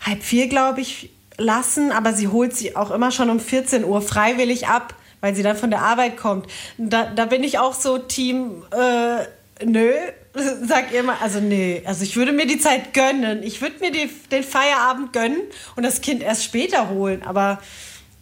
halb 0.04 0.22
vier, 0.24 0.48
glaube 0.48 0.80
ich, 0.80 1.10
lassen, 1.38 1.92
aber 1.92 2.12
sie 2.12 2.28
holt 2.28 2.56
sie 2.56 2.76
auch 2.76 2.90
immer 2.90 3.10
schon 3.10 3.30
um 3.30 3.40
14 3.40 3.84
Uhr 3.84 4.02
freiwillig 4.02 4.68
ab, 4.68 4.94
weil 5.20 5.34
sie 5.34 5.42
dann 5.42 5.56
von 5.56 5.70
der 5.70 5.82
Arbeit 5.82 6.16
kommt. 6.16 6.46
Da, 6.78 7.06
da 7.06 7.26
bin 7.26 7.44
ich 7.44 7.58
auch 7.58 7.74
so 7.74 7.98
Team, 7.98 8.62
äh, 8.70 9.64
nö, 9.64 9.92
sag 10.66 10.92
ihr 10.92 11.00
immer, 11.00 11.20
also 11.20 11.40
nee, 11.40 11.82
also 11.84 12.04
ich 12.04 12.16
würde 12.16 12.32
mir 12.32 12.46
die 12.46 12.58
Zeit 12.58 12.94
gönnen. 12.94 13.42
Ich 13.42 13.60
würde 13.60 13.76
mir 13.80 13.90
die, 13.90 14.10
den 14.30 14.42
Feierabend 14.42 15.12
gönnen 15.12 15.40
und 15.76 15.82
das 15.82 16.00
Kind 16.00 16.22
erst 16.22 16.44
später 16.44 16.90
holen, 16.90 17.22
aber 17.22 17.60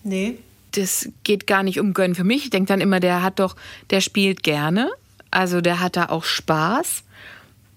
nee. 0.02 0.38
das 0.72 1.08
geht 1.22 1.46
gar 1.46 1.62
nicht 1.62 1.80
um 1.80 1.94
Gönnen 1.94 2.14
für 2.14 2.24
mich. 2.24 2.44
Ich 2.44 2.50
denke 2.50 2.68
dann 2.68 2.80
immer, 2.80 3.00
der 3.00 3.22
hat 3.22 3.38
doch, 3.38 3.56
der 3.90 4.00
spielt 4.00 4.42
gerne. 4.42 4.90
Also 5.30 5.60
der 5.60 5.80
hat 5.80 5.96
da 5.96 6.06
auch 6.06 6.24
Spaß. 6.24 7.02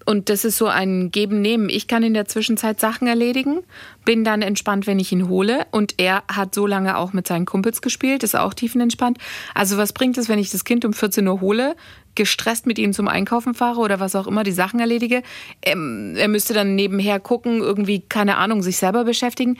Und 0.08 0.30
das 0.30 0.46
ist 0.46 0.56
so 0.56 0.68
ein 0.68 1.10
Geben-Nehmen. 1.10 1.68
Ich 1.68 1.86
kann 1.86 2.02
in 2.02 2.14
der 2.14 2.24
Zwischenzeit 2.24 2.80
Sachen 2.80 3.06
erledigen, 3.06 3.58
bin 4.06 4.24
dann 4.24 4.40
entspannt, 4.40 4.86
wenn 4.86 4.98
ich 4.98 5.12
ihn 5.12 5.28
hole. 5.28 5.66
Und 5.70 5.96
er 5.98 6.22
hat 6.32 6.54
so 6.54 6.66
lange 6.66 6.96
auch 6.96 7.12
mit 7.12 7.28
seinen 7.28 7.44
Kumpels 7.44 7.82
gespielt, 7.82 8.22
ist 8.22 8.34
auch 8.34 8.54
tiefenentspannt. 8.54 9.18
Also 9.54 9.76
was 9.76 9.92
bringt 9.92 10.16
es, 10.16 10.30
wenn 10.30 10.38
ich 10.38 10.48
das 10.48 10.64
Kind 10.64 10.86
um 10.86 10.94
14 10.94 11.28
Uhr 11.28 11.42
hole, 11.42 11.76
gestresst 12.14 12.64
mit 12.64 12.78
ihm 12.78 12.94
zum 12.94 13.06
Einkaufen 13.06 13.52
fahre 13.52 13.80
oder 13.80 14.00
was 14.00 14.16
auch 14.16 14.26
immer, 14.26 14.44
die 14.44 14.52
Sachen 14.52 14.80
erledige? 14.80 15.22
Ähm, 15.60 16.14
er 16.16 16.28
müsste 16.28 16.54
dann 16.54 16.74
nebenher 16.74 17.20
gucken, 17.20 17.58
irgendwie, 17.60 18.00
keine 18.00 18.38
Ahnung, 18.38 18.62
sich 18.62 18.78
selber 18.78 19.04
beschäftigen 19.04 19.58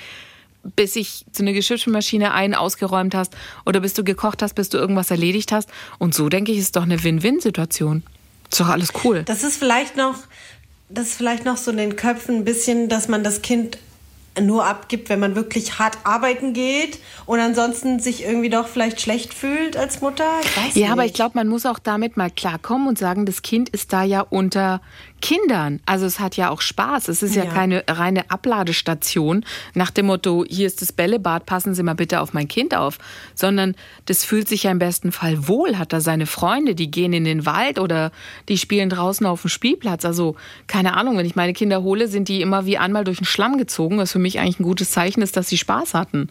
bis 0.76 0.96
ich 0.96 1.24
so 1.30 1.42
eine 1.42 1.52
Geschirrspülmaschine 1.52 2.32
ein 2.32 2.54
ausgeräumt 2.54 3.14
hast 3.14 3.36
oder 3.64 3.80
bis 3.80 3.94
du 3.94 4.02
gekocht 4.02 4.42
hast, 4.42 4.54
bis 4.54 4.68
du 4.68 4.76
irgendwas 4.76 5.10
erledigt 5.10 5.52
hast. 5.52 5.70
Und 5.98 6.14
so 6.14 6.28
denke 6.28 6.52
ich, 6.52 6.58
ist 6.58 6.74
doch 6.74 6.82
eine 6.82 7.04
Win-Win-Situation. 7.04 8.02
Ist 8.50 8.60
doch 8.60 8.68
alles 8.68 8.90
cool. 9.04 9.22
Das 9.24 9.42
ist 9.44 9.56
vielleicht 9.58 9.96
noch, 9.96 10.14
das 10.88 11.08
ist 11.08 11.14
vielleicht 11.16 11.44
noch 11.44 11.56
so 11.56 11.70
in 11.70 11.76
den 11.76 11.96
Köpfen 11.96 12.36
ein 12.36 12.44
bisschen, 12.44 12.88
dass 12.88 13.08
man 13.08 13.22
das 13.24 13.42
Kind 13.42 13.78
nur 14.40 14.64
abgibt, 14.64 15.08
wenn 15.08 15.18
man 15.18 15.34
wirklich 15.34 15.80
hart 15.80 15.98
arbeiten 16.04 16.52
geht 16.52 17.00
und 17.26 17.40
ansonsten 17.40 17.98
sich 17.98 18.22
irgendwie 18.24 18.48
doch 18.50 18.68
vielleicht 18.68 19.00
schlecht 19.00 19.34
fühlt 19.34 19.76
als 19.76 20.00
Mutter. 20.00 20.24
Ich 20.42 20.56
weiß 20.56 20.74
Ja, 20.76 20.82
nicht. 20.82 20.90
aber 20.92 21.04
ich 21.04 21.12
glaube, 21.12 21.32
man 21.34 21.48
muss 21.48 21.66
auch 21.66 21.80
damit 21.80 22.16
mal 22.16 22.30
klarkommen 22.30 22.86
und 22.86 22.98
sagen, 22.98 23.26
das 23.26 23.42
Kind 23.42 23.68
ist 23.70 23.92
da 23.92 24.04
ja 24.04 24.20
unter 24.20 24.80
Kindern. 25.20 25.80
Also 25.86 26.06
es 26.06 26.20
hat 26.20 26.36
ja 26.36 26.50
auch 26.50 26.60
Spaß. 26.60 27.08
Es 27.08 27.22
ist 27.22 27.34
ja, 27.34 27.44
Ja. 27.44 27.50
keine 27.50 27.84
reine 27.88 28.30
Abladestation 28.30 29.44
nach 29.74 29.90
dem 29.90 30.06
Motto, 30.06 30.44
hier 30.48 30.66
ist 30.66 30.80
das 30.82 30.92
Bällebad, 30.92 31.46
passen 31.46 31.74
Sie 31.74 31.82
mal 31.82 31.94
bitte 31.94 32.20
auf 32.20 32.32
mein 32.32 32.48
Kind 32.48 32.74
auf. 32.74 32.98
Sondern 33.34 33.74
das 34.06 34.24
fühlt 34.24 34.48
sich 34.48 34.64
ja 34.64 34.70
im 34.70 34.78
besten 34.78 35.12
Fall 35.12 35.48
wohl, 35.48 35.78
hat 35.78 35.92
da 35.92 36.00
seine 36.00 36.26
Freunde, 36.26 36.74
die 36.74 36.90
gehen 36.90 37.12
in 37.12 37.24
den 37.24 37.46
Wald 37.46 37.78
oder 37.78 38.12
die 38.48 38.58
spielen 38.58 38.90
draußen 38.90 39.26
auf 39.26 39.42
dem 39.42 39.50
Spielplatz. 39.50 40.04
Also 40.04 40.36
keine 40.66 40.96
Ahnung, 40.96 41.16
wenn 41.18 41.26
ich 41.26 41.36
meine 41.36 41.52
Kinder 41.52 41.82
hole, 41.82 42.08
sind 42.08 42.28
die 42.28 42.40
immer 42.40 42.66
wie 42.66 42.78
einmal 42.78 43.04
durch 43.04 43.18
den 43.18 43.24
Schlamm 43.26 43.58
gezogen, 43.58 43.98
was 43.98 44.12
für 44.12 44.18
mich 44.18 44.38
eigentlich 44.38 44.60
ein 44.60 44.64
gutes 44.64 44.90
Zeichen 44.90 45.22
ist, 45.22 45.36
dass 45.36 45.48
sie 45.48 45.58
Spaß 45.58 45.94
hatten. 45.94 46.28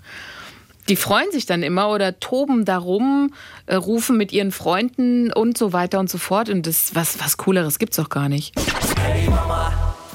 Die 0.89 0.95
freuen 0.95 1.31
sich 1.31 1.45
dann 1.45 1.63
immer 1.63 1.89
oder 1.89 2.19
toben 2.19 2.63
darum, 2.63 3.33
äh, 3.65 3.75
rufen 3.75 4.17
mit 4.17 4.31
ihren 4.31 4.51
Freunden 4.51 5.33
und 5.33 5.57
so 5.57 5.73
weiter 5.73 5.99
und 5.99 6.09
so 6.09 6.17
fort. 6.17 6.49
Und 6.49 6.65
das, 6.65 6.95
was, 6.95 7.19
was 7.19 7.37
Cooleres 7.37 7.77
gibt's 7.77 7.97
doch 7.97 8.09
gar 8.09 8.29
nicht. 8.29 8.55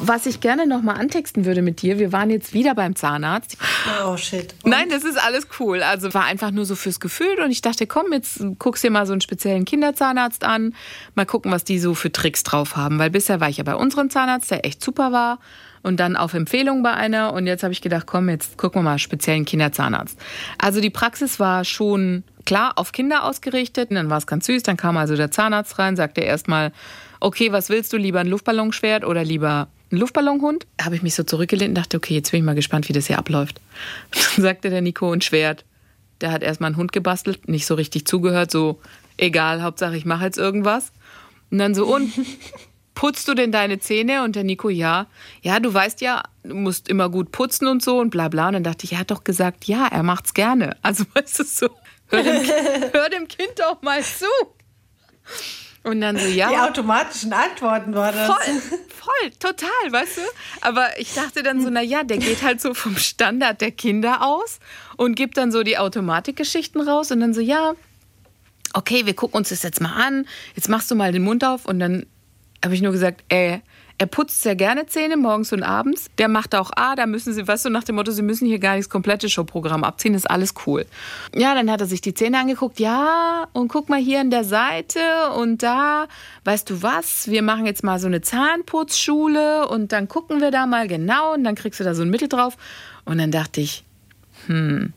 Was 0.05 0.27
ich 0.27 0.41
gerne 0.41 0.67
nochmal 0.67 0.97
antexten 0.97 1.45
würde 1.45 1.63
mit 1.63 1.81
dir, 1.81 1.99
wir 1.99 2.11
waren 2.11 2.29
jetzt 2.31 2.55
wieder 2.55 2.75
beim 2.75 2.97
Zahnarzt. 2.97 3.57
Oh 4.05 4.17
shit. 4.17 4.55
Nein, 4.65 4.89
das 4.89 5.05
ist 5.05 5.17
alles 5.17 5.47
cool. 5.61 5.83
Also 5.83 6.13
war 6.13 6.25
einfach 6.25 6.51
nur 6.51 6.65
so 6.65 6.75
fürs 6.75 6.99
Gefühl 6.99 7.39
und 7.45 7.53
ich 7.53 7.61
dachte, 7.61 7.87
komm, 7.87 8.13
jetzt 8.13 8.43
guckst 8.59 8.83
dir 8.83 8.91
mal 8.91 9.07
so 9.07 9.13
einen 9.13 9.21
speziellen 9.21 9.65
Kinderzahnarzt 9.65 10.43
an. 10.43 10.75
Mal 11.15 11.27
gucken, 11.27 11.53
was 11.53 11.63
die 11.63 11.79
so 11.79 11.95
für 11.95 12.11
Tricks 12.11 12.43
drauf 12.43 12.77
haben. 12.77 12.99
Weil 12.99 13.11
bisher 13.11 13.41
war 13.41 13.49
ich 13.49 13.59
ja 13.59 13.65
bei 13.65 13.77
unserem 13.77 14.11
Zahnarzt, 14.11 14.51
der 14.51 14.67
echt 14.67 14.83
super 14.83 15.13
war. 15.13 15.39
Und 15.83 15.99
dann 15.99 16.17
auf 16.17 16.35
Empfehlung 16.35 16.83
bei 16.83 16.93
einer. 16.93 17.33
Und 17.33 17.47
jetzt 17.47 17.63
habe 17.63 17.73
ich 17.73 17.81
gedacht, 17.81 18.07
komm, 18.07 18.29
jetzt 18.29 18.57
gucken 18.57 18.81
wir 18.81 18.91
mal 18.91 18.99
speziellen 18.99 19.45
Kinderzahnarzt. 19.45 20.19
Also 20.59 20.81
die 20.81 20.91
Praxis 20.91 21.41
war 21.41 21.65
schon 21.65 22.23
klar 22.45 22.79
auf 22.79 22.93
Kinder 22.93 23.25
ausgerichtet. 23.25 23.91
Und 23.91 23.97
dann 23.97 24.11
war 24.11 24.19
es 24.19 24.27
ganz 24.27 24.47
süß. 24.47 24.63
Dann 24.63 24.77
kam 24.77 24.97
also 24.97 25.17
der 25.17 25.31
Zahnarzt 25.31 25.79
rein, 25.79 25.97
sagte 25.97 26.21
erstmal, 26.21 26.73
okay, 27.21 27.53
was 27.53 27.69
willst 27.69 27.93
du, 27.93 27.97
lieber 27.97 28.21
ein 28.21 28.29
Luftballonschwert 28.29 29.05
oder 29.05 29.25
lieber 29.25 29.69
ein 29.91 29.99
Luftballonhund? 29.99 30.67
Da 30.77 30.87
habe 30.87 30.97
ich 30.97 31.03
mich 31.03 31.15
so 31.15 31.23
zurückgelehnt 31.23 31.71
und 31.71 31.79
dachte, 31.79 31.97
okay, 31.97 32.15
jetzt 32.15 32.31
bin 32.31 32.41
ich 32.41 32.47
mal 32.47 32.55
gespannt, 32.55 32.89
wie 32.89 32.93
das 32.93 33.07
hier 33.07 33.19
abläuft. 33.19 33.61
Dann 34.11 34.43
sagte 34.43 34.71
der 34.71 34.83
Nico 34.83 35.11
ein 35.11 35.21
Schwert. 35.21 35.65
Der 36.21 36.31
hat 36.31 36.43
erstmal 36.43 36.69
einen 36.69 36.77
Hund 36.77 36.93
gebastelt, 36.93 37.49
nicht 37.49 37.67
so 37.67 37.75
richtig 37.75 38.07
zugehört, 38.07 38.53
so 38.53 38.81
egal, 39.17 39.63
Hauptsache 39.63 39.97
ich 39.97 40.05
mache 40.05 40.25
jetzt 40.25 40.39
irgendwas. 40.39 40.93
Und 41.51 41.59
dann 41.59 41.75
so, 41.75 41.93
und 41.93 42.13
putzt 42.95 43.29
du 43.29 43.35
denn 43.35 43.53
deine 43.53 43.79
Zähne? 43.79 44.23
Und 44.23 44.37
der 44.37 44.45
Nico, 44.45 44.69
ja. 44.69 45.07
Ja, 45.43 45.61
du 45.61 45.73
weißt 45.73 46.01
ja, 46.01 46.23
du 46.43 46.55
musst 46.55 46.89
immer 46.89 47.09
gut 47.09 47.33
putzen 47.33 47.67
und 47.69 47.83
so 47.83 47.99
und 47.99 48.11
bla 48.11 48.29
bla. 48.29 48.49
Und 48.49 48.55
dann 48.55 48.65
dachte 48.65 48.85
ich, 48.85 48.93
er 48.93 49.01
hat 49.01 49.11
doch 49.11 49.25
gesagt, 49.25 49.65
ja, 49.65 49.87
er 49.87 50.03
macht's 50.03 50.35
gerne. 50.35 50.77
Also 50.83 51.05
weißt 51.15 51.39
du 51.41 51.45
so, 51.45 51.69
hör 52.09 52.23
dem, 52.23 52.43
hör 52.93 53.09
dem 53.09 53.29
Kind 53.29 53.59
doch 53.59 53.83
mal 53.83 54.03
zu. 54.03 54.27
Und 55.85 56.01
dann 56.01 56.17
so, 56.17 56.27
ja. 56.27 56.49
Die 56.49 56.59
automatischen 56.59 57.33
Antworten 57.33 57.95
war 57.95 58.13
das. 58.13 58.27
Voll, 58.27 58.79
voll, 58.89 59.31
total, 59.41 59.91
weißt 59.91 60.19
du? 60.19 60.23
Aber 60.61 60.99
ich 60.99 61.13
dachte 61.15 61.43
dann 61.43 61.61
so, 61.61 61.71
na 61.71 61.83
ja, 61.83 62.05
der 62.05 62.19
geht 62.19 62.43
halt 62.43 62.61
so 62.61 62.73
vom 62.73 62.97
Standard 62.97 63.61
der 63.61 63.73
Kinder 63.73 64.23
aus 64.25 64.61
und 64.97 65.17
gibt 65.17 65.37
dann 65.37 65.51
so 65.51 65.65
die 65.65 65.79
Automatikgeschichten 65.79 66.81
raus 66.81 67.11
und 67.11 67.19
dann 67.19 67.35
so, 67.35 67.41
ja, 67.41 67.75
okay, 68.75 69.07
wir 69.07 69.15
gucken 69.15 69.39
uns 69.39 69.49
das 69.49 69.65
jetzt 69.65 69.81
mal 69.81 69.93
an. 69.93 70.27
Jetzt 70.55 70.69
machst 70.69 70.89
du 70.91 70.95
mal 70.95 71.11
den 71.11 71.23
Mund 71.23 71.45
auf 71.45 71.67
und 71.67 71.81
dann 71.81 72.07
habe 72.65 72.75
ich 72.75 72.83
nur 72.83 72.93
gesagt, 72.93 73.25
ey, 73.29 73.61
er 73.99 74.07
putzt 74.07 74.43
sehr 74.43 74.57
gerne 74.57 74.87
Zähne 74.87 75.17
morgens 75.17 75.53
und 75.53 75.63
abends. 75.63 76.11
Der 76.19 76.27
macht 76.27 76.57
auch, 76.57 76.73
ah, 76.75 76.97
da 76.97 77.07
müssen 77.07 77.33
Sie, 77.33 77.47
weißt 77.47 77.67
du, 77.67 77.71
nach 77.71 77.85
dem 77.85 77.95
Motto, 77.95 78.11
Sie 78.11 78.23
müssen 78.23 78.49
hier 78.49 78.59
gar 78.59 78.75
nicht 78.75 78.87
das 78.87 78.91
komplette 78.91 79.29
Showprogramm 79.29 79.85
abziehen, 79.85 80.15
ist 80.15 80.29
alles 80.29 80.55
cool. 80.67 80.87
Ja, 81.37 81.55
dann 81.55 81.71
hat 81.71 81.81
er 81.81 81.87
sich 81.87 82.01
die 82.01 82.13
Zähne 82.13 82.41
angeguckt, 82.41 82.81
ja, 82.81 83.47
und 83.53 83.69
guck 83.69 83.89
mal 83.89 84.01
hier 84.01 84.21
an 84.21 84.31
der 84.31 84.43
Seite 84.43 84.99
und 85.37 85.63
da, 85.63 86.09
weißt 86.45 86.69
du 86.71 86.83
was, 86.83 87.29
wir 87.29 87.43
machen 87.43 87.65
jetzt 87.65 87.85
mal 87.85 88.01
so 88.01 88.09
eine 88.09 88.23
Zahnputzschule 88.23 89.69
und 89.69 89.93
dann 89.93 90.09
gucken 90.09 90.41
wir 90.41 90.51
da 90.51 90.67
mal 90.67 90.89
genau 90.89 91.35
und 91.35 91.45
dann 91.45 91.55
kriegst 91.55 91.79
du 91.79 91.85
da 91.85 91.95
so 91.95 92.03
ein 92.03 92.11
Mittel 92.11 92.29
drauf. 92.29 92.57
Und 93.05 93.19
dann 93.19 93.31
dachte 93.31 93.61
ich, 93.61 93.85
hm, 94.47 94.93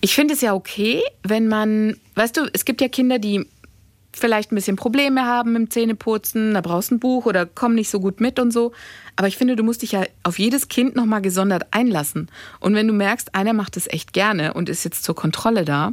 ich 0.00 0.14
finde 0.14 0.34
es 0.34 0.40
ja 0.40 0.54
okay, 0.54 1.02
wenn 1.22 1.48
man, 1.48 1.96
weißt 2.14 2.36
du, 2.36 2.48
es 2.52 2.64
gibt 2.64 2.80
ja 2.80 2.88
Kinder, 2.88 3.18
die 3.18 3.46
vielleicht 4.18 4.52
ein 4.52 4.54
bisschen 4.54 4.76
Probleme 4.76 5.24
haben 5.24 5.52
mit 5.52 5.62
dem 5.62 5.70
Zähneputzen, 5.70 6.54
da 6.54 6.60
brauchst 6.60 6.92
ein 6.92 6.98
Buch 6.98 7.26
oder 7.26 7.46
kommen 7.46 7.74
nicht 7.74 7.90
so 7.90 8.00
gut 8.00 8.20
mit 8.20 8.38
und 8.38 8.52
so. 8.52 8.72
Aber 9.16 9.28
ich 9.28 9.36
finde, 9.36 9.56
du 9.56 9.62
musst 9.62 9.82
dich 9.82 9.92
ja 9.92 10.04
auf 10.22 10.38
jedes 10.38 10.68
Kind 10.68 10.96
nochmal 10.96 11.22
gesondert 11.22 11.66
einlassen. 11.70 12.28
Und 12.60 12.74
wenn 12.74 12.86
du 12.86 12.92
merkst, 12.92 13.34
einer 13.34 13.52
macht 13.52 13.76
es 13.76 13.86
echt 13.86 14.12
gerne 14.12 14.54
und 14.54 14.68
ist 14.68 14.84
jetzt 14.84 15.04
zur 15.04 15.14
Kontrolle 15.14 15.64
da, 15.64 15.92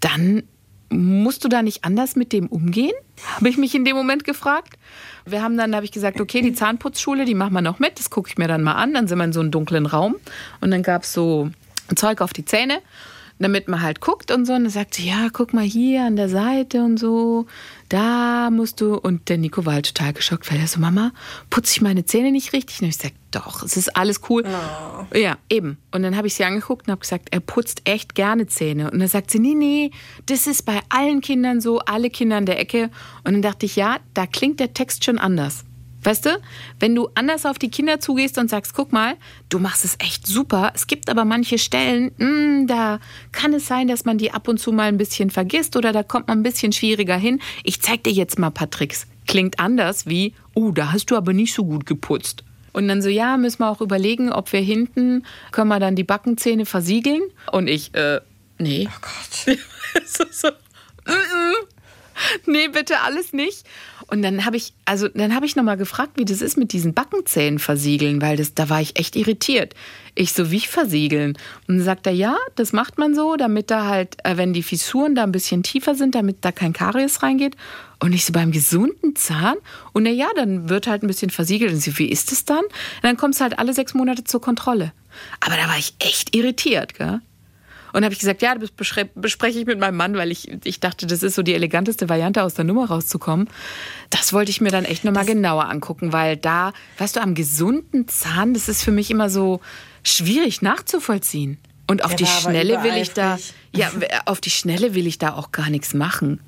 dann 0.00 0.42
musst 0.88 1.44
du 1.44 1.48
da 1.48 1.62
nicht 1.62 1.84
anders 1.84 2.16
mit 2.16 2.32
dem 2.32 2.46
umgehen? 2.46 2.92
Habe 3.36 3.48
ich 3.48 3.56
mich 3.56 3.74
in 3.74 3.84
dem 3.84 3.96
Moment 3.96 4.24
gefragt. 4.24 4.74
Wir 5.24 5.42
haben 5.42 5.56
dann, 5.56 5.74
habe 5.74 5.84
ich 5.84 5.92
gesagt, 5.92 6.20
okay, 6.20 6.42
die 6.42 6.54
Zahnputzschule, 6.54 7.24
die 7.24 7.34
machen 7.34 7.52
wir 7.54 7.62
noch 7.62 7.78
mit, 7.78 7.98
das 7.98 8.10
gucke 8.10 8.28
ich 8.28 8.38
mir 8.38 8.48
dann 8.48 8.62
mal 8.62 8.74
an. 8.74 8.94
Dann 8.94 9.06
sind 9.06 9.18
wir 9.18 9.24
in 9.24 9.32
so 9.32 9.40
einem 9.40 9.50
dunklen 9.50 9.86
Raum 9.86 10.16
und 10.60 10.70
dann 10.70 10.82
gab 10.82 11.04
es 11.04 11.12
so 11.12 11.50
Zeug 11.94 12.20
auf 12.20 12.32
die 12.32 12.44
Zähne 12.44 12.80
damit 13.42 13.68
man 13.68 13.82
halt 13.82 14.00
guckt 14.00 14.30
und 14.30 14.46
so. 14.46 14.52
Und 14.52 14.64
dann 14.64 14.70
sagt 14.70 14.94
sie, 14.94 15.06
ja, 15.06 15.28
guck 15.32 15.52
mal 15.52 15.64
hier 15.64 16.04
an 16.04 16.16
der 16.16 16.28
Seite 16.28 16.82
und 16.82 16.98
so, 16.98 17.46
da 17.88 18.50
musst 18.50 18.80
du. 18.80 18.94
Und 18.94 19.28
der 19.28 19.38
Nico 19.38 19.66
war 19.66 19.74
halt 19.74 19.94
total 19.94 20.12
geschockt, 20.12 20.50
weil 20.50 20.60
er 20.60 20.66
so, 20.66 20.80
Mama, 20.80 21.12
putze 21.50 21.72
ich 21.72 21.80
meine 21.80 22.04
Zähne 22.04 22.32
nicht 22.32 22.52
richtig? 22.52 22.80
Und 22.80 22.88
ich 22.88 22.96
sag, 22.96 23.12
doch, 23.30 23.62
es 23.62 23.76
ist 23.76 23.96
alles 23.96 24.20
cool. 24.28 24.44
Ja, 25.14 25.38
eben. 25.48 25.78
Und 25.90 26.02
dann 26.02 26.16
habe 26.16 26.26
ich 26.26 26.34
sie 26.34 26.44
angeguckt 26.44 26.86
und 26.86 26.92
habe 26.92 27.00
gesagt, 27.00 27.28
er 27.30 27.40
putzt 27.40 27.82
echt 27.84 28.14
gerne 28.14 28.46
Zähne. 28.46 28.90
Und 28.90 29.00
dann 29.00 29.08
sagt 29.08 29.30
sie, 29.30 29.38
nee, 29.38 29.54
nee, 29.54 29.90
das 30.26 30.46
ist 30.46 30.64
bei 30.64 30.80
allen 30.88 31.20
Kindern 31.20 31.60
so, 31.60 31.80
alle 31.80 32.10
Kinder 32.10 32.38
in 32.38 32.46
der 32.46 32.60
Ecke. 32.60 32.90
Und 33.24 33.32
dann 33.32 33.42
dachte 33.42 33.66
ich, 33.66 33.76
ja, 33.76 33.98
da 34.14 34.26
klingt 34.26 34.60
der 34.60 34.74
Text 34.74 35.04
schon 35.04 35.18
anders. 35.18 35.64
Weißt 36.04 36.26
du, 36.26 36.30
wenn 36.80 36.94
du 36.94 37.08
anders 37.14 37.46
auf 37.46 37.58
die 37.58 37.70
Kinder 37.70 38.00
zugehst 38.00 38.36
und 38.38 38.50
sagst, 38.50 38.74
guck 38.74 38.92
mal, 38.92 39.14
du 39.48 39.58
machst 39.58 39.84
es 39.84 39.96
echt 40.00 40.26
super, 40.26 40.72
es 40.74 40.86
gibt 40.86 41.08
aber 41.08 41.24
manche 41.24 41.58
Stellen, 41.58 42.12
mh, 42.16 42.66
da 42.66 43.00
kann 43.30 43.54
es 43.54 43.66
sein, 43.66 43.86
dass 43.88 44.04
man 44.04 44.18
die 44.18 44.32
ab 44.32 44.48
und 44.48 44.58
zu 44.58 44.72
mal 44.72 44.88
ein 44.88 44.98
bisschen 44.98 45.30
vergisst 45.30 45.76
oder 45.76 45.92
da 45.92 46.02
kommt 46.02 46.28
man 46.28 46.40
ein 46.40 46.42
bisschen 46.42 46.72
schwieriger 46.72 47.16
hin. 47.16 47.40
Ich 47.62 47.80
zeig 47.80 48.02
dir 48.04 48.12
jetzt 48.12 48.38
mal 48.38 48.48
ein 48.48 48.54
paar 48.54 48.70
Tricks. 48.70 49.06
Klingt 49.28 49.60
anders 49.60 50.06
wie, 50.06 50.34
oh, 50.54 50.72
da 50.72 50.92
hast 50.92 51.06
du 51.06 51.16
aber 51.16 51.32
nicht 51.32 51.54
so 51.54 51.64
gut 51.64 51.86
geputzt. 51.86 52.42
Und 52.72 52.88
dann 52.88 53.02
so, 53.02 53.08
ja, 53.08 53.36
müssen 53.36 53.60
wir 53.60 53.70
auch 53.70 53.80
überlegen, 53.80 54.32
ob 54.32 54.52
wir 54.52 54.60
hinten, 54.60 55.24
können 55.52 55.68
wir 55.68 55.78
dann 55.78 55.94
die 55.94 56.04
Backenzähne 56.04 56.66
versiegeln? 56.66 57.22
Und 57.52 57.68
ich, 57.68 57.94
äh, 57.94 58.20
nee. 58.58 58.88
Oh 58.90 58.98
Gott. 59.00 59.58
so, 60.06 60.24
so. 60.30 60.48
Mm 60.48 61.10
-mm. 61.10 61.54
Nee, 62.46 62.68
bitte 62.68 63.00
alles 63.00 63.32
nicht. 63.32 63.64
Und 64.12 64.20
dann 64.20 64.44
habe 64.44 64.58
ich, 64.58 64.74
also 64.84 65.08
dann 65.08 65.34
habe 65.34 65.46
ich 65.46 65.56
nochmal 65.56 65.78
gefragt, 65.78 66.12
wie 66.16 66.26
das 66.26 66.42
ist 66.42 66.58
mit 66.58 66.74
diesen 66.74 66.92
Backenzähnen 66.92 67.58
versiegeln, 67.58 68.20
weil 68.20 68.36
das, 68.36 68.52
da 68.52 68.68
war 68.68 68.78
ich 68.78 68.98
echt 68.98 69.16
irritiert. 69.16 69.72
Ich 70.14 70.34
so, 70.34 70.50
wie 70.50 70.60
versiegeln? 70.60 71.38
Und 71.66 71.78
dann 71.78 71.84
sagt 71.86 72.06
er, 72.06 72.12
ja, 72.12 72.36
das 72.54 72.74
macht 72.74 72.98
man 72.98 73.14
so, 73.14 73.36
damit 73.36 73.70
da 73.70 73.86
halt, 73.86 74.18
äh, 74.24 74.36
wenn 74.36 74.52
die 74.52 74.62
Fissuren 74.62 75.14
da 75.14 75.22
ein 75.22 75.32
bisschen 75.32 75.62
tiefer 75.62 75.94
sind, 75.94 76.14
damit 76.14 76.36
da 76.42 76.52
kein 76.52 76.74
Karies 76.74 77.22
reingeht. 77.22 77.56
Und 78.00 78.12
ich 78.12 78.26
so, 78.26 78.34
beim 78.34 78.52
gesunden 78.52 79.16
Zahn? 79.16 79.56
Und 79.94 80.04
er, 80.04 80.12
ja, 80.12 80.28
dann 80.36 80.68
wird 80.68 80.88
halt 80.88 81.02
ein 81.02 81.06
bisschen 81.06 81.30
versiegelt. 81.30 81.72
Und 81.72 81.80
sie, 81.80 81.98
wie 81.98 82.10
ist 82.10 82.32
es 82.32 82.44
dann? 82.44 82.64
Und 82.66 83.04
dann 83.04 83.16
kommst 83.16 83.40
du 83.40 83.44
halt 83.44 83.58
alle 83.58 83.72
sechs 83.72 83.94
Monate 83.94 84.24
zur 84.24 84.42
Kontrolle. 84.42 84.92
Aber 85.40 85.56
da 85.56 85.66
war 85.68 85.78
ich 85.78 85.94
echt 86.00 86.36
irritiert, 86.36 86.98
gell? 86.98 87.22
Und 87.92 88.04
habe 88.04 88.12
ich 88.12 88.20
gesagt, 88.20 88.42
ja, 88.42 88.54
das 88.54 88.70
bespreche 88.70 89.58
ich 89.58 89.66
mit 89.66 89.78
meinem 89.78 89.96
Mann, 89.96 90.16
weil 90.16 90.30
ich, 90.30 90.50
ich 90.64 90.80
dachte, 90.80 91.06
das 91.06 91.22
ist 91.22 91.34
so 91.34 91.42
die 91.42 91.54
eleganteste 91.54 92.08
Variante, 92.08 92.42
aus 92.42 92.54
der 92.54 92.64
Nummer 92.64 92.86
rauszukommen. 92.86 93.48
Das 94.10 94.32
wollte 94.32 94.50
ich 94.50 94.60
mir 94.60 94.70
dann 94.70 94.84
echt 94.84 95.04
nochmal 95.04 95.26
genauer 95.26 95.68
angucken, 95.68 96.12
weil 96.12 96.36
da, 96.36 96.72
weißt 96.98 97.16
du, 97.16 97.20
am 97.20 97.34
gesunden 97.34 98.08
Zahn, 98.08 98.54
das 98.54 98.68
ist 98.68 98.82
für 98.82 98.92
mich 98.92 99.10
immer 99.10 99.28
so 99.28 99.60
schwierig 100.02 100.62
nachzuvollziehen. 100.62 101.58
Und 101.86 102.04
auf 102.04 102.14
Der 102.14 102.26
die 102.26 102.32
Schnelle 102.32 102.82
will 102.82 102.96
ich 102.96 103.12
da, 103.12 103.38
ja, 103.74 103.90
auf 104.24 104.40
die 104.40 104.50
Schnelle 104.50 104.94
will 104.94 105.06
ich 105.06 105.18
da 105.18 105.34
auch 105.34 105.52
gar 105.52 105.68
nichts 105.68 105.94
machen. 105.94 106.40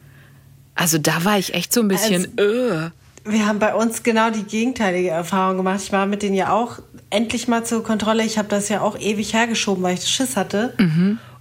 Also 0.75 0.99
da 0.99 1.25
war 1.25 1.39
ich 1.39 1.55
echt 1.55 1.73
so 1.73 1.81
ein 1.81 1.89
bisschen, 1.89 2.37
äh. 2.39 2.91
Wir 3.27 3.47
haben 3.47 3.59
bei 3.59 3.75
uns 3.75 4.03
genau 4.03 4.31
die 4.31 4.43
gegenteilige 4.43 5.09
Erfahrung 5.09 5.57
gemacht. 5.57 5.81
Ich 5.83 5.93
war 5.93 6.05
mit 6.05 6.23
denen 6.23 6.35
ja 6.35 6.53
auch 6.53 6.79
endlich 7.09 7.49
mal 7.49 7.65
zur 7.65 7.83
Kontrolle. 7.83 8.23
Ich 8.25 8.37
habe 8.37 8.49
das 8.49 8.69
ja 8.69 8.83
auch 8.83 8.99
ewig 8.99 9.33
hergeschoben, 9.33 9.83
weil 9.83 9.95
ich 9.95 10.07
Schiss 10.07 10.37
hatte. 10.37 10.75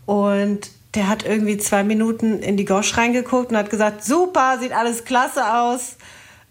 Und 0.05 0.69
der 0.95 1.07
hat 1.07 1.25
irgendwie 1.25 1.57
zwei 1.57 1.83
Minuten 1.83 2.39
in 2.39 2.57
die 2.57 2.65
Gosch 2.65 2.97
reingeguckt 2.97 3.51
und 3.51 3.57
hat 3.57 3.69
gesagt, 3.69 4.03
super, 4.03 4.57
sieht 4.59 4.73
alles 4.73 5.05
klasse 5.05 5.53
aus. 5.55 5.97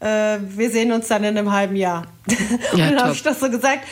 Äh, 0.01 0.39
wir 0.41 0.71
sehen 0.71 0.91
uns 0.93 1.09
dann 1.09 1.23
in 1.23 1.39
einem 1.39 1.53
halben 1.53 1.77
Jahr. 1.77 2.07
und 2.73 2.79
Ja, 2.79 2.91
dann 2.91 3.01
habe 3.01 3.13
ich 3.13 3.23
das 3.23 3.39
so 3.39 3.51
gesagt, 3.51 3.87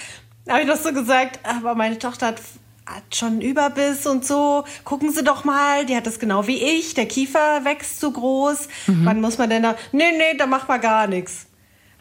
habe 0.48 0.62
ich 0.62 0.66
das 0.66 0.82
so 0.82 0.92
gesagt, 0.92 1.38
aber 1.44 1.74
meine 1.76 1.98
Tochter 1.98 2.28
hat, 2.28 2.40
hat 2.86 3.02
schon 3.14 3.28
einen 3.28 3.40
Überbiss 3.42 4.06
und 4.06 4.26
so. 4.26 4.64
Gucken 4.84 5.12
Sie 5.12 5.22
doch 5.22 5.44
mal, 5.44 5.86
die 5.86 5.94
hat 5.94 6.06
das 6.06 6.18
genau 6.18 6.46
wie 6.48 6.56
ich. 6.56 6.94
Der 6.94 7.06
Kiefer 7.06 7.64
wächst 7.64 8.00
zu 8.00 8.10
groß. 8.12 8.66
Wann 9.04 9.20
muss 9.20 9.38
man 9.38 9.50
denn 9.50 9.62
da? 9.62 9.76
Nee, 9.92 10.12
nee, 10.16 10.36
da 10.36 10.46
macht 10.46 10.68
man 10.68 10.80
gar 10.80 11.06
nichts. 11.06 11.46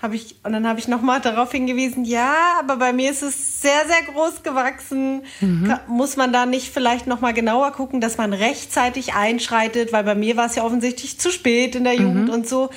Hab 0.02 0.14
ich, 0.14 0.36
und 0.44 0.54
dann 0.54 0.66
habe 0.66 0.80
ich 0.80 0.88
nochmal 0.88 1.20
darauf 1.20 1.52
hingewiesen, 1.52 2.06
ja, 2.06 2.34
aber 2.60 2.78
bei 2.78 2.94
mir 2.94 3.12
ist 3.12 3.22
es 3.22 3.62
sehr, 3.62 3.86
sehr 3.86 4.14
groß 4.14 4.44
gewachsen. 4.44 5.24
Ka- 5.68 5.82
Muss 5.88 6.16
man 6.16 6.32
da 6.32 6.46
nicht 6.46 6.74
vielleicht 6.74 7.06
nochmal 7.06 7.34
genauer 7.34 7.72
gucken, 7.74 8.00
dass 8.00 8.16
man 8.18 8.32
rechtzeitig 8.32 9.14
einschreitet, 9.14 9.92
weil 9.92 10.06
bei 10.06 10.16
mir 10.16 10.38
war 10.38 10.46
es 10.46 10.56
ja 10.56 10.64
offensichtlich 10.64 11.20
zu 11.20 11.32
spät 11.32 11.76
in 11.76 11.84
der 11.84 11.96
Jugend 11.96 12.30
und 12.30 12.48
so. 12.48 12.70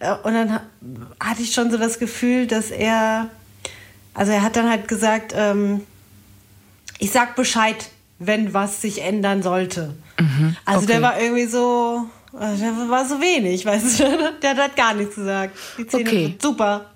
Äh, 0.00 0.14
Und 0.24 0.34
dann 0.34 0.52
ha- 0.54 0.62
hatte 1.20 1.42
ich 1.42 1.52
schon 1.52 1.70
so 1.70 1.78
das 1.78 2.00
Gefühl, 2.00 2.48
dass 2.48 2.72
er, 2.72 3.28
also 4.12 4.32
er 4.32 4.42
hat 4.42 4.56
dann 4.56 4.68
halt 4.68 4.88
gesagt, 4.88 5.32
ähm, 5.36 5.82
ich 6.98 7.12
sag 7.12 7.36
Bescheid, 7.36 7.76
wenn 8.18 8.52
was 8.52 8.80
sich 8.82 9.00
ändern 9.02 9.44
sollte. 9.44 9.94
also 10.64 10.86
der 10.86 10.96
okay. 10.96 11.04
war 11.04 11.20
irgendwie 11.20 11.46
so, 11.46 12.06
äh, 12.40 12.56
der 12.56 12.72
war 12.90 13.04
so 13.06 13.20
wenig, 13.20 13.64
weißt 13.66 14.00
du, 14.00 14.04
der 14.42 14.50
hat 14.50 14.58
halt 14.58 14.76
gar 14.76 14.94
nichts 14.94 15.14
gesagt. 15.16 15.56
Die 15.78 15.86
Zähne 15.86 16.08
Okay. 16.08 16.22
sind 16.26 16.42
super. 16.42 16.86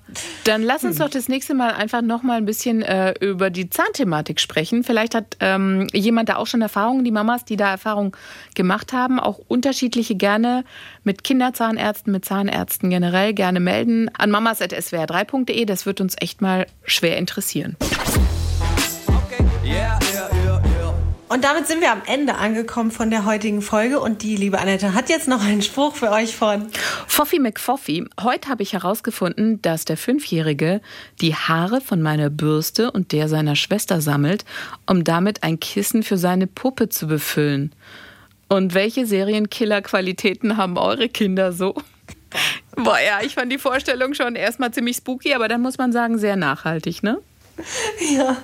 Dann 0.44 0.62
lass 0.62 0.80
Hm. 0.82 0.88
uns 0.88 0.98
doch 0.98 1.10
das 1.10 1.28
nächste 1.28 1.52
Mal 1.54 1.72
einfach 1.74 2.00
noch 2.00 2.22
mal 2.22 2.38
ein 2.38 2.46
bisschen 2.46 2.80
äh, 2.80 3.12
über 3.20 3.50
die 3.50 3.68
Zahnthematik 3.68 4.40
sprechen. 4.40 4.82
Vielleicht 4.82 5.14
hat 5.14 5.36
ähm, 5.40 5.86
jemand 5.92 6.30
da 6.30 6.36
auch 6.36 6.46
schon 6.46 6.62
Erfahrungen, 6.62 7.04
die 7.04 7.10
Mamas, 7.10 7.44
die 7.44 7.56
da 7.56 7.70
Erfahrung 7.70 8.16
gemacht 8.54 8.94
haben, 8.94 9.20
auch 9.20 9.38
unterschiedliche 9.48 10.14
gerne 10.14 10.64
mit 11.04 11.24
Kinderzahnärzten, 11.24 12.10
mit 12.10 12.24
Zahnärzten 12.24 12.88
generell 12.88 13.34
gerne 13.34 13.60
melden 13.60 14.10
an 14.16 14.30
mamas.swr3.de. 14.30 15.66
Das 15.66 15.84
wird 15.84 16.00
uns 16.00 16.16
echt 16.18 16.40
mal 16.40 16.66
schwer 16.84 17.18
interessieren. 17.18 17.76
Okay. 19.06 19.44
Yeah, 19.62 19.98
yeah. 20.14 20.17
Und 21.28 21.44
damit 21.44 21.66
sind 21.66 21.82
wir 21.82 21.92
am 21.92 22.00
Ende 22.06 22.36
angekommen 22.36 22.90
von 22.90 23.10
der 23.10 23.26
heutigen 23.26 23.60
Folge 23.60 24.00
und 24.00 24.22
die 24.22 24.34
liebe 24.34 24.58
Annette 24.58 24.94
hat 24.94 25.10
jetzt 25.10 25.28
noch 25.28 25.44
einen 25.44 25.60
Spruch 25.60 25.94
für 25.94 26.10
euch 26.10 26.34
von 26.34 26.68
Foffi 27.06 27.38
McFoffi, 27.38 28.06
heute 28.20 28.48
habe 28.48 28.62
ich 28.62 28.72
herausgefunden, 28.72 29.60
dass 29.60 29.84
der 29.84 29.98
Fünfjährige 29.98 30.80
die 31.20 31.34
Haare 31.34 31.82
von 31.82 32.00
meiner 32.00 32.30
Bürste 32.30 32.90
und 32.90 33.12
der 33.12 33.28
seiner 33.28 33.56
Schwester 33.56 34.00
sammelt, 34.00 34.46
um 34.86 35.04
damit 35.04 35.42
ein 35.42 35.60
Kissen 35.60 36.02
für 36.02 36.16
seine 36.16 36.46
Puppe 36.46 36.88
zu 36.88 37.06
befüllen. 37.06 37.74
Und 38.48 38.72
welche 38.72 39.04
Serienkiller-Qualitäten 39.04 40.56
haben 40.56 40.78
eure 40.78 41.10
Kinder 41.10 41.52
so? 41.52 41.74
Boah, 42.74 42.98
ja, 43.06 43.20
ich 43.22 43.34
fand 43.34 43.52
die 43.52 43.58
Vorstellung 43.58 44.14
schon 44.14 44.34
erstmal 44.34 44.72
ziemlich 44.72 44.96
spooky, 44.96 45.34
aber 45.34 45.48
dann 45.48 45.60
muss 45.60 45.76
man 45.76 45.92
sagen, 45.92 46.16
sehr 46.16 46.36
nachhaltig, 46.36 47.02
ne? 47.02 47.18
ja. 48.16 48.38